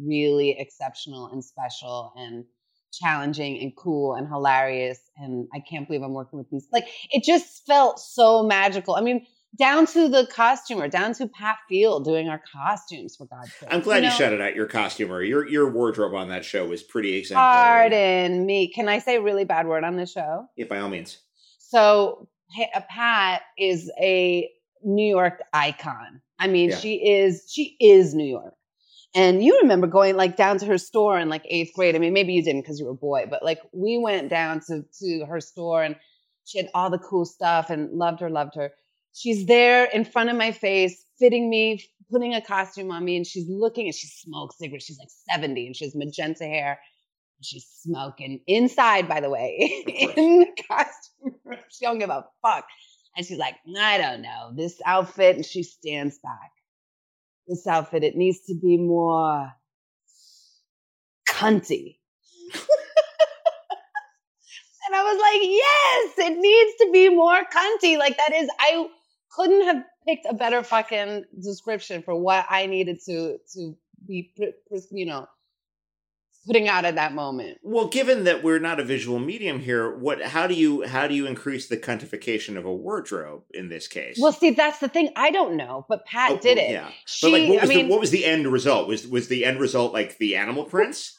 really 0.04 0.56
exceptional 0.58 1.28
and 1.32 1.44
special 1.44 2.12
and 2.16 2.44
challenging 2.92 3.60
and 3.60 3.72
cool 3.76 4.14
and 4.14 4.28
hilarious. 4.28 4.98
And 5.16 5.48
I 5.54 5.60
can't 5.60 5.86
believe 5.86 6.02
I'm 6.02 6.14
working 6.14 6.38
with 6.38 6.50
these. 6.50 6.66
Like 6.72 6.88
it 7.10 7.24
just 7.24 7.66
felt 7.66 7.98
so 7.98 8.42
magical. 8.42 8.94
I 8.94 9.00
mean, 9.00 9.26
down 9.58 9.86
to 9.86 10.08
the 10.08 10.26
costumer, 10.26 10.88
down 10.88 11.14
to 11.14 11.26
Pat 11.26 11.56
Field 11.68 12.04
doing 12.04 12.28
our 12.28 12.40
costumes 12.52 13.16
for 13.16 13.26
God's 13.26 13.52
sake. 13.54 13.68
I'm 13.72 13.80
glad 13.80 14.02
you, 14.02 14.10
know? 14.10 14.14
shouted 14.14 14.40
out 14.40 14.54
your 14.54 14.66
costumer. 14.66 15.22
Your 15.22 15.48
your 15.48 15.70
wardrobe 15.70 16.14
on 16.14 16.28
that 16.28 16.44
show 16.44 16.66
was 16.66 16.82
pretty 16.82 17.16
exemplary. 17.16 17.52
Pardon 17.52 18.46
me. 18.46 18.72
Can 18.72 18.88
I 18.88 18.98
say 18.98 19.16
a 19.16 19.22
really 19.22 19.44
bad 19.44 19.66
word 19.66 19.84
on 19.84 19.96
this 19.96 20.12
show? 20.12 20.46
Yeah, 20.56 20.66
by 20.66 20.78
all 20.78 20.88
means. 20.88 21.18
So 21.68 22.28
Pa- 22.56 22.70
uh, 22.74 22.80
Pat 22.88 23.42
is 23.58 23.90
a 24.00 24.48
New 24.82 25.06
York 25.08 25.42
icon. 25.52 26.22
I 26.38 26.46
mean, 26.48 26.70
Yeah. 26.70 26.76
she 26.76 26.94
is 26.94 27.44
she 27.48 27.76
is 27.80 28.14
New 28.14 28.24
York. 28.26 28.54
And 29.14 29.42
you 29.42 29.58
remember 29.62 29.86
going 29.86 30.16
like 30.16 30.36
down 30.36 30.58
to 30.58 30.66
her 30.66 30.78
store 30.78 31.18
in 31.18 31.28
like 31.28 31.42
eighth 31.46 31.72
grade. 31.74 31.94
I 31.94 31.98
mean, 31.98 32.12
maybe 32.12 32.32
you 32.32 32.42
didn't 32.42 32.62
because 32.62 32.78
you 32.78 32.86
were 32.86 32.92
a 32.92 32.94
boy, 32.94 33.26
but 33.28 33.42
like 33.42 33.60
we 33.72 33.98
went 33.98 34.30
down 34.30 34.60
to 34.68 34.82
to 35.00 35.26
her 35.26 35.40
store 35.40 35.82
and 35.82 35.96
she 36.46 36.58
had 36.58 36.70
all 36.74 36.88
the 36.90 36.98
cool 36.98 37.26
stuff 37.26 37.68
and 37.68 37.90
loved 37.92 38.20
her, 38.20 38.30
loved 38.30 38.54
her. 38.54 38.70
She's 39.12 39.46
there 39.46 39.84
in 39.86 40.04
front 40.04 40.30
of 40.30 40.36
my 40.36 40.52
face, 40.52 41.04
fitting 41.18 41.50
me, 41.50 41.82
putting 42.10 42.34
a 42.34 42.40
costume 42.40 42.90
on 42.90 43.04
me, 43.04 43.16
and 43.16 43.26
she's 43.26 43.48
looking 43.48 43.86
and 43.86 43.94
she 43.94 44.06
smokes 44.06 44.56
cigarettes. 44.58 44.86
She's 44.86 44.98
like 44.98 45.10
70 45.34 45.66
and 45.66 45.76
she 45.76 45.84
has 45.84 45.94
magenta 45.94 46.44
hair. 46.44 46.78
She's 47.40 47.66
smoking 47.82 48.40
inside, 48.46 49.08
by 49.08 49.20
the 49.20 49.30
way, 49.30 49.84
in 50.16 50.40
the 50.40 50.62
costume 50.68 51.34
room. 51.44 51.58
She 51.70 51.84
don't 51.84 51.98
give 51.98 52.10
a 52.10 52.24
fuck. 52.42 52.64
And 53.16 53.26
she's 53.26 53.38
like, 53.38 53.56
I 53.78 53.98
don't 53.98 54.22
know, 54.22 54.52
this 54.54 54.80
outfit. 54.84 55.36
And 55.36 55.44
she 55.44 55.62
stands 55.62 56.18
back. 56.18 56.50
This 57.46 57.66
outfit, 57.66 58.04
it 58.04 58.16
needs 58.16 58.40
to 58.46 58.54
be 58.54 58.76
more 58.76 59.52
cunty. 61.28 61.98
and 64.88 64.94
I 64.94 65.02
was 65.02 65.20
like, 65.20 65.40
yes, 65.42 66.30
it 66.30 66.38
needs 66.38 66.72
to 66.80 66.90
be 66.92 67.08
more 67.08 67.40
cunty. 67.44 67.98
Like 67.98 68.16
that 68.16 68.34
is, 68.34 68.48
I 68.58 68.88
couldn't 69.32 69.64
have 69.64 69.84
picked 70.06 70.26
a 70.28 70.34
better 70.34 70.62
fucking 70.62 71.24
description 71.42 72.02
for 72.02 72.14
what 72.14 72.46
I 72.48 72.66
needed 72.66 72.98
to 73.06 73.38
to 73.54 73.76
be, 74.06 74.32
you 74.90 75.06
know, 75.06 75.26
putting 76.48 76.66
out 76.68 76.84
at 76.84 76.96
that 76.96 77.14
moment. 77.14 77.58
Well, 77.62 77.86
given 77.86 78.24
that 78.24 78.42
we're 78.42 78.58
not 78.58 78.80
a 78.80 78.84
visual 78.84 79.20
medium 79.20 79.60
here, 79.60 79.96
what 79.96 80.20
how 80.20 80.48
do 80.48 80.54
you 80.54 80.84
how 80.88 81.06
do 81.06 81.14
you 81.14 81.26
increase 81.26 81.68
the 81.68 81.76
quantification 81.76 82.56
of 82.56 82.64
a 82.64 82.74
wardrobe 82.74 83.42
in 83.54 83.68
this 83.68 83.86
case? 83.86 84.18
Well, 84.20 84.32
see, 84.32 84.50
that's 84.50 84.80
the 84.80 84.88
thing. 84.88 85.10
I 85.14 85.30
don't 85.30 85.56
know, 85.56 85.86
but 85.88 86.04
Pat 86.06 86.32
Oh, 86.32 86.38
did 86.38 86.56
well, 86.56 86.66
it. 86.66 86.70
Yeah. 86.72 86.90
She, 87.06 87.26
But 87.30 87.32
like 87.40 87.48
what 87.50 87.58
I 87.58 87.60
was 87.60 87.68
mean, 87.68 87.86
the 87.86 87.90
what 87.92 88.00
was 88.00 88.10
the 88.10 88.24
end 88.24 88.48
result? 88.48 88.88
Was 88.88 89.06
was 89.06 89.28
the 89.28 89.44
end 89.44 89.60
result 89.60 89.92
like 89.92 90.18
the 90.18 90.34
animal 90.34 90.64
prints? 90.64 91.14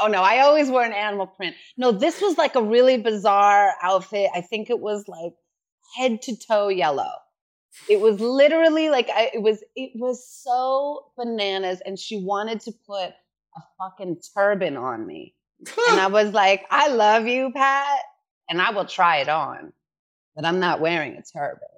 oh 0.00 0.06
no, 0.06 0.22
I 0.22 0.38
always 0.40 0.70
wore 0.70 0.84
an 0.84 0.92
animal 0.92 1.26
print. 1.26 1.56
No, 1.76 1.92
this 1.92 2.22
was 2.22 2.38
like 2.38 2.54
a 2.54 2.62
really 2.62 2.96
bizarre 2.96 3.72
outfit. 3.82 4.30
I 4.34 4.40
think 4.40 4.70
it 4.70 4.78
was 4.80 5.04
like 5.08 5.32
head 5.98 6.22
to 6.22 6.36
toe 6.36 6.68
yellow. 6.68 7.10
It 7.88 8.00
was 8.00 8.20
literally 8.20 8.88
like 8.88 9.08
I, 9.12 9.32
it 9.34 9.42
was. 9.42 9.62
It 9.74 9.90
was 9.96 10.24
so 10.28 11.06
bananas, 11.18 11.82
and 11.84 11.98
she 11.98 12.22
wanted 12.22 12.60
to 12.60 12.72
put 12.86 13.10
a 13.56 13.60
fucking 13.78 14.20
turban 14.34 14.76
on 14.76 15.06
me, 15.06 15.34
and 15.88 16.00
I 16.00 16.06
was 16.10 16.32
like, 16.32 16.64
"I 16.70 16.88
love 16.88 17.26
you, 17.26 17.52
Pat, 17.54 18.00
and 18.48 18.60
I 18.60 18.70
will 18.70 18.86
try 18.86 19.18
it 19.18 19.28
on, 19.28 19.72
but 20.34 20.44
I'm 20.44 20.60
not 20.60 20.80
wearing 20.80 21.16
a 21.16 21.22
turban." 21.22 21.68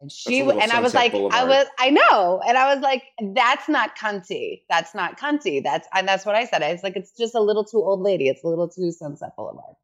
And 0.00 0.10
she 0.10 0.40
and 0.40 0.72
I 0.72 0.80
was 0.80 0.94
like, 0.94 1.14
I 1.14 1.44
was, 1.44 1.66
I 1.78 1.90
know, 1.90 2.42
and 2.44 2.58
I 2.58 2.74
was 2.74 2.82
like, 2.82 3.04
"That's 3.34 3.68
not 3.68 3.96
cunty. 3.96 4.62
That's 4.68 4.94
not 4.94 5.18
cunty. 5.18 5.62
That's 5.62 5.86
and 5.94 6.08
that's 6.08 6.26
what 6.26 6.34
I 6.34 6.44
said. 6.44 6.62
I 6.62 6.72
was 6.72 6.82
like, 6.82 6.96
it's 6.96 7.12
just 7.16 7.36
a 7.36 7.40
little 7.40 7.64
too 7.64 7.78
old 7.78 8.00
lady. 8.00 8.28
It's 8.28 8.42
a 8.42 8.48
little 8.48 8.68
too 8.68 8.90
Sunset 8.90 9.30
Boulevard." 9.36 9.76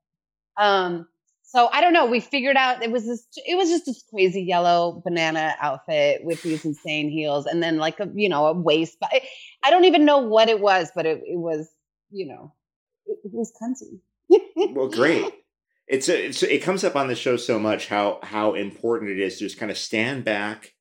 Um. 0.57 1.07
So 1.49 1.71
I 1.73 1.81
don't 1.81 1.95
know. 1.95 2.05
We 2.05 2.21
figured 2.21 2.59
out 2.59 2.83
it 2.83 2.93
was 2.93 3.07
this. 3.07 3.27
It 3.47 3.57
was 3.57 3.71
just 3.71 3.87
this 3.87 4.05
crazy 4.11 4.43
yellow 4.43 5.01
banana 5.03 5.55
outfit 5.63 6.23
with 6.23 6.43
these 6.43 6.63
insane 6.67 7.09
heels, 7.09 7.47
and 7.47 7.63
then 7.63 7.79
like 7.79 7.99
a 8.01 8.09
you 8.15 8.29
know 8.29 8.49
a 8.49 8.53
waist. 8.53 8.99
But 9.01 9.09
I, 9.13 9.23
I 9.65 9.71
don't 9.71 9.87
even 9.87 10.05
know 10.05 10.19
what 10.19 10.51
it 10.51 10.61
was, 10.61 10.91
but 10.95 11.07
it, 11.07 11.23
it 11.25 11.39
was 11.39 11.67
you 12.11 12.27
know 12.27 12.53
it, 13.07 13.17
it 13.25 13.33
was 13.33 13.51
cunty. 13.63 14.01
well, 14.75 14.89
great. 14.89 15.25
It's 15.87 16.11
a, 16.11 16.27
it's 16.27 16.43
it 16.43 16.63
comes 16.63 16.85
up 16.85 16.97
on 16.97 17.09
the 17.09 17.15
show 17.15 17.39
so 17.39 17.59
much 17.59 17.89
how 17.89 18.19
how 18.23 18.53
important 18.53 19.11
it 19.11 19.19
is 19.19 19.39
to 19.39 19.45
just 19.45 19.59
kind 19.59 19.71
of 19.71 19.79
stand 19.79 20.27
back 20.27 20.75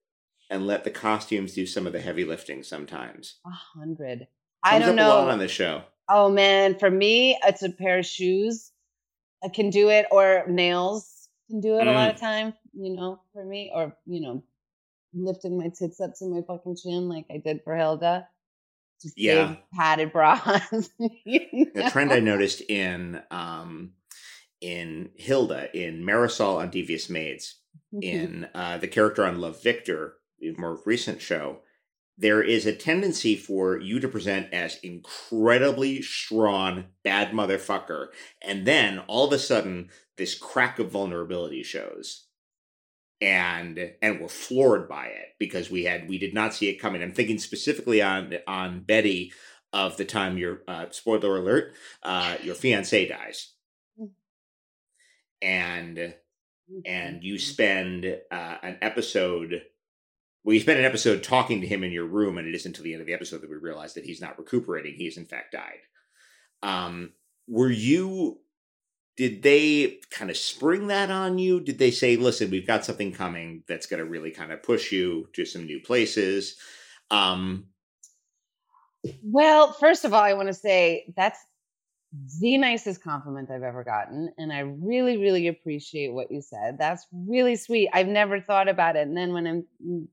and 0.49 0.68
let 0.68 0.84
the 0.84 0.91
costumes 0.91 1.53
do 1.53 1.65
some 1.65 1.88
of 1.88 1.93
the 1.93 2.01
heavy 2.01 2.26
lifting 2.26 2.61
sometimes. 2.61 3.39
A 3.45 3.51
hundred. 3.51 4.28
I 4.65 4.80
don't 4.80 4.99
up 4.99 5.05
a 5.05 5.07
lot 5.07 5.26
know. 5.28 5.32
on 5.32 5.39
the 5.39 5.47
show. 5.47 5.84
Oh 6.09 6.30
man, 6.30 6.78
for 6.78 6.91
me, 6.91 7.39
it's 7.45 7.63
a 7.63 7.70
pair 7.70 7.99
of 7.99 8.05
shoes. 8.05 8.70
I 9.44 9.50
can 9.50 9.70
do 9.70 9.90
it, 9.90 10.06
or 10.12 10.46
nails 10.48 11.30
can 11.50 11.62
do 11.62 11.78
it 11.80 11.88
a 11.88 11.92
lot 11.92 12.10
of 12.10 12.20
time. 12.20 12.54
You 12.74 12.96
know, 12.96 13.22
for 13.34 13.44
me, 13.46 13.72
or 13.74 13.96
you 14.06 14.22
know, 14.22 14.44
lifting 15.14 15.58
my 15.58 15.70
tits 15.70 16.00
up 16.00 16.14
to 16.20 16.26
my 16.26 16.42
fucking 16.42 16.78
chin 16.78 17.10
like 17.10 17.26
I 17.32 17.38
did 17.38 17.62
for 17.64 17.76
Hilda. 17.76 18.28
Just 19.02 19.18
Yeah. 19.18 19.56
padded 19.74 20.12
bras. 20.14 20.90
you 21.26 21.72
The 21.74 21.84
trend 21.84 22.12
I 22.12 22.20
noticed 22.20 22.62
in 22.62 23.22
um 23.32 23.94
in 24.60 25.12
Hilda 25.16 25.70
in 25.78 26.04
Marisol 26.04 26.58
on 26.58 26.72
Devious 26.72 27.10
Maids 27.10 27.56
in 28.02 28.48
uh, 28.54 28.78
the 28.78 28.88
character 28.88 29.24
on 29.24 29.40
Love 29.40 29.62
Victor, 29.62 30.16
the 30.40 30.54
more 30.58 30.80
recent 30.86 31.22
show, 31.22 31.60
there 32.18 32.41
is 32.41 32.65
a 32.65 32.76
tendency 32.76 33.36
for 33.36 33.80
you 33.80 33.99
to 33.99 34.07
present 34.07 34.51
as 34.51 34.80
incredibly 34.82 36.01
strong, 36.01 36.86
bad 37.03 37.32
motherfucker, 37.32 38.07
and 38.41 38.65
then 38.65 38.99
all 39.07 39.28
of 39.28 39.34
a 39.34 39.39
sudden 39.39 39.89
this 40.18 40.36
crack 40.36 40.80
of 40.80 40.91
vulnerability 40.91 41.63
shows. 41.63 42.26
And 43.20 43.93
and 44.01 44.20
we're 44.20 44.28
floored 44.28 44.88
by 44.88 45.07
it 45.07 45.30
because 45.39 45.72
we 45.72 45.86
had 45.86 46.07
we 46.07 46.20
did 46.20 46.36
not 46.36 46.53
see 46.53 46.70
it 46.70 46.80
coming. 46.80 47.01
I'm 47.01 47.13
thinking 47.13 47.39
specifically 47.39 47.99
on 47.99 48.36
on 48.47 48.82
Betty 48.82 49.34
of 49.74 49.97
the 49.97 50.05
time 50.05 50.38
your 50.38 50.61
uh, 50.68 50.86
spoiler 50.91 51.38
alert, 51.38 51.74
uh, 52.03 52.38
your 52.43 52.53
fiance 52.53 53.07
dies, 53.07 53.53
and 55.41 56.13
and 56.86 57.24
you 57.24 57.39
spend 57.39 58.05
uh, 58.05 58.57
an 58.61 58.78
episode 58.84 59.63
well 60.48 60.54
you 60.54 60.62
spend 60.62 60.80
an 60.80 60.86
episode 60.86 61.22
talking 61.24 61.60
to 61.60 61.68
him 61.68 61.84
in 61.84 61.91
your 61.91 62.06
room 62.06 62.38
and 62.38 62.48
it 62.48 62.56
isn't 62.56 62.70
until 62.70 62.86
the 62.86 62.93
end 62.93 63.02
of 63.02 63.08
the 63.08 63.14
episode 63.14 63.41
that 63.41 63.50
we 63.50 63.58
realize 63.58 63.93
that 63.93 64.06
he's 64.06 64.22
not 64.22 64.39
recuperating 64.39 64.93
he's 64.95 65.18
in 65.18 65.26
fact 65.26 65.52
died 65.52 65.82
um 66.64 67.12
were 67.50 67.70
you 67.70 68.39
did 69.18 69.43
they 69.43 70.00
kind 70.10 70.32
of 70.32 70.38
spring 70.38 70.88
that 70.88 71.12
on 71.12 71.38
you 71.38 71.60
did 71.60 71.78
they 71.78 71.91
say 71.91 72.16
listen 72.16 72.50
we've 72.50 72.66
got 72.66 72.86
something 72.86 73.12
coming 73.12 73.62
that's 73.68 73.88
going 73.88 74.00
to 74.00 74.10
really 74.10 74.32
kind 74.32 74.54
of 74.54 74.64
push 74.64 74.91
you 74.91 75.28
to 75.34 75.45
some 75.45 75.66
new 75.66 75.82
places 75.82 76.56
um 77.12 77.68
Well, 79.24 79.74
first 79.74 80.06
of 80.06 80.14
all, 80.14 80.24
I 80.24 80.34
want 80.34 80.48
to 80.48 80.54
say 80.54 81.14
that's 81.16 81.39
the 82.39 82.58
nicest 82.58 83.04
compliment 83.04 83.52
I've 83.52 83.64
ever 83.64 83.84
gotten. 83.84 84.32
And 84.38 84.52
I 84.52 84.60
really, 84.60 85.18
really 85.18 85.48
appreciate 85.48 86.14
what 86.14 86.32
you 86.32 86.41
said. 86.41 86.78
That's 86.78 87.06
really 87.12 87.56
sweet. 87.56 87.89
I've 87.93 88.08
never 88.08 88.39
thought 88.39 88.70
about 88.70 88.95
it. 88.95 89.08
And 89.08 89.16
then 89.16 89.34
when 89.34 89.48
I'm 89.48 90.08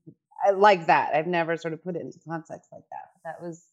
I 0.45 0.51
like 0.51 0.87
that, 0.87 1.15
I've 1.15 1.27
never 1.27 1.57
sort 1.57 1.73
of 1.73 1.83
put 1.83 1.95
it 1.95 2.01
into 2.01 2.19
context 2.27 2.69
like 2.71 2.83
that. 2.91 3.09
But 3.13 3.29
that 3.29 3.45
was 3.45 3.63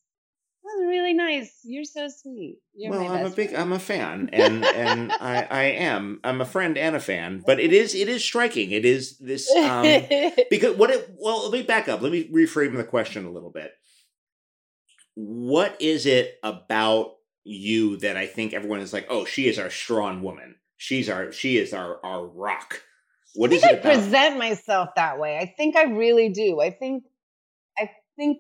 that 0.65 0.77
was 0.79 0.87
really 0.87 1.13
nice. 1.13 1.59
You're 1.65 1.85
so 1.85 2.09
sweet. 2.09 2.59
You're 2.75 2.93
well 2.93 3.11
i'm 3.13 3.27
a 3.27 3.31
big 3.31 3.51
friend. 3.51 3.63
i'm 3.63 3.73
a 3.73 3.79
fan 3.79 4.31
and 4.33 4.65
and 4.65 5.13
i 5.13 5.47
i 5.51 5.63
am 5.65 6.21
i'm 6.25 6.41
a 6.41 6.45
friend 6.47 6.79
and 6.79 6.97
a 6.97 7.01
fan 7.01 7.43
but 7.45 7.61
it 7.61 7.73
is 7.73 7.95
it 7.95 8.09
is 8.09 8.25
striking 8.25 8.71
it 8.71 8.85
is 8.85 9.19
this 9.19 9.51
um 9.57 9.83
because 10.51 10.77
what 10.77 10.91
it 10.91 11.15
well 11.19 11.43
let 11.43 11.53
me 11.53 11.63
back 11.63 11.89
up 11.89 12.01
let 12.01 12.13
me 12.13 12.29
reframe 12.33 12.77
the 12.77 12.85
question 12.85 13.27
a 13.27 13.31
little 13.31 13.51
bit 13.51 13.73
what 15.15 15.77
is 15.81 16.07
it 16.07 16.39
about 16.43 17.17
you 17.45 17.97
that 17.99 18.17
i 18.17 18.27
think 18.27 18.55
everyone 18.55 18.81
is 18.81 18.93
like 18.93 19.07
oh 19.11 19.25
she 19.25 19.49
is 19.49 19.59
our 19.59 19.71
strong 19.71 20.23
woman 20.23 20.55
she's 20.77 21.11
our 21.11 21.31
she 21.33 21.59
is 21.59 21.75
our 21.75 22.05
our 22.05 22.25
rock 22.27 22.83
what 23.35 23.51
I 23.51 23.55
is 23.55 23.63
think 23.63 23.73
I 23.73 23.81
about 23.81 23.93
present 23.95 24.39
myself 24.39 24.89
that 24.97 25.19
way. 25.19 25.39
I 25.39 25.47
think 25.57 25.77
I 25.77 25.85
really 25.85 26.29
do. 26.29 26.61
I 26.61 26.71
think 26.71 27.05
I 27.79 27.91
think 28.17 28.39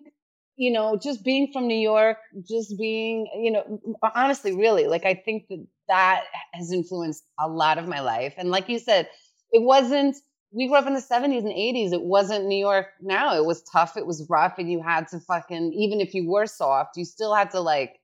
you 0.57 0.71
know, 0.71 0.97
just 0.97 1.25
being 1.25 1.51
from 1.53 1.67
New 1.67 1.79
York, 1.79 2.19
just 2.49 2.79
being, 2.79 3.27
you 3.35 3.51
know, 3.51 3.81
honestly, 4.15 4.55
really, 4.55 4.87
like 4.87 5.05
I 5.05 5.15
think 5.15 5.49
that 5.49 5.67
that 5.89 6.25
has 6.53 6.73
influenced 6.73 7.25
a 7.41 7.49
lot 7.49 7.79
of 7.79 7.89
my 7.89 8.01
life. 8.01 8.35
And 8.37 8.51
like 8.51 8.69
you 8.69 8.79
said, 8.79 9.09
it 9.51 9.63
wasn't, 9.63 10.17
we 10.53 10.69
grew 10.69 10.77
up 10.77 10.87
in 10.87 10.95
the 10.95 11.01
70s 11.01 11.39
and 11.39 11.49
80s. 11.49 11.93
It 11.93 12.03
wasn't 12.03 12.47
New 12.47 12.59
York 12.59 12.87
now. 13.01 13.35
It 13.37 13.45
was 13.45 13.63
tough. 13.63 13.97
It 13.97 14.07
was 14.07 14.27
rough. 14.29 14.59
And 14.59 14.71
you 14.71 14.83
had 14.83 15.09
to 15.09 15.21
fucking, 15.21 15.73
even 15.73 16.01
if 16.01 16.15
you 16.15 16.31
were 16.31 16.47
soft, 16.47 16.97
you 16.97 17.05
still 17.05 17.35
had 17.35 17.51
to 17.53 17.61
like 17.61 17.99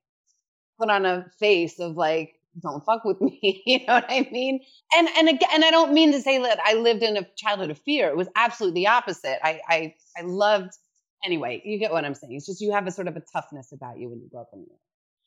put 0.81 0.91
on 0.91 1.05
a 1.05 1.27
face 1.39 1.79
of 1.79 1.97
like, 1.97 2.38
don't 2.61 2.85
fuck 2.85 3.05
with 3.05 3.21
me. 3.23 3.63
you 3.67 3.79
know 3.87 3.95
what 3.95 4.07
I 4.09 4.29
mean? 4.31 4.61
And 4.95 5.09
and 5.17 5.29
again, 5.29 5.49
and 5.55 5.65
I 5.65 5.71
don't 5.71 5.93
mean 5.93 6.13
to 6.13 6.21
say 6.21 6.39
that 6.43 6.59
I 6.65 6.75
lived 6.75 7.03
in 7.03 7.17
a 7.17 7.27
childhood 7.37 7.71
of 7.71 7.79
fear. 7.79 8.09
It 8.09 8.17
was 8.17 8.29
absolutely 8.37 8.83
the 8.83 8.89
opposite. 8.89 9.39
I 9.43 9.61
I 9.69 9.95
I 10.17 10.23
loved 10.23 10.73
anyway, 11.25 11.63
you 11.65 11.79
get 11.79 11.93
what 11.93 12.05
I'm 12.05 12.15
saying. 12.15 12.35
It's 12.35 12.47
just 12.47 12.61
you 12.61 12.73
have 12.73 12.87
a 12.87 12.91
sort 12.91 13.09
of 13.09 13.17
a 13.17 13.23
toughness 13.33 13.73
about 13.73 13.99
you 13.99 14.09
when 14.09 14.21
you 14.21 14.29
grow 14.31 14.43
up 14.43 14.51
in 14.53 14.61
New 14.61 14.67
York. 14.69 14.81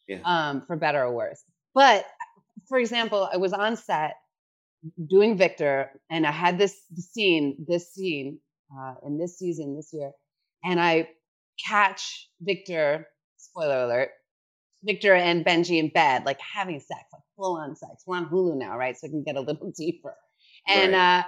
Yeah. 0.08 0.20
Um, 0.26 0.64
for 0.66 0.76
better 0.76 1.04
or 1.04 1.14
worse. 1.14 1.44
But 1.74 2.06
for 2.68 2.78
example, 2.80 3.30
I 3.32 3.38
was 3.38 3.54
on 3.54 3.78
set 3.78 4.16
doing 5.10 5.38
Victor, 5.38 5.92
and 6.10 6.26
I 6.26 6.32
had 6.32 6.58
this 6.58 6.76
scene, 6.98 7.66
this 7.68 7.94
scene 7.94 8.40
uh, 8.76 8.96
in 9.06 9.18
this 9.18 9.38
season 9.38 9.76
this 9.76 9.92
year, 9.94 10.12
and 10.64 10.80
I 10.80 11.10
catch 11.66 12.30
Victor. 12.42 13.08
Spoiler 13.38 13.84
alert: 13.86 14.10
Victor 14.84 15.14
and 15.14 15.46
Benji 15.46 15.80
in 15.80 15.90
bed, 15.90 16.26
like 16.26 16.40
having 16.40 16.80
sex, 16.80 17.04
like 17.14 17.22
full 17.36 17.58
on 17.58 17.76
sex. 17.76 18.04
We're 18.06 18.18
on 18.18 18.30
Hulu 18.30 18.58
now, 18.58 18.78
right? 18.78 18.98
So 18.98 19.08
I 19.08 19.10
can 19.10 19.24
get 19.24 19.36
a 19.36 19.42
little 19.42 19.72
deeper. 19.78 20.16
And 20.68 20.94
right. 20.94 21.20
uh, 21.20 21.24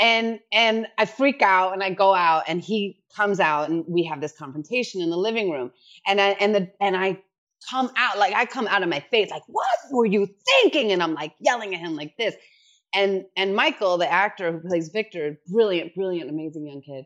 and 0.00 0.40
and 0.52 0.86
I 0.98 1.06
freak 1.06 1.42
out 1.42 1.72
and 1.72 1.82
I 1.82 1.90
go 1.90 2.14
out 2.14 2.44
and 2.48 2.60
he 2.60 3.02
comes 3.14 3.40
out 3.40 3.70
and 3.70 3.84
we 3.86 4.04
have 4.04 4.20
this 4.20 4.32
confrontation 4.36 5.00
in 5.00 5.10
the 5.10 5.16
living 5.16 5.50
room. 5.50 5.70
And 6.06 6.20
I 6.20 6.30
and 6.30 6.54
the 6.54 6.70
and 6.80 6.96
I 6.96 7.22
come 7.70 7.90
out 7.96 8.18
like 8.18 8.34
I 8.34 8.44
come 8.44 8.66
out 8.66 8.82
of 8.82 8.88
my 8.88 9.00
face 9.10 9.30
like 9.30 9.42
what 9.46 9.66
were 9.92 10.06
you 10.06 10.28
thinking? 10.46 10.92
And 10.92 11.02
I'm 11.02 11.14
like 11.14 11.34
yelling 11.40 11.74
at 11.74 11.80
him 11.80 11.96
like 11.96 12.16
this. 12.16 12.34
And 12.94 13.24
and 13.36 13.54
Michael, 13.54 13.98
the 13.98 14.10
actor 14.10 14.52
who 14.52 14.68
plays 14.68 14.88
Victor, 14.88 15.38
brilliant, 15.48 15.94
brilliant, 15.94 16.30
amazing 16.30 16.66
young 16.66 16.82
kid. 16.82 17.04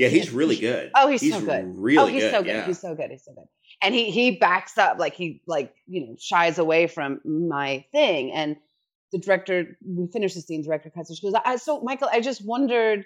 Yeah, 0.00 0.08
he's 0.08 0.30
really 0.30 0.56
good. 0.56 0.90
Oh, 0.94 1.08
he's, 1.08 1.20
he's 1.20 1.34
so 1.34 1.40
good. 1.42 1.76
Really 1.76 1.98
oh, 1.98 2.06
he's 2.06 2.22
good. 2.22 2.30
so 2.30 2.42
good. 2.42 2.48
Yeah. 2.48 2.66
He's 2.66 2.80
so 2.80 2.94
good. 2.94 3.10
He's 3.10 3.24
so 3.24 3.34
good. 3.34 3.44
And 3.82 3.94
he 3.94 4.10
he 4.10 4.32
backs 4.32 4.78
up 4.78 4.98
like 4.98 5.14
he 5.14 5.42
like 5.46 5.74
you 5.86 6.06
know 6.06 6.16
shies 6.18 6.58
away 6.58 6.86
from 6.86 7.20
my 7.24 7.84
thing 7.92 8.32
and 8.32 8.56
the 9.12 9.18
director, 9.18 9.76
we 9.84 10.06
finished 10.12 10.34
the 10.34 10.40
scene, 10.40 10.62
director 10.62 10.90
cuts, 10.90 11.14
she 11.14 11.26
goes, 11.26 11.38
I, 11.44 11.56
so 11.56 11.80
Michael, 11.80 12.08
I 12.10 12.20
just 12.20 12.46
wondered, 12.46 13.04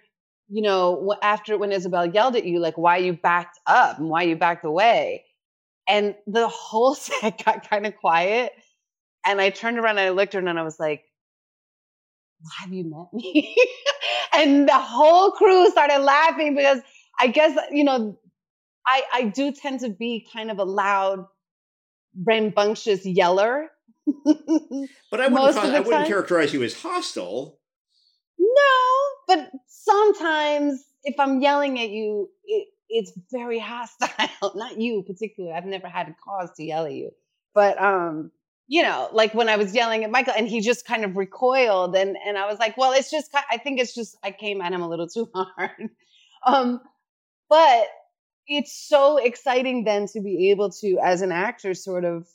you 0.49 0.63
know, 0.63 1.15
after 1.23 1.57
when 1.57 1.73
Isabel 1.73 2.07
yelled 2.07 2.37
at 2.37 2.45
you, 2.45 2.61
like 2.61 2.77
why 2.77 2.99
you 2.99 3.15
backed 3.15 3.59
up 3.67 3.99
and 3.99 4.09
why 4.09 4.23
you 4.23 4.37
backed 4.37 4.65
away. 4.65 5.25
And 5.89 6.15
the 6.27 6.49
whole 6.49 6.95
set 6.95 7.45
got 7.45 7.69
kind 7.69 7.87
of 7.87 7.97
quiet. 7.97 8.53
And 9.27 9.41
I 9.41 9.51
turned 9.51 9.79
around 9.79 9.99
and 9.99 10.07
I 10.07 10.11
looked 10.11 10.35
at 10.35 10.43
her 10.43 10.49
and 10.49 10.59
I 10.59 10.63
was 10.63 10.79
like, 10.79 11.05
have 12.61 12.73
you 12.73 12.85
met 12.85 13.13
me? 13.13 13.57
and 14.39 14.69
the 14.69 14.79
whole 14.79 15.31
crew 15.33 15.71
started 15.71 16.01
laughing 16.01 16.55
because 16.55 16.81
I 17.19 17.29
guess, 17.29 17.59
you 17.71 17.85
know, 17.85 18.19
I, 18.87 19.03
I 19.13 19.23
do 19.25 19.53
tend 19.53 19.81
to 19.81 19.89
be 19.89 20.27
kind 20.33 20.51
of 20.51 20.59
a 20.59 20.65
loud, 20.65 21.27
rambunctious 22.17 23.05
yeller 23.05 23.71
but 24.25 25.21
I 25.21 25.29
wouldn't, 25.29 25.57
I 25.57 25.81
wouldn't 25.81 26.07
characterize 26.07 26.53
you 26.53 26.63
as 26.63 26.75
hostile. 26.75 27.59
No, 28.39 29.27
but 29.29 29.51
sometimes 29.67 30.85
if 31.05 31.19
I'm 31.19 31.41
yelling 31.41 31.81
at 31.81 31.91
you, 31.91 32.29
it, 32.45 32.69
it's 32.89 33.13
very 33.33 33.59
hostile. 33.59 34.09
Not 34.55 34.79
you 34.79 35.03
particularly. 35.07 35.57
I've 35.57 35.65
never 35.65 35.89
had 35.89 36.09
a 36.09 36.17
cause 36.23 36.51
to 36.57 36.65
yell 36.65 36.85
at 36.85 36.93
you, 36.93 37.13
but 37.55 37.81
um, 37.83 38.31
you 38.67 38.83
know, 38.83 39.09
like 39.13 39.35
when 39.35 39.49
I 39.49 39.57
was 39.57 39.75
yelling 39.75 40.05
at 40.05 40.11
Michael, 40.11 40.35
and 40.37 40.49
he 40.49 40.61
just 40.61 40.87
kind 40.87 41.05
of 41.05 41.17
recoiled, 41.17 41.95
and 41.97 42.17
and 42.27 42.39
I 42.39 42.47
was 42.47 42.59
like, 42.59 42.77
well, 42.77 42.93
it's 42.93 43.11
just. 43.11 43.31
I 43.51 43.59
think 43.59 43.81
it's 43.81 43.95
just 43.95 44.17
I 44.23 44.31
came 44.31 44.61
at 44.61 44.73
him 44.73 44.83
a 44.83 44.89
little 44.89 45.09
too 45.15 45.29
hard. 45.35 45.91
um, 46.47 46.81
but 47.49 47.87
it's 48.47 48.89
so 48.89 49.17
exciting 49.19 49.85
then 49.85 50.07
to 50.09 50.21
be 50.21 50.51
able 50.51 50.71
to, 50.71 50.99
as 51.03 51.23
an 51.23 51.33
actor, 51.33 51.75
sort 51.75 52.05
of 52.05 52.27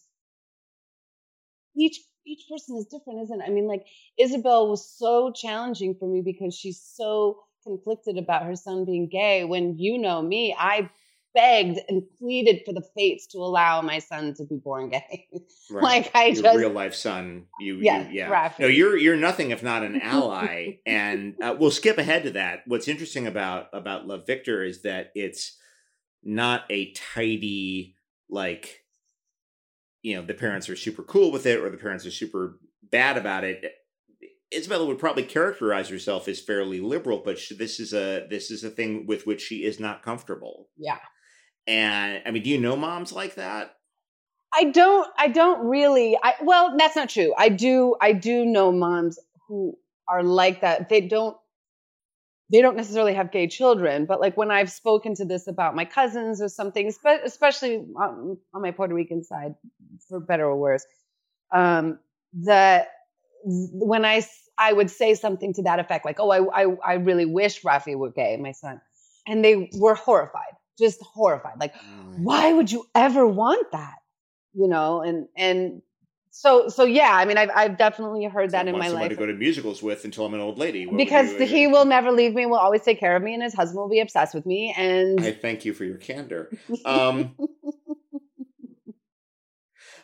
each 1.75 1.99
each 2.25 2.45
person 2.49 2.77
is 2.77 2.86
different, 2.86 3.23
isn't 3.23 3.41
it? 3.41 3.45
I 3.47 3.49
mean, 3.49 3.67
like 3.67 3.86
Isabel 4.19 4.69
was 4.69 4.88
so 4.88 5.32
challenging 5.32 5.95
for 5.99 6.07
me 6.07 6.21
because 6.23 6.53
she's 6.53 6.80
so 6.80 7.39
conflicted 7.63 8.17
about 8.17 8.43
her 8.43 8.55
son 8.55 8.86
being 8.86 9.09
gay. 9.09 9.43
When 9.45 9.77
you 9.77 9.97
know 9.97 10.21
me, 10.21 10.55
I 10.57 10.89
begged 11.34 11.80
and 11.88 12.03
pleaded 12.17 12.61
for 12.65 12.73
the 12.73 12.84
fates 12.95 13.27
to 13.27 13.38
allow 13.38 13.82
my 13.82 13.99
son 13.99 14.34
to 14.36 14.45
be 14.45 14.55
born 14.57 14.89
gay. 14.89 15.27
Right. 15.71 15.84
like 15.84 16.11
I 16.15 16.25
Your 16.25 16.41
just 16.41 16.57
real 16.57 16.71
life 16.71 16.95
son. 16.95 17.45
You, 17.59 17.75
yeah, 17.75 18.07
you, 18.07 18.21
yeah. 18.21 18.30
Rafi. 18.32 18.61
No, 18.61 18.65
you're 18.65 18.97
you're 18.97 19.15
nothing 19.15 19.51
if 19.51 19.61
not 19.61 19.84
an 19.84 20.01
ally. 20.03 20.77
and 20.84 21.36
uh, 21.43 21.55
we'll 21.59 21.69
skip 21.69 21.99
ahead 21.99 22.23
to 22.23 22.32
that. 22.32 22.61
What's 22.65 22.88
interesting 22.88 23.27
about 23.27 23.67
about 23.71 24.07
Love 24.07 24.25
Victor 24.25 24.63
is 24.63 24.82
that 24.82 25.11
it's 25.13 25.59
not 26.23 26.63
a 26.71 26.91
tidy 26.93 27.95
like 28.30 28.84
you 30.01 30.15
know 30.15 30.21
the 30.25 30.34
parents 30.34 30.69
are 30.69 30.75
super 30.75 31.03
cool 31.03 31.32
with 31.32 31.45
it 31.45 31.59
or 31.59 31.69
the 31.69 31.77
parents 31.77 32.05
are 32.05 32.11
super 32.11 32.59
bad 32.91 33.17
about 33.17 33.43
it 33.43 33.63
isabella 34.55 34.86
would 34.86 34.99
probably 34.99 35.23
characterize 35.23 35.89
herself 35.89 36.27
as 36.27 36.39
fairly 36.39 36.80
liberal 36.80 37.21
but 37.23 37.38
she, 37.38 37.55
this 37.55 37.80
is 37.80 37.93
a 37.93 38.25
this 38.30 38.51
is 38.51 38.63
a 38.63 38.69
thing 38.69 39.05
with 39.05 39.25
which 39.27 39.41
she 39.41 39.63
is 39.63 39.80
not 39.80 40.03
comfortable 40.03 40.67
yeah 40.77 40.97
and 41.70 42.22
i 42.26 42.32
mean 42.32 42.43
do 42.43 42.49
you 42.49 42.59
know 42.59 42.76
moms 42.76 43.13
like 43.13 43.36
that? 43.36 43.76
I 44.53 44.65
don't 44.65 45.07
i 45.17 45.28
don't 45.28 45.67
really 45.67 46.17
i 46.22 46.34
well 46.41 46.76
that's 46.78 46.95
not 46.95 47.09
true. 47.09 47.34
I 47.38 47.49
do 47.49 47.95
i 48.01 48.11
do 48.11 48.45
know 48.45 48.72
moms 48.72 49.20
who 49.47 49.78
are 50.09 50.24
like 50.24 50.61
that. 50.61 50.89
They 50.89 51.01
don't 51.01 51.38
they 52.51 52.61
don't 52.61 52.76
necessarily 52.76 53.13
have 53.13 53.32
gay 53.32 53.47
children, 53.47 54.05
but 54.05 54.20
like 54.20 54.36
when 54.36 54.49
I've 54.49 54.72
spoken 54.72 55.13
to 55.15 55.26
this 55.26 55.47
about 55.47 55.76
my 55.76 55.86
cousins 55.86 56.41
or 56.41 56.49
something, 56.49 56.91
especially 57.24 57.86
on, 57.95 58.38
on 58.55 58.61
my 58.63 58.72
Puerto 58.72 58.95
Rican 58.95 59.24
side, 59.24 59.53
for 60.07 60.20
better 60.20 60.45
or 60.45 60.57
worse, 60.57 60.84
um, 61.53 61.99
that 62.45 62.88
when 63.45 64.03
I 64.03 64.26
I 64.57 64.74
would 64.74 64.89
say 64.89 65.13
something 65.13 65.53
to 65.53 65.63
that 65.63 65.80
effect, 65.80 66.05
like, 66.05 66.20
"Oh, 66.20 66.32
I 66.32 66.63
I, 66.63 66.76
I 66.84 66.93
really 66.95 67.26
wish 67.26 67.61
Rafi 67.61 67.95
were 67.95 68.11
gay, 68.11 68.36
my 68.38 68.51
son," 68.51 68.82
and 69.28 69.45
they 69.45 69.70
were 69.78 69.95
horrified, 69.95 70.55
just 70.80 71.01
horrified, 71.01 71.59
like, 71.59 71.75
oh, 71.75 72.13
"Why 72.17 72.51
would 72.53 72.71
you 72.71 72.86
ever 72.95 73.27
want 73.27 73.71
that?" 73.71 73.97
You 74.53 74.67
know, 74.67 75.01
and 75.01 75.27
and 75.38 75.82
so 76.32 76.69
so 76.69 76.86
yeah 76.86 77.11
i 77.13 77.25
mean 77.25 77.38
i've, 77.38 77.49
I've 77.55 77.77
definitely 77.77 78.25
heard 78.25 78.51
that 78.51 78.67
in 78.67 78.77
my 78.77 78.89
life. 78.89 79.09
to 79.09 79.15
go 79.15 79.25
to 79.25 79.34
musicals 79.34 79.82
with 79.82 80.05
until 80.05 80.25
i'm 80.25 80.34
an 80.34 80.39
old 80.39 80.57
lady? 80.57 80.86
What 80.86 80.97
because 80.97 81.32
you, 81.32 81.45
he 81.45 81.67
will 81.67 81.86
never 81.86 82.11
leave 82.11 82.34
me 82.34 82.45
will 82.45 82.57
always 82.57 82.84
take 82.84 82.99
care 82.99 83.15
of 83.15 83.23
me 83.23 83.34
and 83.34 83.41
his 83.41 83.53
husband 83.53 83.80
will 83.80 83.89
be 83.89 83.99
obsessed 83.99 84.36
with 84.36 84.45
me 84.45 84.73
and 84.77 85.19
i 85.21 85.32
thank 85.32 85.65
you 85.65 85.73
for 85.73 85.86
your 85.86 85.97
candor. 85.97 86.51
Um 86.86 87.36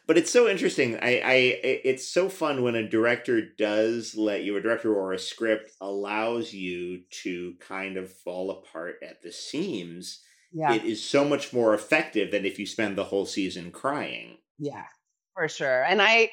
but 0.08 0.18
it's 0.18 0.32
so 0.32 0.48
interesting 0.48 0.98
i 1.02 1.22
i 1.24 1.60
it's 1.64 2.08
so 2.08 2.28
fun 2.28 2.64
when 2.64 2.76
a 2.76 2.88
director 2.88 3.42
does 3.42 4.16
let 4.16 4.44
you 4.44 4.58
a 4.58 4.62
director 4.62 4.94
or 4.94 5.14
a 5.14 5.20
script 5.20 5.72
allows 5.80 6.54
you 6.54 7.02
to 7.10 7.54
kind 7.60 7.98
of 7.98 8.12
fall 8.12 8.50
apart 8.52 8.96
at 9.04 9.22
the 9.22 9.32
seams 9.32 10.22
yeah 10.52 10.74
it 10.74 10.84
is 10.84 11.04
so 11.04 11.26
much 11.26 11.54
more 11.54 11.74
effective 11.74 12.32
than 12.32 12.46
if 12.46 12.60
you 12.60 12.66
spend 12.66 12.98
the 12.98 13.06
whole 13.06 13.26
season 13.26 13.72
crying 13.72 14.38
yeah 14.58 14.86
for 15.36 15.48
sure. 15.48 15.84
And 15.84 16.02
I, 16.02 16.32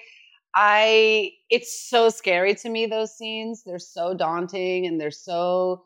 I, 0.54 1.32
it's 1.50 1.88
so 1.90 2.08
scary 2.08 2.54
to 2.56 2.68
me, 2.68 2.86
those 2.86 3.16
scenes. 3.16 3.64
They're 3.64 3.78
so 3.78 4.14
daunting 4.14 4.86
and 4.86 5.00
they're 5.00 5.10
so, 5.10 5.84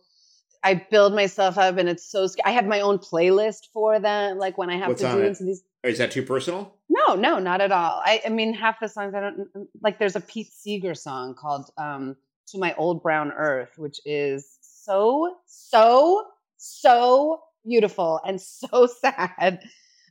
I 0.63 0.75
build 0.75 1.15
myself 1.15 1.59
up 1.59 1.79
and 1.79 1.89
it's 1.89 2.05
so, 2.05 2.29
I 2.45 2.53
have 2.53 2.67
my 2.67 2.81
own 2.81 2.99
playlist 2.99 3.69
for 3.73 3.99
them. 3.99 4.39
Like 4.39 4.59
when 4.59 4.71
I 4.71 4.77
have 4.77 4.89
What's 4.89 5.03
to 5.03 5.13
do 5.13 5.21
into 5.23 5.45
these. 5.45 5.63
Is 5.83 5.99
that 5.99 6.11
too 6.11 6.23
personal? 6.23 6.75
No, 6.89 7.15
no, 7.15 7.39
not 7.39 7.61
at 7.61 7.73
all. 7.73 8.03
I, 8.05 8.21
I 8.27 8.29
mean, 8.29 8.53
half 8.53 8.81
the 8.81 8.89
songs 8.89 9.15
I 9.15 9.21
don't 9.21 9.49
like. 9.83 9.99
There's 9.99 10.17
a 10.17 10.21
Pete 10.21 10.51
Seeger 10.53 10.95
song 10.95 11.35
called 11.35 11.71
um, 11.79 12.17
"To 12.49 12.59
My 12.59 12.75
Old 12.75 13.03
Brown 13.03 13.31
Earth," 13.33 13.73
which 13.77 14.01
is 14.05 14.59
so, 14.63 15.37
so, 15.47 16.25
so 16.57 17.41
beautiful 17.67 18.21
and 18.25 18.41
so 18.41 18.87
sad. 19.01 19.61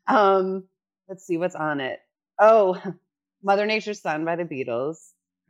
Um, 0.07 0.65
let's 1.07 1.25
see 1.25 1.37
what's 1.37 1.55
on 1.55 1.79
it. 1.79 1.99
Oh, 2.39 2.81
Mother 3.43 3.65
Nature's 3.65 4.01
Son 4.01 4.25
by 4.25 4.35
the 4.35 4.43
Beatles. 4.43 4.97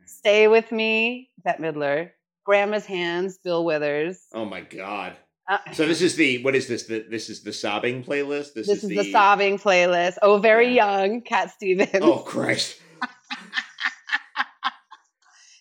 Stay 0.06 0.48
with 0.48 0.70
Me, 0.70 1.30
Bette 1.42 1.62
Midler. 1.62 2.10
Grandma's 2.44 2.86
Hands, 2.86 3.36
Bill 3.38 3.64
Withers. 3.64 4.20
Oh 4.32 4.44
my 4.44 4.60
God. 4.60 5.16
Uh, 5.48 5.58
so 5.72 5.86
this 5.86 6.02
is 6.02 6.16
the 6.16 6.42
what 6.42 6.54
is 6.54 6.66
this? 6.66 6.84
The, 6.84 7.06
this 7.08 7.28
is 7.28 7.42
the 7.42 7.52
sobbing 7.52 8.02
playlist. 8.02 8.54
This, 8.54 8.66
this 8.66 8.78
is, 8.78 8.84
is 8.84 8.88
the... 8.88 8.96
the... 8.96 9.12
sobbing 9.12 9.58
playlist. 9.58 10.18
Oh, 10.22 10.38
very 10.38 10.74
yeah. 10.74 11.00
young, 11.00 11.20
Cat 11.22 11.50
Stevens. 11.52 11.90
Oh 12.02 12.18
Christ. 12.18 12.80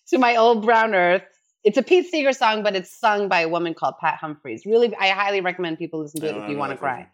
to 0.09 0.17
my 0.17 0.35
old 0.35 0.63
brown 0.63 0.95
earth. 0.95 1.23
It's 1.65 1.77
a 1.79 1.83
Pete 1.83 2.09
Seeger 2.11 2.31
song, 2.31 2.61
but 2.61 2.75
it's 2.75 2.91
sung 2.91 3.27
by 3.27 3.41
a 3.41 3.49
woman 3.49 3.73
called 3.73 3.95
Pat 3.99 4.19
Humphries. 4.19 4.67
Really, 4.67 4.95
I 4.95 5.09
highly 5.09 5.41
recommend 5.41 5.79
people 5.79 5.99
listen 5.99 6.21
to 6.21 6.27
it 6.27 6.43
if 6.43 6.49
you 6.49 6.57
want 6.57 6.71
to 6.71 6.77
cry. 6.77 7.09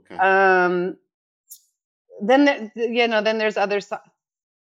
Okay. 0.00 0.18
Um, 0.18 0.96
then 2.20 2.44
there, 2.44 2.72
you 2.74 3.06
know, 3.06 3.22
then 3.22 3.38
there's 3.38 3.56
other. 3.56 3.80
songs. 3.80 4.02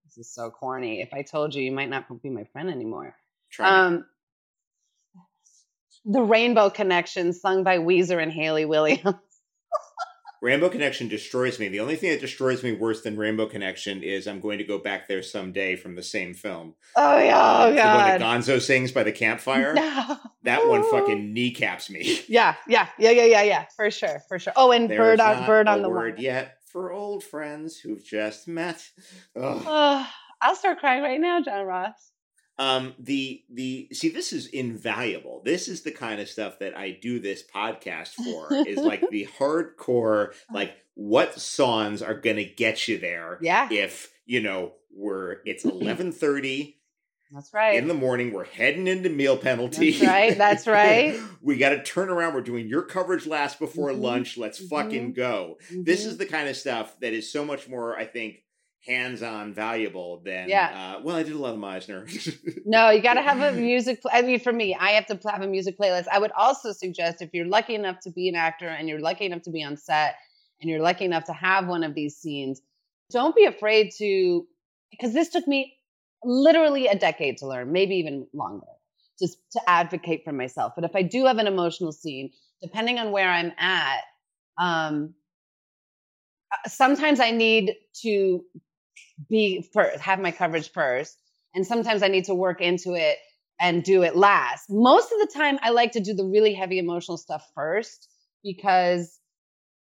this 0.04 0.18
is 0.18 0.30
so 0.30 0.52
corny. 0.52 1.02
If 1.02 1.14
I 1.14 1.22
told 1.22 1.56
you, 1.56 1.64
you 1.64 1.72
might 1.72 1.90
not 1.90 2.22
be 2.22 2.30
my 2.30 2.44
friend 2.44 2.70
anymore. 2.70 3.16
Try. 3.50 3.86
Um, 3.86 4.06
the 6.04 6.22
Rainbow 6.22 6.70
Connection, 6.70 7.32
sung 7.32 7.64
by 7.64 7.78
Weezer 7.78 8.22
and 8.22 8.32
Hayley 8.32 8.66
Williams. 8.66 9.16
Rainbow 10.42 10.70
Connection 10.70 11.08
destroys 11.08 11.60
me. 11.60 11.68
The 11.68 11.80
only 11.82 11.96
thing 11.96 12.12
that 12.12 12.22
destroys 12.22 12.64
me 12.64 12.72
worse 12.72 13.02
than 13.02 13.18
Rainbow 13.18 13.46
Connection 13.48 14.02
is 14.04 14.28
I'm 14.28 14.40
going 14.40 14.58
to 14.60 14.64
go 14.64 14.78
back 14.80 15.08
there 15.08 15.22
someday 15.22 15.76
from 15.76 15.96
the 15.96 16.04
same 16.04 16.34
film. 16.34 16.76
Oh 16.96 17.18
yeah, 17.18 17.58
oh 17.64 17.66
The 17.66 17.76
one 17.76 17.76
that 17.76 18.20
god. 18.20 18.42
Gonzo 18.42 18.62
sings 18.62 18.92
by 18.92 19.04
the 19.04 19.12
campfire. 19.12 19.74
No. 19.74 20.18
That 20.44 20.68
one 20.68 20.84
fucking 20.92 21.34
kneecaps 21.34 21.90
me. 21.90 22.22
Yeah, 22.28 22.56
yeah, 22.68 22.88
yeah, 22.98 23.12
yeah, 23.12 23.26
yeah, 23.26 23.42
yeah, 23.44 23.66
for 23.76 23.92
sure, 23.92 24.22
for 24.28 24.40
sure. 24.40 24.54
Oh, 24.56 24.72
and 24.72 24.90
There's 24.90 24.98
bird 24.98 25.20
on 25.20 25.46
bird 25.46 25.68
on 25.68 25.82
the 25.82 25.90
word 25.90 26.16
wall. 26.16 26.24
yet 26.24 26.56
for 26.72 26.92
old 26.94 27.24
friends 27.24 27.78
who've 27.78 28.04
just 28.04 28.48
met. 28.48 28.82
Ugh. 29.36 29.64
Oh, 29.66 30.08
I'll 30.42 30.56
start 30.56 30.80
crying 30.80 31.04
right 31.04 31.20
now, 31.20 31.42
John 31.42 31.66
Ross. 31.66 32.12
Um, 32.60 32.94
the 33.00 33.42
the 33.50 33.88
see, 33.94 34.10
this 34.10 34.32
is 34.34 34.46
invaluable. 34.48 35.42
This 35.46 35.68
is 35.68 35.82
the 35.84 35.92
kind 35.92 36.20
of 36.22 36.28
stuff 36.30 36.60
that 36.60 36.78
I 36.78 36.92
do 36.92 37.20
this 37.20 37.42
podcast 37.44 38.10
for. 38.10 38.54
is 38.68 38.78
like 38.78 39.10
the 39.10 39.28
hardcore, 39.40 40.34
like 40.54 40.74
what 40.96 41.40
songs 41.40 42.02
are 42.02 42.14
gonna 42.20 42.44
get 42.44 42.88
you 42.88 42.98
there 43.00 43.40
Yeah, 43.42 43.70
if 43.72 44.12
you 44.26 44.42
know 44.42 44.74
we're 44.94 45.38
it's 45.46 45.64
eleven 45.66 46.12
thirty 46.12 46.76
that's 47.32 47.54
right. 47.54 47.76
in 47.78 47.88
the 47.88 47.94
morning. 47.94 48.34
We're 48.34 48.44
heading 48.44 48.88
into 48.88 49.08
meal 49.08 49.38
penalty. 49.38 49.92
That's 49.92 50.04
right, 50.06 50.38
that's 50.38 50.68
right. 50.80 51.20
we 51.42 51.58
got 51.58 51.70
to 51.70 51.84
turn 51.84 52.10
around. 52.10 52.34
We're 52.34 52.42
doing 52.42 52.68
your 52.68 52.82
coverage 52.82 53.28
last 53.28 53.60
before 53.60 53.92
Mhm, 53.92 54.02
lunch. 54.02 54.38
Let's 54.38 54.58
fucking 54.68 55.14
go. 55.14 55.60
This 55.72 56.06
is 56.06 56.18
the 56.18 56.26
kind 56.26 56.50
of 56.50 56.58
stuff 56.58 57.00
that 57.02 57.14
is 57.14 57.32
so 57.32 57.46
much 57.46 57.70
more, 57.70 57.96
I 57.98 58.06
think, 58.06 58.42
hands-on 58.86 59.54
valuable 59.54 60.22
than. 60.24 60.50
Yeah. 60.50 60.96
Uh, 60.98 61.02
well, 61.04 61.16
I 61.16 61.24
did 61.24 61.34
a 61.34 61.38
lot 61.38 61.54
of 61.54 61.60
Meisner. 61.60 62.08
No, 62.66 62.90
you 62.92 63.02
got 63.02 63.16
to 63.16 63.22
have 63.22 63.42
a 63.42 63.58
music. 63.60 64.02
Pl- 64.02 64.12
I 64.14 64.22
mean, 64.22 64.40
for 64.40 64.54
me, 64.54 64.76
I 64.76 64.92
have 64.92 65.08
to 65.08 65.20
have 65.30 65.42
a 65.42 65.48
music 65.48 65.78
playlist. 65.78 66.06
I 66.12 66.20
would 66.20 66.32
also 66.34 66.72
suggest 66.72 67.22
if 67.22 67.34
you're 67.34 67.48
lucky 67.48 67.74
enough 67.74 68.00
to 68.02 68.12
be 68.12 68.30
an 68.30 68.36
actor 68.36 68.68
and 68.68 68.88
you're 68.88 69.00
lucky 69.00 69.26
enough 69.26 69.42
to 69.44 69.50
be 69.50 69.64
on 69.64 69.76
set 69.76 70.16
and 70.62 70.70
you're 70.70 70.82
lucky 70.82 71.06
enough 71.06 71.24
to 71.26 71.34
have 71.34 71.68
one 71.68 71.84
of 71.84 71.96
these 71.96 72.18
scenes, 72.18 72.62
don't 73.12 73.36
be 73.36 73.46
afraid 73.46 73.92
to, 73.98 74.46
because 74.92 75.14
this 75.14 75.30
took 75.30 75.48
me 75.48 75.74
literally 76.24 76.88
a 76.88 76.96
decade 76.96 77.38
to 77.38 77.48
learn, 77.48 77.72
maybe 77.72 77.96
even 77.96 78.28
longer, 78.34 78.68
just 79.20 79.38
to 79.54 79.62
advocate 79.68 80.24
for 80.24 80.34
myself. 80.34 80.74
But 80.76 80.84
if 80.84 80.96
I 80.96 81.02
do 81.02 81.26
have 81.26 81.38
an 81.38 81.48
emotional 81.48 81.92
scene, 81.92 82.32
depending 82.62 83.00
on 83.00 83.12
where 83.12 83.30
I'm 83.30 83.52
at, 83.58 84.02
um, 84.60 85.14
uh, 86.52 86.70
sometimes 86.70 87.20
I 87.20 87.32
need 87.32 87.74
to 88.02 88.44
be 89.30 89.68
first, 89.74 90.00
have 90.00 90.20
my 90.20 90.32
coverage 90.32 90.72
first 90.72 91.18
and 91.54 91.66
sometimes 91.66 92.04
I 92.04 92.08
need 92.08 92.26
to 92.26 92.36
work 92.36 92.62
into 92.62 92.94
it 92.94 93.18
and 93.60 93.84
do 93.84 94.04
it 94.04 94.16
last. 94.16 94.66
Most 94.70 95.12
of 95.12 95.20
the 95.20 95.34
time, 95.34 95.60
I 95.62 95.72
like 95.72 95.94
to 95.94 96.00
do 96.00 96.14
the 96.14 96.26
really 96.26 96.54
heavy 96.54 96.80
emotional 96.80 97.18
stuff 97.18 97.46
first 97.56 98.08
because 98.44 99.20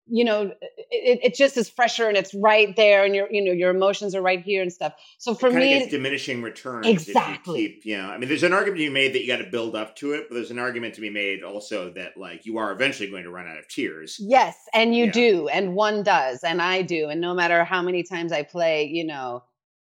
you 0.09 0.25
know 0.25 0.53
it, 0.91 1.21
it 1.23 1.35
just 1.35 1.57
is 1.57 1.69
fresher 1.69 2.09
and 2.09 2.17
it's 2.17 2.33
right 2.35 2.75
there, 2.77 3.05
and 3.05 3.15
your 3.15 3.27
you 3.31 3.45
know 3.45 3.53
your 3.53 3.71
emotions 3.71 4.15
are 4.15 4.23
right 4.23 4.43
here 4.43 4.63
and 4.63 4.73
stuff. 4.73 4.93
So 5.19 5.35
for 5.35 5.51
kind 5.51 5.61
me, 5.63 5.79
gets 5.79 5.91
diminishing 5.91 6.43
returns. 6.43 6.87
Exactly. 6.87 7.65
If 7.65 7.71
you, 7.71 7.75
keep, 7.75 7.87
you 7.87 7.99
know, 7.99 8.09
I 8.09 8.19
mean, 8.19 8.29
there's 8.29 8.43
an 8.43 8.53
argument 8.53 8.81
to 8.81 8.87
be 8.87 8.93
made 8.93 9.13
that 9.15 9.23
you 9.23 9.27
got 9.27 9.43
to 9.43 9.51
build 9.51 9.75
up 9.75 9.97
to 9.97 10.13
it, 10.13 10.27
but 10.29 10.35
there's 10.37 10.51
an 10.51 10.59
argument 10.59 10.95
to 10.95 11.01
be 11.01 11.11
made 11.11 11.43
also 11.43 11.91
that 11.95 12.17
like 12.17 12.47
you 12.47 12.59
are 12.59 12.73
eventually 12.73 13.11
going 13.11 13.25
to 13.25 13.31
run 13.31 13.47
out 13.47 13.59
of 13.59 13.69
tears. 13.69 14.17
yes, 14.21 14.57
and 14.75 14.95
you 14.95 15.07
Yeah. 15.07 15.13
do, 15.13 15.49
and 15.49 15.75
one 15.75 16.03
does, 16.03 16.43
and 16.45 16.63
I 16.63 16.83
do, 16.83 17.09
and 17.09 17.21
no 17.21 17.35
matter 17.35 17.65
how 17.65 17.83
many 17.83 18.03
times 18.03 18.33
I 18.33 18.43
play, 18.43 18.85
you 18.85 19.05
know. 19.05 19.43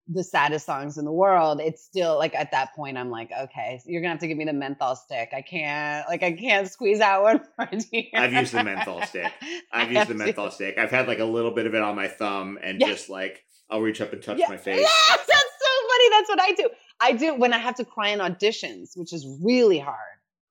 The 0.08 0.24
saddest 0.24 0.66
songs 0.66 0.98
in 0.98 1.06
the 1.06 1.12
world, 1.12 1.62
it's 1.62 1.84
still 1.84 2.18
like 2.18 2.34
at 2.36 2.52
that 2.52 2.74
point, 2.76 2.98
I'm 2.98 3.10
like, 3.12 3.30
okay, 3.32 3.80
so 3.82 3.90
you're 3.90 4.02
gonna 4.02 4.12
have 4.12 4.20
to 4.22 4.28
give 4.28 4.38
me 4.38 4.46
the 4.46 4.52
menthol 4.54 4.96
stick. 4.96 5.30
I 5.34 5.42
can't, 5.42 6.08
like, 6.10 6.24
I 6.24 6.34
can't 6.34 6.68
squeeze 6.70 7.00
out 7.00 7.24
one 7.24 7.42
more 7.58 7.68
tear. 7.80 8.04
I've 8.16 8.34
used 8.34 8.52
the 8.54 8.64
menthol 8.64 9.02
stick. 9.04 9.32
I've 9.72 9.92
used 9.92 10.08
the 10.10 10.14
to. 10.14 10.18
menthol 10.18 10.52
stick. 10.52 10.78
I've 10.78 10.90
had 10.92 11.08
like 11.08 11.20
a 11.20 11.26
little 11.26 11.52
bit 11.52 11.66
of 11.68 11.76
it 11.76 11.82
on 11.82 11.96
my 11.96 12.08
thumb, 12.08 12.58
and 12.62 12.82
Yeah. 12.82 12.88
just 12.88 13.10
like 13.10 13.44
I'll 13.70 13.80
reach 13.82 14.02
up 14.02 14.12
and 14.12 14.22
touch 14.22 14.38
Yeah. 14.40 14.50
my 14.50 14.58
face. 14.58 14.80
Yes, 14.82 15.18
that's 15.18 15.30
so 15.30 15.88
funny. 15.90 16.10
That's 16.10 16.30
what 16.30 16.42
I 16.42 16.52
do. 16.58 16.70
I 17.00 17.12
do 17.14 17.36
when 17.36 17.54
I 17.54 17.58
have 17.60 17.76
to 17.76 17.86
cry 17.86 18.10
in 18.10 18.20
auditions, 18.20 18.90
which 18.96 19.14
is 19.14 19.26
really 19.44 19.80
hard. 19.80 19.98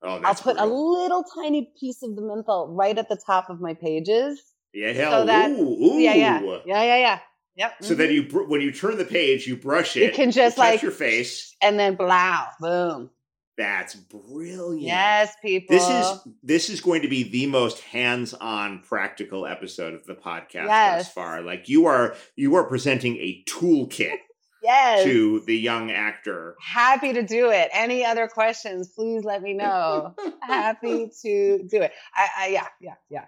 Oh, 0.01 0.19
I'll 0.23 0.33
put 0.33 0.57
a 0.57 0.65
little 0.65 1.23
tiny 1.35 1.71
piece 1.79 2.01
of 2.01 2.15
the 2.15 2.21
menthol 2.23 2.69
right 2.73 2.97
at 2.97 3.09
the 3.09 3.15
top 3.23 3.49
of 3.51 3.61
my 3.61 3.75
pages. 3.75 4.41
yeah, 4.73 4.91
hell, 4.93 5.25
that- 5.27 5.51
ooh, 5.51 5.61
ooh. 5.69 5.99
Yeah, 5.99 6.15
yeah, 6.15 6.41
yeah, 6.65 6.83
yeah, 6.83 6.97
yeah. 6.97 7.19
Yep. 7.55 7.83
So 7.83 7.93
mhm. 7.93 7.97
then 7.97 8.11
you 8.11 8.27
br- 8.27 8.43
when 8.43 8.61
you 8.61 8.71
turn 8.71 8.97
the 8.97 9.05
page, 9.05 9.45
you 9.47 9.55
brush 9.57 9.97
it. 9.97 10.03
You 10.03 10.11
can 10.11 10.31
just, 10.31 10.57
like- 10.57 10.81
your 10.81 10.91
face. 10.91 11.55
and 11.61 11.77
then 11.79 11.95
blow, 11.95 12.37
boom. 12.59 13.09
That's 13.57 13.93
brilliant. 13.93 14.81
Yes, 14.81 15.35
people. 15.41 15.75
This 15.77 15.87
is 15.87 16.33
this 16.41 16.69
is 16.69 16.81
going 16.81 17.01
to 17.03 17.07
be 17.07 17.23
the 17.23 17.45
most 17.47 17.79
hands-on 17.81 18.79
practical 18.79 19.45
episode 19.45 19.93
of 19.93 20.05
the 20.05 20.15
podcast 20.15 20.67
Yes. 20.67 21.03
thus 21.05 21.13
far. 21.13 21.41
Like 21.41 21.69
you 21.69 21.85
are 21.85 22.15
you 22.35 22.55
are 22.55 22.63
presenting 22.63 23.17
a 23.17 23.43
toolkit 23.47 24.17
yes. 24.63 25.03
to 25.03 25.41
the 25.41 25.55
young 25.55 25.91
actor. 25.91 26.55
Happy 26.59 27.13
to 27.13 27.21
do 27.23 27.51
it. 27.51 27.69
Any 27.73 28.03
other 28.05 28.27
questions? 28.27 28.87
Please 28.95 29.23
let 29.25 29.41
me 29.43 29.53
know. 29.53 30.15
Happy 30.41 31.11
to 31.21 31.63
do 31.69 31.81
it. 31.81 31.91
I, 32.15 32.27
I 32.39 32.47
yeah, 32.47 32.67
yeah, 32.79 32.93
yeah. 33.11 33.25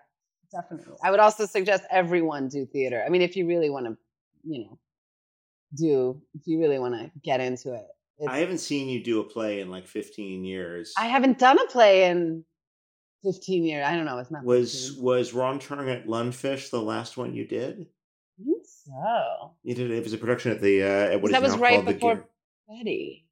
Definitely. 0.51 0.95
I 1.03 1.11
would 1.11 1.19
also 1.19 1.45
suggest 1.45 1.83
everyone 1.91 2.47
do 2.47 2.65
theater. 2.65 3.03
I 3.05 3.09
mean, 3.09 3.21
if 3.21 3.35
you 3.35 3.45
really 3.45 3.69
want 3.69 3.87
to, 3.87 3.97
you 4.43 4.65
know, 4.65 4.79
do 5.75 6.21
if 6.35 6.41
you 6.45 6.59
really 6.59 6.79
want 6.79 6.95
to 6.95 7.11
get 7.23 7.39
into 7.39 7.73
it. 7.73 7.85
It's, 8.19 8.31
I 8.31 8.37
haven't 8.37 8.59
seen 8.59 8.89
you 8.89 9.03
do 9.03 9.19
a 9.19 9.23
play 9.23 9.61
in 9.61 9.71
like 9.71 9.87
15 9.87 10.45
years. 10.45 10.93
I 10.97 11.07
haven't 11.07 11.39
done 11.39 11.59
a 11.59 11.65
play 11.65 12.05
in 12.05 12.45
15 13.23 13.63
years. 13.63 13.85
I 13.85 13.95
don't 13.95 14.05
know. 14.05 14.19
It's 14.19 14.31
not 14.31 14.43
was 14.43 14.89
15. 14.89 15.03
was 15.03 15.33
Wrong 15.33 15.59
Turn 15.59 15.89
at 15.89 16.05
Lungfish 16.05 16.69
the 16.69 16.81
last 16.81 17.17
one 17.17 17.33
you 17.33 17.45
did? 17.45 17.87
I 18.39 18.43
think 18.43 18.65
so. 18.65 19.55
You 19.63 19.75
did 19.75 19.91
it 19.91 20.03
was 20.03 20.13
a 20.13 20.17
production 20.17 20.51
at 20.51 20.61
the 20.61 20.83
uh, 20.83 21.13
at 21.13 21.21
what 21.21 21.31
is 21.31 21.33
That 21.33 21.41
was 21.41 21.57
right 21.57 21.83
before 21.83 22.27
Betty. 22.67 23.25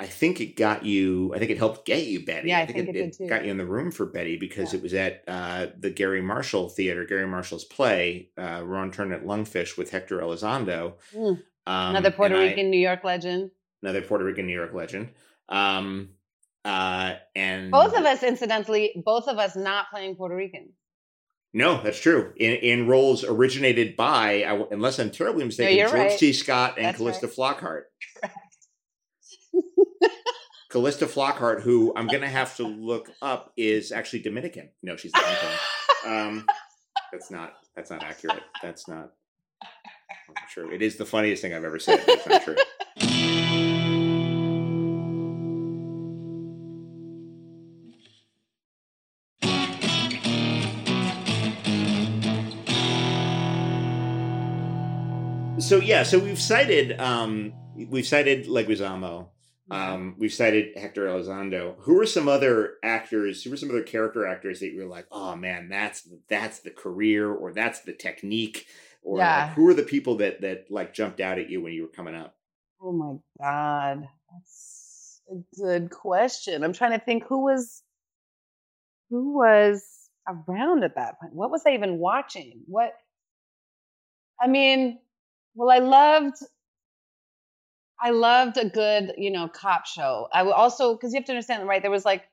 I 0.00 0.06
think 0.06 0.40
it 0.40 0.56
got 0.56 0.84
you. 0.84 1.30
I 1.34 1.38
think 1.38 1.50
it 1.50 1.58
helped 1.58 1.84
get 1.84 2.06
you 2.06 2.24
Betty. 2.24 2.48
Yeah, 2.48 2.60
I 2.60 2.66
think 2.66 2.88
it 2.88 2.92
did 2.92 3.12
too. 3.12 3.28
got 3.28 3.44
you 3.44 3.50
in 3.50 3.58
the 3.58 3.66
room 3.66 3.90
for 3.90 4.06
Betty 4.06 4.38
because 4.38 4.72
Yeah. 4.72 4.78
it 4.78 4.82
was 4.82 4.94
at 4.94 5.22
uh, 5.28 5.66
the 5.78 5.90
Garry 5.90 6.22
Marshall 6.22 6.70
Theater, 6.70 7.04
Garry 7.04 7.26
Marshall's 7.26 7.64
play, 7.64 8.30
uh, 8.38 8.62
Wrong 8.64 8.90
Turn 8.90 9.12
at 9.12 9.24
Lungfish 9.26 9.76
with 9.76 9.90
Hector 9.90 10.18
Elizondo. 10.20 10.94
Mm. 11.14 11.28
Um, 11.32 11.42
Another 11.66 12.10
Puerto 12.10 12.34
and 12.34 12.42
I- 12.44 12.48
Rican, 12.48 12.70
New 12.70 12.80
York 12.80 13.04
legend. 13.04 13.50
another 13.82 14.00
Puerto 14.00 14.24
Rican 14.24 14.46
New 14.46 14.54
York 14.56 14.72
legend. 14.72 15.10
Um, 15.50 16.10
uh, 16.64 17.14
and 17.36 17.70
Both 17.70 17.94
of 17.94 18.04
us, 18.06 18.22
incidentally, 18.22 19.02
both 19.04 19.28
of 19.28 19.38
us 19.38 19.54
not 19.54 19.90
playing 19.90 20.16
Puerto 20.16 20.34
Rican. 20.34 20.70
No, 21.52 21.82
that's 21.82 22.00
true. 22.00 22.32
In, 22.36 22.52
in 22.54 22.86
roles 22.86 23.22
originated 23.24 23.96
by, 23.96 24.44
I- 24.44 24.66
unless 24.70 24.98
I'm 24.98 25.10
terribly 25.10 25.44
mistaken, 25.44 25.76
you're 25.76 25.88
George 25.88 25.98
right. 26.12 26.18
T. 26.18 26.32
Scott 26.32 26.74
and 26.78 26.86
That's 26.86 26.96
Calista 26.96 27.26
right. 27.26 27.36
Flockhart. 27.36 27.82
Calista 30.70 31.06
Flockhart, 31.06 31.62
who 31.62 31.92
I'm 31.96 32.06
going 32.06 32.20
to 32.20 32.28
have 32.28 32.56
to 32.56 32.62
look 32.62 33.10
up, 33.20 33.52
is 33.56 33.90
actually 33.90 34.20
Dominican. 34.20 34.70
No, 34.82 34.96
she's 34.96 35.12
Dominican. 35.12 35.48
um, 36.06 36.46
that's 37.10 37.30
not. 37.30 37.54
That's 37.74 37.90
not 37.90 38.04
accurate. 38.04 38.42
That's 38.62 38.86
not, 38.86 39.12
true. 40.48 40.72
It 40.72 40.82
is 40.82 40.96
the 40.96 41.06
funniest 41.06 41.42
thing 41.42 41.54
I've 41.54 41.64
ever 41.64 41.78
said. 41.78 42.04
It's 42.06 42.26
not 42.26 42.42
true. 42.44 42.56
So 55.58 55.76
yeah, 55.76 56.02
so 56.02 56.18
we've 56.18 56.40
cited 56.40 56.98
um, 57.00 57.52
we've 57.76 58.06
cited 58.06 58.46
Leguizamo. 58.46 59.28
Um, 59.70 60.16
we've 60.18 60.32
cited 60.32 60.76
Hector 60.76 61.06
Elizondo. 61.06 61.76
Who 61.80 62.00
are 62.00 62.06
some 62.06 62.28
other 62.28 62.74
actors? 62.82 63.44
Who 63.44 63.52
are 63.52 63.56
some 63.56 63.70
other 63.70 63.82
character 63.82 64.26
actors 64.26 64.60
that 64.60 64.72
you 64.72 64.80
were 64.80 64.88
like, 64.88 65.06
oh 65.12 65.36
man, 65.36 65.68
that's 65.68 66.08
that's 66.28 66.60
the 66.60 66.70
career 66.70 67.32
or 67.32 67.52
that's 67.52 67.80
the 67.80 67.92
technique, 67.92 68.66
or 69.02 69.18
like, 69.18 69.50
who 69.54 69.68
are 69.68 69.74
the 69.74 69.82
people 69.82 70.16
that 70.16 70.40
that 70.40 70.70
like 70.70 70.92
jumped 70.92 71.20
out 71.20 71.38
at 71.38 71.50
you 71.50 71.62
when 71.62 71.72
you 71.72 71.82
were 71.82 71.88
coming 71.88 72.14
up? 72.14 72.34
Oh 72.82 72.92
my 72.92 73.14
God. 73.40 74.08
That's 74.32 75.20
a 75.30 75.60
good 75.60 75.90
question. 75.90 76.64
I'm 76.64 76.72
trying 76.72 76.98
to 76.98 77.04
think 77.04 77.24
who 77.28 77.44
was 77.44 77.82
who 79.10 79.34
was 79.34 79.84
around 80.26 80.84
at 80.84 80.96
that 80.96 81.20
point. 81.20 81.34
What 81.34 81.50
was 81.50 81.62
I 81.66 81.74
even 81.74 81.98
watching? 81.98 82.62
What 82.66 82.92
I 84.40 84.46
mean, 84.46 84.98
well, 85.54 85.70
I 85.70 85.78
loved 85.78 86.36
I 88.02 88.10
loved 88.10 88.56
a 88.56 88.68
good, 88.68 89.12
you 89.16 89.30
know, 89.30 89.48
cop 89.48 89.86
show. 89.86 90.28
I 90.32 90.42
would 90.42 90.52
also 90.54 90.94
because 90.94 91.12
you 91.12 91.18
have 91.18 91.26
to 91.26 91.32
understand, 91.32 91.66
right? 91.68 91.82
There 91.82 91.90
was 91.90 92.04
like 92.04 92.24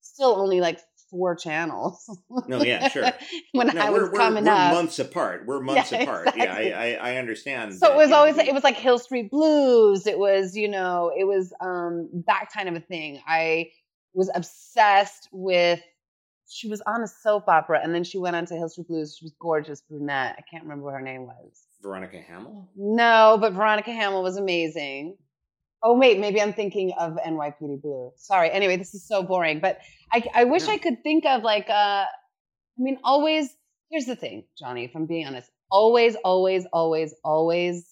still 0.00 0.36
only 0.36 0.60
like 0.60 0.80
four 1.10 1.36
channels. 1.36 2.08
No, 2.48 2.62
yeah, 2.62 2.88
sure. 2.88 3.04
when 3.52 3.68
No, 3.68 3.80
I 3.80 3.90
was 3.90 4.02
we're, 4.10 4.12
coming 4.12 4.44
we're 4.44 4.50
up. 4.52 4.74
months 4.74 4.98
apart. 4.98 5.44
We're 5.46 5.60
months 5.70 5.92
Yeah, 5.92 6.02
apart. 6.02 6.30
Yeah. 6.36 6.52
I, 6.52 6.60
I, 6.70 7.12
I 7.12 7.16
understand. 7.16 7.74
so 7.74 7.86
that, 7.86 7.92
it 7.92 7.96
was 7.96 8.06
you 8.06 8.10
know, 8.10 8.16
always 8.18 8.38
it 8.38 8.54
was 8.54 8.64
like 8.64 8.76
Hill 8.76 8.98
Street 8.98 9.30
Blues. 9.30 10.06
It 10.06 10.18
was 10.18 10.56
you 10.56 10.68
know 10.68 11.12
it 11.16 11.24
was 11.24 11.52
um 11.60 12.08
that 12.26 12.48
kind 12.54 12.68
of 12.68 12.74
a 12.76 12.80
thing. 12.80 13.20
I 13.26 13.70
was 14.14 14.30
obsessed 14.34 15.28
with. 15.32 15.80
She 16.48 16.68
was 16.68 16.80
on 16.86 17.02
a 17.02 17.08
soap 17.08 17.48
opera, 17.48 17.80
and 17.82 17.94
then 17.94 18.04
she 18.04 18.18
went 18.18 18.36
on 18.36 18.46
to 18.46 18.54
Hill 18.54 18.68
Street 18.68 18.86
Blues. 18.88 19.16
She 19.18 19.24
was 19.24 19.34
gorgeous 19.40 19.80
brunette. 19.80 20.36
I 20.38 20.42
can't 20.50 20.62
remember 20.62 20.84
what 20.84 20.94
her 20.94 21.00
name 21.02 21.26
was. 21.26 21.64
Veronica 21.82 22.18
Hamel. 22.20 22.68
No, 22.76 23.36
but 23.40 23.52
Veronica 23.52 23.90
Hamel 23.92 24.22
was 24.22 24.36
amazing. 24.36 25.16
Oh 25.82 25.96
wait, 25.98 26.18
maybe 26.18 26.40
I'm 26.40 26.52
thinking 26.52 26.92
of 26.98 27.12
NYPD 27.24 27.82
Blue. 27.82 28.10
Sorry. 28.16 28.50
Anyway, 28.50 28.76
this 28.76 28.94
is 28.94 29.06
so 29.06 29.22
boring, 29.22 29.60
but 29.60 29.78
I, 30.12 30.24
I 30.34 30.44
wish 30.44 30.66
No. 30.66 30.72
I 30.72 30.78
could 30.78 31.02
think 31.02 31.26
of 31.26 31.42
like 31.42 31.68
uh 31.68 32.04
I 32.04 32.06
mean, 32.78 32.98
always. 33.04 33.54
Here's 33.90 34.06
the 34.06 34.16
thing, 34.16 34.44
Johnny. 34.58 34.84
If 34.84 34.96
I'm 34.96 35.06
being 35.06 35.26
honest, 35.26 35.48
always, 35.70 36.16
always, 36.24 36.66
always, 36.72 37.14
always, 37.24 37.86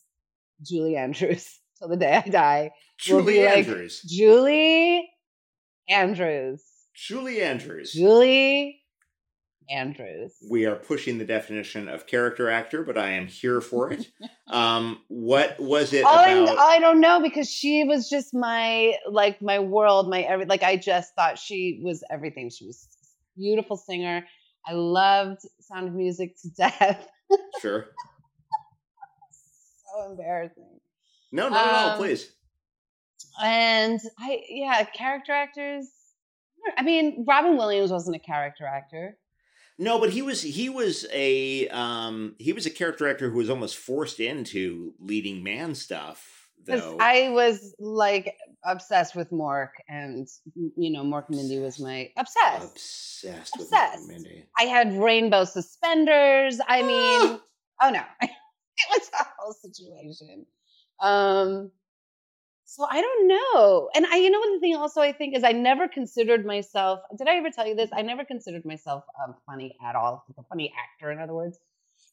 Julie 0.62 0.96
Andrews 0.96 1.48
till 1.78 1.88
the 1.88 1.96
day 1.96 2.20
I 2.24 2.28
die. 2.28 2.70
Julie 2.98 3.34
be 3.34 3.44
like- 3.44 3.58
Andrews. 3.66 4.00
Julie 4.02 5.08
Andrews. 5.88 6.62
Julie 6.94 7.42
Andrews. 7.42 7.92
Julie 7.92 8.80
Andrews. 9.68 10.34
we 10.50 10.66
are 10.66 10.76
pushing 10.76 11.18
the 11.18 11.24
definition 11.24 11.88
of 11.88 12.06
character 12.06 12.50
actor, 12.50 12.82
but 12.84 12.98
I 12.98 13.12
am 13.12 13.26
here 13.26 13.60
for 13.60 13.92
it. 13.92 14.10
Um, 14.46 15.00
what 15.08 15.58
was 15.58 15.92
it 15.94 16.04
I, 16.04 16.30
about? 16.30 16.58
I 16.58 16.78
don't 16.78 17.00
know 17.00 17.20
because 17.20 17.50
she 17.50 17.82
was 17.82 18.08
just 18.08 18.34
my 18.34 18.92
like 19.10 19.42
my 19.42 19.58
world, 19.58 20.08
my 20.08 20.20
every 20.20 20.44
like 20.44 20.62
I 20.62 20.76
just 20.76 21.14
thought 21.16 21.38
she 21.38 21.80
was 21.82 22.04
everything. 22.08 22.50
She 22.50 22.66
was 22.66 22.86
a 23.02 23.40
beautiful 23.40 23.76
singer. 23.76 24.24
I 24.64 24.74
loved 24.74 25.40
Sound 25.60 25.88
of 25.88 25.94
Music 25.94 26.36
to 26.42 26.50
death. 26.56 27.08
Sure. 27.60 27.86
so 29.96 30.10
embarrassing. 30.10 30.78
No, 31.32 31.48
not 31.48 31.66
at 31.66 31.74
all. 31.74 31.90
Um, 31.92 31.98
Please. 31.98 32.30
And 33.42 33.98
I 34.18 34.42
yeah, 34.48 34.84
character 34.84 35.32
actors. 35.32 35.88
I 36.76 36.82
mean, 36.82 37.24
Robin 37.26 37.56
Williams 37.56 37.90
wasn't 37.90 38.16
a 38.16 38.20
character 38.20 38.66
actor. 38.66 39.16
No, 39.78 39.98
but 39.98 40.10
he 40.10 40.22
was 40.22 40.40
he 40.42 40.68
was 40.68 41.04
a 41.12 41.68
um 41.68 42.36
he 42.38 42.52
was 42.52 42.64
a 42.66 42.70
character 42.70 43.08
actor 43.08 43.30
who 43.30 43.38
was 43.38 43.50
almost 43.50 43.76
forced 43.76 44.20
into 44.20 44.94
leading 45.00 45.42
man 45.42 45.74
stuff 45.74 46.44
Though 46.66 46.96
I 46.98 47.28
was 47.30 47.74
like 47.78 48.34
obsessed 48.64 49.14
with 49.14 49.30
Mork, 49.30 49.70
and 49.88 50.26
you 50.76 50.90
know, 50.90 51.02
Mork 51.02 51.28
Mindy 51.28 51.58
was 51.58 51.78
my 51.78 52.10
obsessed. 52.16 52.64
obsessed 52.72 53.54
obsessed. 53.54 53.58
with 53.58 53.66
Obsessed. 53.68 54.08
Mindy. 54.08 54.44
I 54.58 54.62
had 54.64 54.94
rainbow 54.94 55.44
suspenders. 55.44 56.60
I 56.66 56.82
mean, 56.82 57.40
oh 57.82 57.90
no, 57.90 58.00
it 58.22 58.30
was 58.90 59.10
a 59.20 59.24
whole 59.38 59.52
situation. 59.52 60.46
Um, 61.00 61.70
so 62.74 62.84
I 62.90 63.00
don't 63.00 63.28
know. 63.28 63.88
And 63.94 64.04
I, 64.04 64.16
you 64.16 64.30
know, 64.30 64.40
what 64.40 64.50
the 64.52 64.58
thing 64.58 64.74
also 64.74 65.00
I 65.00 65.12
think 65.12 65.36
is 65.36 65.44
I 65.44 65.52
never 65.52 65.86
considered 65.86 66.44
myself. 66.44 67.00
Did 67.16 67.28
I 67.28 67.36
ever 67.36 67.50
tell 67.50 67.66
you 67.68 67.76
this? 67.76 67.88
I 67.92 68.02
never 68.02 68.24
considered 68.24 68.64
myself 68.64 69.04
um, 69.24 69.36
funny 69.46 69.76
at 69.86 69.94
all, 69.94 70.24
a 70.36 70.42
funny 70.42 70.72
actor, 70.76 71.12
in 71.12 71.20
other 71.20 71.34
words. 71.34 71.58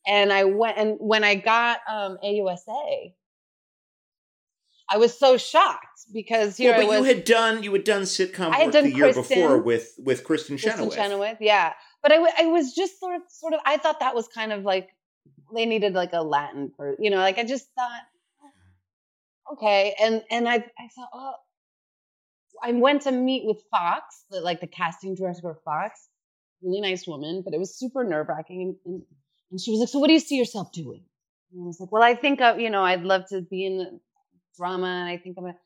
And 0.06 0.32
I 0.32 0.44
went, 0.44 0.78
and 0.78 0.98
when 1.00 1.24
I 1.24 1.34
got 1.34 1.80
um, 1.90 2.20
AUSA, 2.24 3.14
I 4.88 4.98
was 4.98 5.18
so 5.18 5.38
shocked 5.38 6.02
because 6.14 6.58
here 6.58 6.74
Well, 6.74 6.82
but 6.82 6.88
was. 6.88 6.98
you 7.00 7.04
had 7.06 7.24
done 7.24 7.64
you 7.64 7.74
had 7.74 7.84
done 7.84 8.04
sitcom 8.04 8.50
work 8.50 8.74
done 8.74 8.84
the 8.84 8.94
year 8.94 9.14
Kristin. 9.14 9.30
before 9.30 9.58
with 9.58 9.96
with 9.98 10.24
Kristin 10.24 10.58
Kristin 10.58 10.76
Chenoweth. 10.76 10.96
Chenoweth, 10.96 11.38
yeah. 11.40 11.74
But 12.04 12.12
I, 12.12 12.16
w- 12.16 12.34
I 12.38 12.46
was 12.48 12.74
just 12.74 13.00
sort 13.00 13.16
of, 13.16 13.22
sort 13.30 13.54
of. 13.54 13.62
I 13.66 13.78
thought 13.78 14.00
that 14.02 14.14
was 14.14 14.28
kind 14.28 14.52
of 14.52 14.64
like 14.64 14.90
they 15.56 15.66
needed 15.66 15.94
like 15.94 16.14
a 16.14 16.22
Latin, 16.22 16.72
per, 16.78 16.96
you 17.00 17.10
know. 17.10 17.18
Like 17.18 17.38
I 17.40 17.44
just 17.46 17.68
thought, 17.74 18.02
okay, 19.54 19.96
and 20.02 20.24
and 20.30 20.48
I 20.48 20.56
I 20.56 20.88
thought, 20.96 21.10
oh, 21.14 21.34
I 22.64 22.72
went 22.74 23.04
to 23.04 23.12
meet 23.12 23.44
with 23.46 23.62
Fox, 23.72 24.26
the, 24.30 24.42
like 24.42 24.62
the 24.62 24.68
casting 24.68 25.16
director 25.16 25.50
of 25.50 25.62
Fox, 25.64 26.08
really 26.62 26.82
nice 26.82 27.08
woman, 27.08 27.42
but 27.44 27.54
it 27.54 27.60
was 27.60 27.78
super 27.78 28.04
nerve 28.04 28.28
wracking, 28.30 28.62
and, 28.62 28.76
and 28.86 29.02
and 29.52 29.60
she 29.60 29.72
was 29.72 29.80
like, 29.80 29.90
so 29.90 30.00
what 30.00 30.08
do 30.08 30.14
you 30.14 30.20
see 30.20 30.38
yourself 30.38 30.72
doing? 30.72 31.04
And 31.52 31.64
I 31.64 31.66
was 31.66 31.80
like, 31.80 31.92
well, 31.92 32.04
I 32.04 32.16
think 32.16 32.40
of, 32.42 32.60
you 32.60 32.70
know, 32.70 32.84
I'd 32.84 33.04
love 33.04 33.24
to 33.30 33.42
be 33.42 33.66
in 33.66 34.00
drama, 34.58 34.88
and 34.88 35.10
I 35.10 35.18
think 35.18 35.36
I'm 35.38 35.44
gonna, 35.44 35.58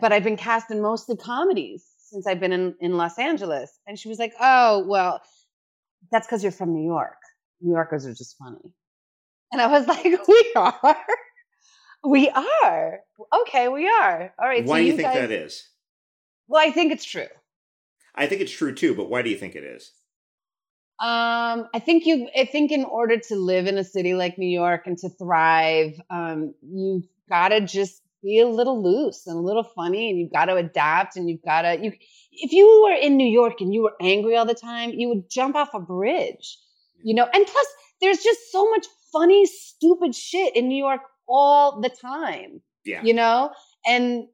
but 0.00 0.12
I've 0.12 0.24
been 0.24 0.36
cast 0.36 0.70
in 0.70 0.82
mostly 0.82 1.16
comedies 1.16 1.86
since 2.08 2.26
I've 2.26 2.40
been 2.40 2.52
in, 2.52 2.74
in 2.80 2.96
Los 2.96 3.18
Angeles. 3.18 3.78
And 3.86 3.98
she 3.98 4.08
was 4.08 4.18
like, 4.18 4.32
oh, 4.40 4.84
well, 4.86 5.20
that's 6.10 6.26
because 6.26 6.42
you're 6.42 6.52
from 6.52 6.74
New 6.74 6.86
York. 6.86 7.18
New 7.60 7.72
Yorkers 7.72 8.06
are 8.06 8.14
just 8.14 8.36
funny. 8.38 8.74
And 9.52 9.60
I 9.60 9.66
was 9.66 9.86
like, 9.88 10.04
we 10.04 10.52
are. 10.56 10.96
We 12.08 12.30
are. 12.30 13.00
Okay, 13.42 13.68
we 13.68 13.86
are. 13.86 14.32
All 14.38 14.48
right. 14.48 14.64
Why 14.64 14.78
so 14.78 14.80
do 14.80 14.86
you 14.86 14.92
think 14.96 15.08
guys- 15.08 15.14
that 15.14 15.30
is? 15.30 15.68
Well, 16.46 16.66
I 16.66 16.70
think 16.70 16.92
it's 16.92 17.04
true. 17.04 17.28
I 18.14 18.26
think 18.26 18.40
it's 18.40 18.52
true 18.52 18.74
too, 18.74 18.94
but 18.94 19.10
why 19.10 19.20
do 19.20 19.28
you 19.28 19.36
think 19.36 19.54
it 19.54 19.62
is? 19.62 19.92
Um, 21.00 21.68
I 21.74 21.78
think 21.78 22.06
you. 22.06 22.28
I 22.36 22.46
think 22.46 22.72
in 22.72 22.84
order 22.84 23.18
to 23.28 23.36
live 23.36 23.66
in 23.66 23.76
a 23.76 23.84
city 23.84 24.14
like 24.14 24.38
New 24.38 24.48
York 24.48 24.86
and 24.86 24.96
to 24.98 25.10
thrive, 25.10 26.00
um, 26.08 26.54
you've 26.62 27.06
got 27.28 27.48
to 27.50 27.60
just 27.60 28.02
be 28.22 28.40
a 28.40 28.48
little 28.48 28.82
loose 28.82 29.26
and 29.26 29.36
a 29.36 29.42
little 29.42 29.62
funny, 29.62 30.08
and 30.08 30.18
you've 30.18 30.32
got 30.32 30.46
to 30.46 30.56
adapt, 30.56 31.16
and 31.16 31.28
you've 31.28 31.42
got 31.42 31.62
to. 31.62 31.78
You, 31.80 31.92
if 32.32 32.52
you 32.52 32.82
were 32.84 32.96
in 32.96 33.18
New 33.18 33.28
York 33.28 33.60
and 33.60 33.72
you 33.72 33.82
were 33.82 33.94
angry 34.00 34.34
all 34.34 34.46
the 34.46 34.54
time, 34.54 34.90
you 34.90 35.08
would 35.10 35.28
jump 35.30 35.54
off 35.54 35.74
a 35.74 35.80
bridge, 35.80 36.58
you 37.02 37.14
know. 37.14 37.28
And 37.32 37.46
plus, 37.46 37.66
there's 38.00 38.22
just 38.22 38.50
so 38.50 38.68
much 38.70 38.86
funny, 39.12 39.44
stupid 39.46 40.14
shit 40.14 40.56
in 40.56 40.68
New 40.68 40.82
York 40.82 41.02
all 41.28 41.80
the 41.80 41.88
time 41.90 42.60
Yeah. 42.84 43.02
you 43.02 43.14
know 43.14 43.50
and 43.86 44.26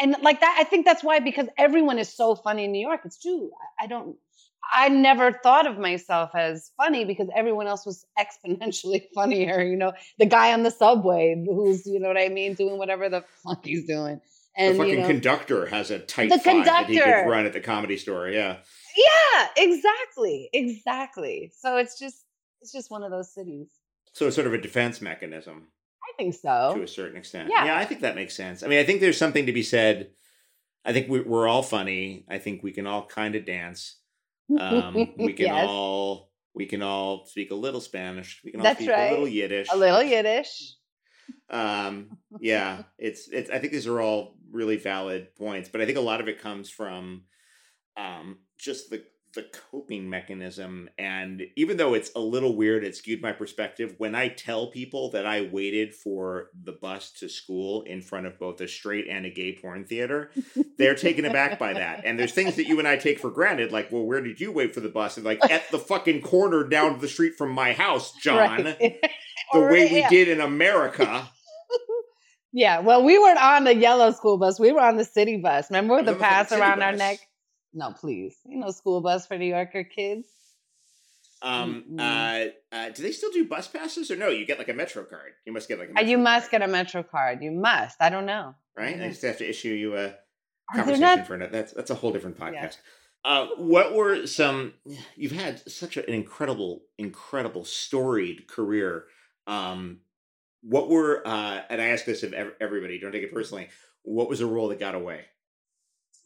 and 0.00 0.16
like 0.22 0.40
that 0.40 0.56
i 0.60 0.64
think 0.64 0.84
that's 0.86 1.02
why 1.04 1.20
because 1.20 1.48
everyone 1.58 1.98
is 1.98 2.14
so 2.14 2.34
funny 2.34 2.64
in 2.64 2.72
new 2.72 2.86
york 2.86 3.00
it's 3.04 3.20
true 3.20 3.50
I, 3.80 3.84
I 3.84 3.86
don't 3.86 4.16
i 4.72 4.88
never 4.88 5.32
thought 5.32 5.66
of 5.66 5.78
myself 5.78 6.30
as 6.34 6.70
funny 6.76 7.04
because 7.04 7.28
everyone 7.34 7.66
else 7.66 7.84
was 7.86 8.04
exponentially 8.18 9.04
funnier 9.14 9.62
you 9.62 9.76
know 9.76 9.92
the 10.18 10.26
guy 10.26 10.52
on 10.52 10.62
the 10.62 10.70
subway 10.70 11.42
who's 11.46 11.86
you 11.86 11.98
know 12.00 12.08
what 12.08 12.18
i 12.18 12.28
mean 12.28 12.54
doing 12.54 12.78
whatever 12.78 13.08
the 13.08 13.24
fuck 13.44 13.64
he's 13.64 13.86
doing 13.86 14.20
and 14.56 14.74
the 14.74 14.78
fucking 14.78 14.94
you 14.94 15.00
know 15.00 15.06
conductor 15.06 15.66
has 15.66 15.90
a 15.90 15.98
tight 15.98 16.28
The 16.30 16.38
conductor 16.38 16.64
that 16.70 16.88
he 16.90 16.98
could 16.98 17.26
run 17.30 17.46
at 17.46 17.54
the 17.54 17.60
comedy 17.60 17.96
store. 17.96 18.28
Yeah. 18.28 18.58
yeah 18.96 19.46
exactly 19.56 20.50
exactly 20.52 21.50
so 21.58 21.76
it's 21.78 21.98
just 21.98 22.24
it's 22.60 22.70
just 22.72 22.90
one 22.90 23.02
of 23.02 23.10
those 23.10 23.32
cities 23.32 23.68
So 24.12 24.26
it's 24.26 24.36
sort 24.36 24.46
of 24.46 24.52
a 24.52 24.58
defense 24.60 25.00
mechanism 25.00 25.68
i 26.08 26.12
think 26.16 26.34
so 26.34 26.74
to 26.76 26.82
a 26.82 26.88
certain 26.88 27.16
extent. 27.16 27.48
Yeah. 27.50 27.64
yeah, 27.66 27.78
I 27.78 27.84
think 27.84 28.00
that 28.02 28.14
makes 28.14 28.34
sense. 28.36 28.62
I 28.62 28.66
mean, 28.68 28.78
I 28.78 28.84
think 28.84 29.00
there's 29.00 29.16
something 29.18 29.46
to 29.46 29.52
be 29.52 29.62
said. 29.62 30.10
I 30.84 30.92
think 30.92 31.08
we, 31.08 31.20
we're 31.20 31.46
all 31.48 31.62
funny. 31.62 32.24
I 32.28 32.38
think 32.38 32.62
we 32.62 32.72
can 32.72 32.86
all 32.86 33.06
kind 33.06 33.34
of 33.36 33.46
dance. 33.46 33.98
Um, 34.58 34.94
we 35.16 35.32
can 35.32 35.46
Yes. 35.46 35.66
all 35.68 36.30
we 36.54 36.66
can 36.66 36.82
all 36.82 37.24
speak 37.26 37.50
a 37.50 37.54
little 37.54 37.80
Spanish. 37.80 38.40
We 38.44 38.50
can 38.50 38.60
all 38.60 38.64
That's 38.64 38.78
speak 38.80 38.90
right. 38.90 39.06
a 39.08 39.10
little 39.12 39.28
Yiddish. 39.28 39.68
a 39.72 39.76
little 39.76 40.02
yiddish 40.02 40.74
Um, 41.48 42.18
yeah, 42.40 42.82
it's 42.98 43.28
it's. 43.32 43.48
I 43.50 43.58
think 43.58 43.72
these 43.72 43.86
are 43.86 44.00
all 44.00 44.36
really 44.50 44.76
valid 44.76 45.34
points, 45.36 45.68
but 45.70 45.80
I 45.80 45.86
think 45.86 45.96
a 45.98 46.02
lot 46.02 46.20
of 46.20 46.28
it 46.28 46.40
comes 46.40 46.68
from 46.68 47.22
um, 47.96 48.38
just 48.58 48.90
the 48.90 49.02
the 49.34 49.46
coping 49.70 50.08
mechanism. 50.10 50.90
And 50.98 51.42
even 51.56 51.76
though 51.76 51.94
it's 51.94 52.10
a 52.14 52.20
little 52.20 52.54
weird, 52.56 52.84
it 52.84 52.96
skewed 52.96 53.22
my 53.22 53.32
perspective. 53.32 53.94
When 53.98 54.14
I 54.14 54.28
tell 54.28 54.66
people 54.68 55.10
that 55.12 55.26
I 55.26 55.48
waited 55.50 55.94
for 55.94 56.50
the 56.60 56.72
bus 56.72 57.10
to 57.20 57.28
school 57.28 57.82
in 57.82 58.02
front 58.02 58.26
of 58.26 58.38
both 58.38 58.60
a 58.60 58.68
straight 58.68 59.08
and 59.08 59.24
a 59.24 59.30
gay 59.30 59.56
porn 59.60 59.84
theater, 59.84 60.30
they're 60.78 60.94
taken 60.94 61.24
aback 61.24 61.58
by 61.58 61.72
that. 61.74 62.04
And 62.04 62.18
there's 62.18 62.32
things 62.32 62.56
that 62.56 62.66
you 62.66 62.78
and 62.78 62.86
I 62.86 62.96
take 62.96 63.18
for 63.18 63.30
granted, 63.30 63.72
like, 63.72 63.90
well, 63.90 64.04
where 64.04 64.20
did 64.20 64.40
you 64.40 64.52
wait 64.52 64.74
for 64.74 64.80
the 64.80 64.88
bus? 64.88 65.16
And 65.16 65.24
like 65.24 65.40
at 65.50 65.70
the 65.70 65.78
fucking 65.78 66.22
corner 66.22 66.64
down 66.64 66.98
the 67.00 67.08
street 67.08 67.34
from 67.36 67.52
my 67.52 67.72
house, 67.72 68.12
John. 68.20 68.64
Right. 68.64 68.78
The 68.78 69.10
Or- 69.58 69.70
way 69.70 69.90
we 69.90 69.98
yeah. 69.98 70.08
did 70.08 70.28
in 70.28 70.40
America. 70.40 71.28
Yeah, 72.54 72.80
well, 72.80 73.02
we 73.02 73.18
weren't 73.18 73.42
on 73.42 73.64
the 73.64 73.74
yellow 73.74 74.12
school 74.12 74.36
bus. 74.36 74.60
We 74.60 74.72
were 74.72 74.82
on 74.82 74.98
the 74.98 75.06
city 75.06 75.38
bus. 75.38 75.70
Remember 75.70 75.96
with 75.96 76.04
the 76.04 76.12
on 76.12 76.18
the 76.18 76.22
fucking 76.22 76.34
pass 76.34 76.52
around 76.52 76.82
our 76.82 76.92
neck? 76.92 77.18
No, 77.74 77.92
please. 77.92 78.36
You 78.44 78.58
know, 78.58 78.70
school 78.70 79.00
bus 79.00 79.26
for 79.26 79.38
New 79.38 79.46
Yorker 79.46 79.84
kids. 79.84 80.28
Um, 81.42 81.84
Mm-mm. 81.90 82.00
uh, 82.00 82.50
uh, 82.74 82.90
do 82.90 83.02
they 83.02 83.10
still 83.12 83.32
do 83.32 83.44
bus 83.46 83.66
passes 83.66 84.10
or 84.10 84.16
no? 84.16 84.28
You 84.28 84.46
get 84.46 84.58
like 84.58 84.68
a 84.68 84.74
Metro 84.74 85.02
card. 85.04 85.32
You 85.44 85.52
must 85.52 85.68
get 85.68 85.78
like 85.78 85.88
a 85.88 85.90
Uh, 85.90 85.94
Metro 85.94 86.10
you 86.10 86.18
must 86.18 86.50
card, 86.50 86.60
get 86.60 86.68
a 86.68 86.72
Metro 86.72 87.02
card. 87.02 87.42
You 87.42 87.50
must. 87.50 87.96
I 88.00 88.10
don't 88.10 88.26
know. 88.26 88.54
right. 88.76 89.00
I 89.00 89.08
just 89.08 89.22
have 89.22 89.38
to 89.38 89.48
issue 89.48 89.70
you 89.70 89.96
a 89.96 90.14
conversation 90.72 91.00
not? 91.00 91.26
for 91.26 91.40
it. 91.40 91.50
That's 91.50 91.72
that's 91.72 91.90
a 91.90 91.94
whole 91.96 92.12
different 92.12 92.38
podcast. 92.38 92.52
Yeah. 92.54 92.70
Uh, 93.24 93.46
what 93.56 93.94
were 93.94 94.26
some? 94.26 94.74
You've 95.16 95.32
had 95.32 95.60
such 95.70 95.96
an 95.96 96.04
incredible, 96.06 96.82
incredible 96.98 97.64
storied 97.64 98.46
career. 98.48 99.04
Um, 99.46 100.00
what 100.62 100.88
were? 100.88 101.26
Uh, 101.26 101.62
and 101.70 101.80
I 101.80 101.86
ask 101.88 102.04
this 102.04 102.22
of 102.22 102.34
everybody. 102.60 103.00
Don't 103.00 103.12
take 103.12 103.22
it 103.24 103.32
personally. 103.32 103.68
What 104.02 104.28
was 104.28 104.40
a 104.40 104.46
role 104.46 104.68
that 104.68 104.78
got 104.80 104.94
away? 104.94 105.22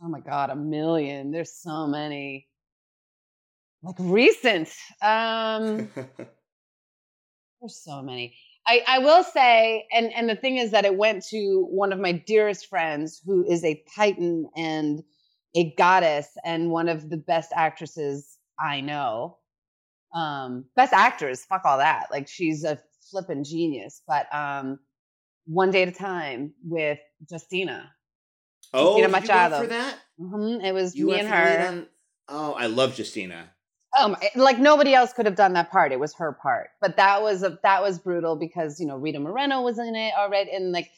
Oh 0.03 0.09
my 0.09 0.20
God, 0.20 0.51
a 0.51 0.57
million. 0.57 1.30
There's 1.30 1.53
so 1.53 1.86
many. 1.86 2.49
Like 3.82 3.97
recent. 3.99 4.68
Um 5.03 5.90
there's 7.61 7.82
so 7.82 8.03
many. 8.03 8.36
I, 8.68 8.82
I 8.86 8.99
will 8.99 9.22
say, 9.22 9.86
and 9.92 10.12
and 10.12 10.28
the 10.28 10.34
thing 10.34 10.57
is 10.57 10.72
that 10.72 10.84
it 10.84 10.97
went 10.97 11.24
to 11.28 11.66
one 11.70 11.92
of 11.92 12.01
my 12.01 12.12
dearest 12.12 12.66
friends 12.66 13.22
who 13.24 13.47
is 13.49 13.64
a 13.64 13.82
titan 13.94 14.49
and 14.57 15.03
a 15.55 15.72
goddess 15.78 16.28
and 16.44 16.70
one 16.70 16.88
of 16.88 17.09
the 17.09 17.16
best 17.16 17.53
actresses 17.55 18.36
I 18.61 18.80
know. 18.80 19.38
Um, 20.14 20.64
best 20.76 20.92
actors, 20.92 21.44
fuck 21.44 21.64
all 21.64 21.78
that. 21.78 22.07
Like 22.11 22.28
she's 22.28 22.64
a 22.64 22.78
flippin' 23.11 23.44
genius. 23.44 24.03
But 24.07 24.32
um, 24.34 24.78
one 25.47 25.70
day 25.70 25.82
at 25.82 25.88
a 25.88 25.92
time 25.92 26.53
with 26.64 26.99
Justina. 27.30 27.92
Oh, 28.74 28.96
Justina 28.98 29.08
Machado. 29.20 29.60
for 29.62 29.66
that? 29.68 29.98
Mhm, 30.20 30.64
It 30.64 30.72
was 30.72 30.94
You 30.94 31.06
me 31.06 31.20
and 31.20 31.28
for 31.28 31.34
the 31.34 31.40
lead 31.40 31.60
her. 31.60 31.66
on- 31.68 31.88
Oh, 32.28 32.52
I 32.54 32.66
love 32.66 32.98
Justina. 32.98 33.50
Um, 33.98 34.16
like 34.34 34.58
nobody 34.58 34.94
else 34.94 35.12
could 35.12 35.26
have 35.26 35.36
done 35.36 35.52
that 35.54 35.70
part. 35.70 35.92
It 35.92 36.00
was 36.00 36.14
her 36.16 36.32
part. 36.32 36.70
But 36.80 36.96
that 36.96 37.22
was 37.22 37.42
a 37.42 37.58
that 37.62 37.82
was 37.82 37.98
brutal 37.98 38.36
because 38.36 38.78
you 38.80 38.86
know 38.86 38.96
Rita 38.96 39.18
Moreno 39.20 39.62
was 39.62 39.78
in 39.78 39.94
it 39.94 40.12
already, 40.18 40.50
and 40.50 40.72
like 40.72 40.90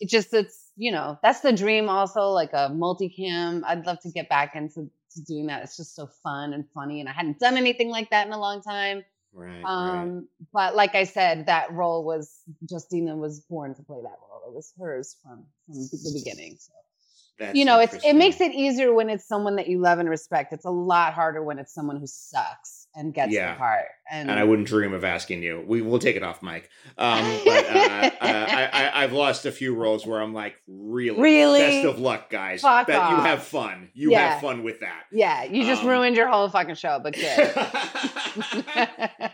it 0.00 0.08
just 0.08 0.32
it's 0.32 0.70
you 0.76 0.90
know 0.92 1.18
that's 1.22 1.40
the 1.40 1.52
dream. 1.52 1.88
Also, 1.88 2.30
like 2.30 2.52
a 2.52 2.70
multicam. 2.70 3.62
I'd 3.66 3.84
love 3.84 4.00
to 4.02 4.10
get 4.10 4.28
back 4.28 4.54
into 4.56 4.88
to 5.14 5.22
doing 5.26 5.46
that. 5.48 5.64
It's 5.64 5.76
just 5.76 5.94
so 5.96 6.06
fun 6.22 6.54
and 6.54 6.64
funny, 6.72 7.00
and 7.00 7.08
I 7.08 7.12
hadn't 7.12 7.40
done 7.40 7.56
anything 7.58 7.90
like 7.90 8.08
that 8.10 8.26
in 8.26 8.32
a 8.32 8.38
long 8.40 8.62
time. 8.62 9.04
Right. 9.34 9.62
right. 9.62 9.64
Um, 9.66 10.28
but 10.52 10.74
like 10.76 10.94
I 10.94 11.04
said, 11.04 11.46
that 11.46 11.72
role 11.72 12.04
was 12.04 12.38
Justina 12.70 13.16
was 13.16 13.40
born 13.40 13.74
to 13.74 13.82
play 13.82 13.98
that 14.02 14.16
role. 14.30 14.44
It 14.46 14.54
was 14.54 14.72
hers 14.78 15.16
from 15.22 15.44
from 15.66 15.74
the 15.74 16.12
beginning. 16.14 16.56
So 16.58 16.72
That's 17.38 17.56
you 17.56 17.64
know, 17.66 17.80
it's 17.80 17.94
it 18.04 18.14
makes 18.14 18.40
it 18.40 18.52
easier 18.54 18.94
when 18.94 19.10
it's 19.10 19.26
someone 19.26 19.56
that 19.56 19.68
you 19.68 19.78
love 19.78 19.98
and 19.98 20.08
respect. 20.08 20.52
It's 20.54 20.64
a 20.64 20.70
lot 20.70 21.12
harder 21.12 21.42
when 21.42 21.58
it's 21.58 21.72
someone 21.74 21.98
who 21.98 22.06
sucks 22.06 22.86
and 22.94 23.12
gets 23.12 23.30
Yeah. 23.32 23.52
the 23.52 23.58
part. 23.58 23.84
And, 24.10 24.30
and 24.30 24.38
I 24.40 24.44
wouldn't 24.44 24.66
dream 24.68 24.94
of 24.94 25.04
asking 25.04 25.42
you. 25.42 25.62
We 25.66 25.82
will 25.82 25.98
take 25.98 26.16
it 26.16 26.22
off, 26.22 26.40
Mike. 26.42 26.70
Um, 26.96 27.24
but 27.44 27.66
uh, 27.66 27.70
uh, 27.70 28.10
I, 28.22 28.70
I, 28.72 29.02
I've 29.04 29.12
lost 29.12 29.44
a 29.44 29.52
few 29.52 29.74
roles 29.74 30.06
where 30.06 30.22
I'm 30.22 30.32
like, 30.32 30.54
really, 30.66 31.20
Really? 31.20 31.58
best 31.60 31.84
of 31.84 31.98
luck, 31.98 32.30
guys. 32.30 32.62
Fuck 32.62 32.86
that 32.86 33.10
you 33.10 33.16
have 33.16 33.42
fun. 33.42 33.90
You 33.92 34.12
Yeah. 34.12 34.30
have 34.30 34.40
fun 34.40 34.62
with 34.62 34.80
that. 34.80 35.02
yeah, 35.12 35.44
you 35.44 35.64
just 35.64 35.82
Um, 35.82 35.88
ruined 35.88 36.16
your 36.16 36.28
whole 36.28 36.48
fucking 36.48 36.76
show, 36.76 36.98
but 37.02 37.14
good. 37.14 37.54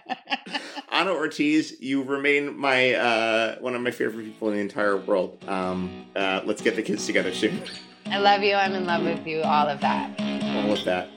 Ana 0.91 1.13
Ortiz, 1.13 1.81
you 1.81 2.03
remain 2.03 2.57
my 2.59 2.95
uh, 2.95 3.57
one 3.61 3.75
of 3.75 3.81
my 3.81 3.91
favorite 3.91 4.25
people 4.25 4.49
in 4.49 4.55
the 4.55 4.61
entire 4.61 4.97
world. 4.97 5.43
Um, 5.49 6.07
uh, 6.15 6.43
let's 6.45 6.63
get 6.63 6.77
the 6.77 6.83
kids 6.83 7.07
together 7.07 7.33
soon. 7.33 7.63
I 8.13 8.19
love 8.19 8.43
you. 8.43 8.55
I'm 8.55 8.75
in 8.75 8.85
love 8.85 9.05
with 9.05 9.27
you. 9.27 9.41
All 9.41 9.69
of 9.69 9.81
that. 9.81 10.21
All 10.21 10.73
of 10.73 10.85
that. 10.85 11.09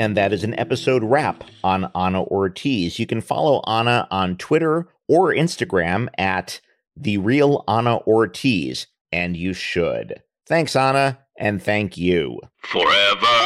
And 0.00 0.16
that 0.16 0.32
is 0.32 0.42
an 0.42 0.58
episode 0.58 1.04
wrap 1.04 1.44
on 1.62 1.90
Ana 1.94 2.22
Ortiz. 2.22 2.98
You 2.98 3.06
can 3.06 3.20
follow 3.20 3.60
Ana 3.64 4.08
on 4.10 4.38
Twitter 4.38 4.88
or 5.06 5.34
Instagram 5.34 6.08
at 6.16 6.62
the 6.96 7.18
real 7.18 7.62
Ana 7.68 7.98
Ortiz, 8.06 8.86
and 9.12 9.36
you 9.36 9.52
should. 9.52 10.22
Thanks, 10.48 10.74
Ana, 10.74 11.18
and 11.38 11.62
thank 11.62 11.98
you. 11.98 12.40
Forever. 12.62 13.45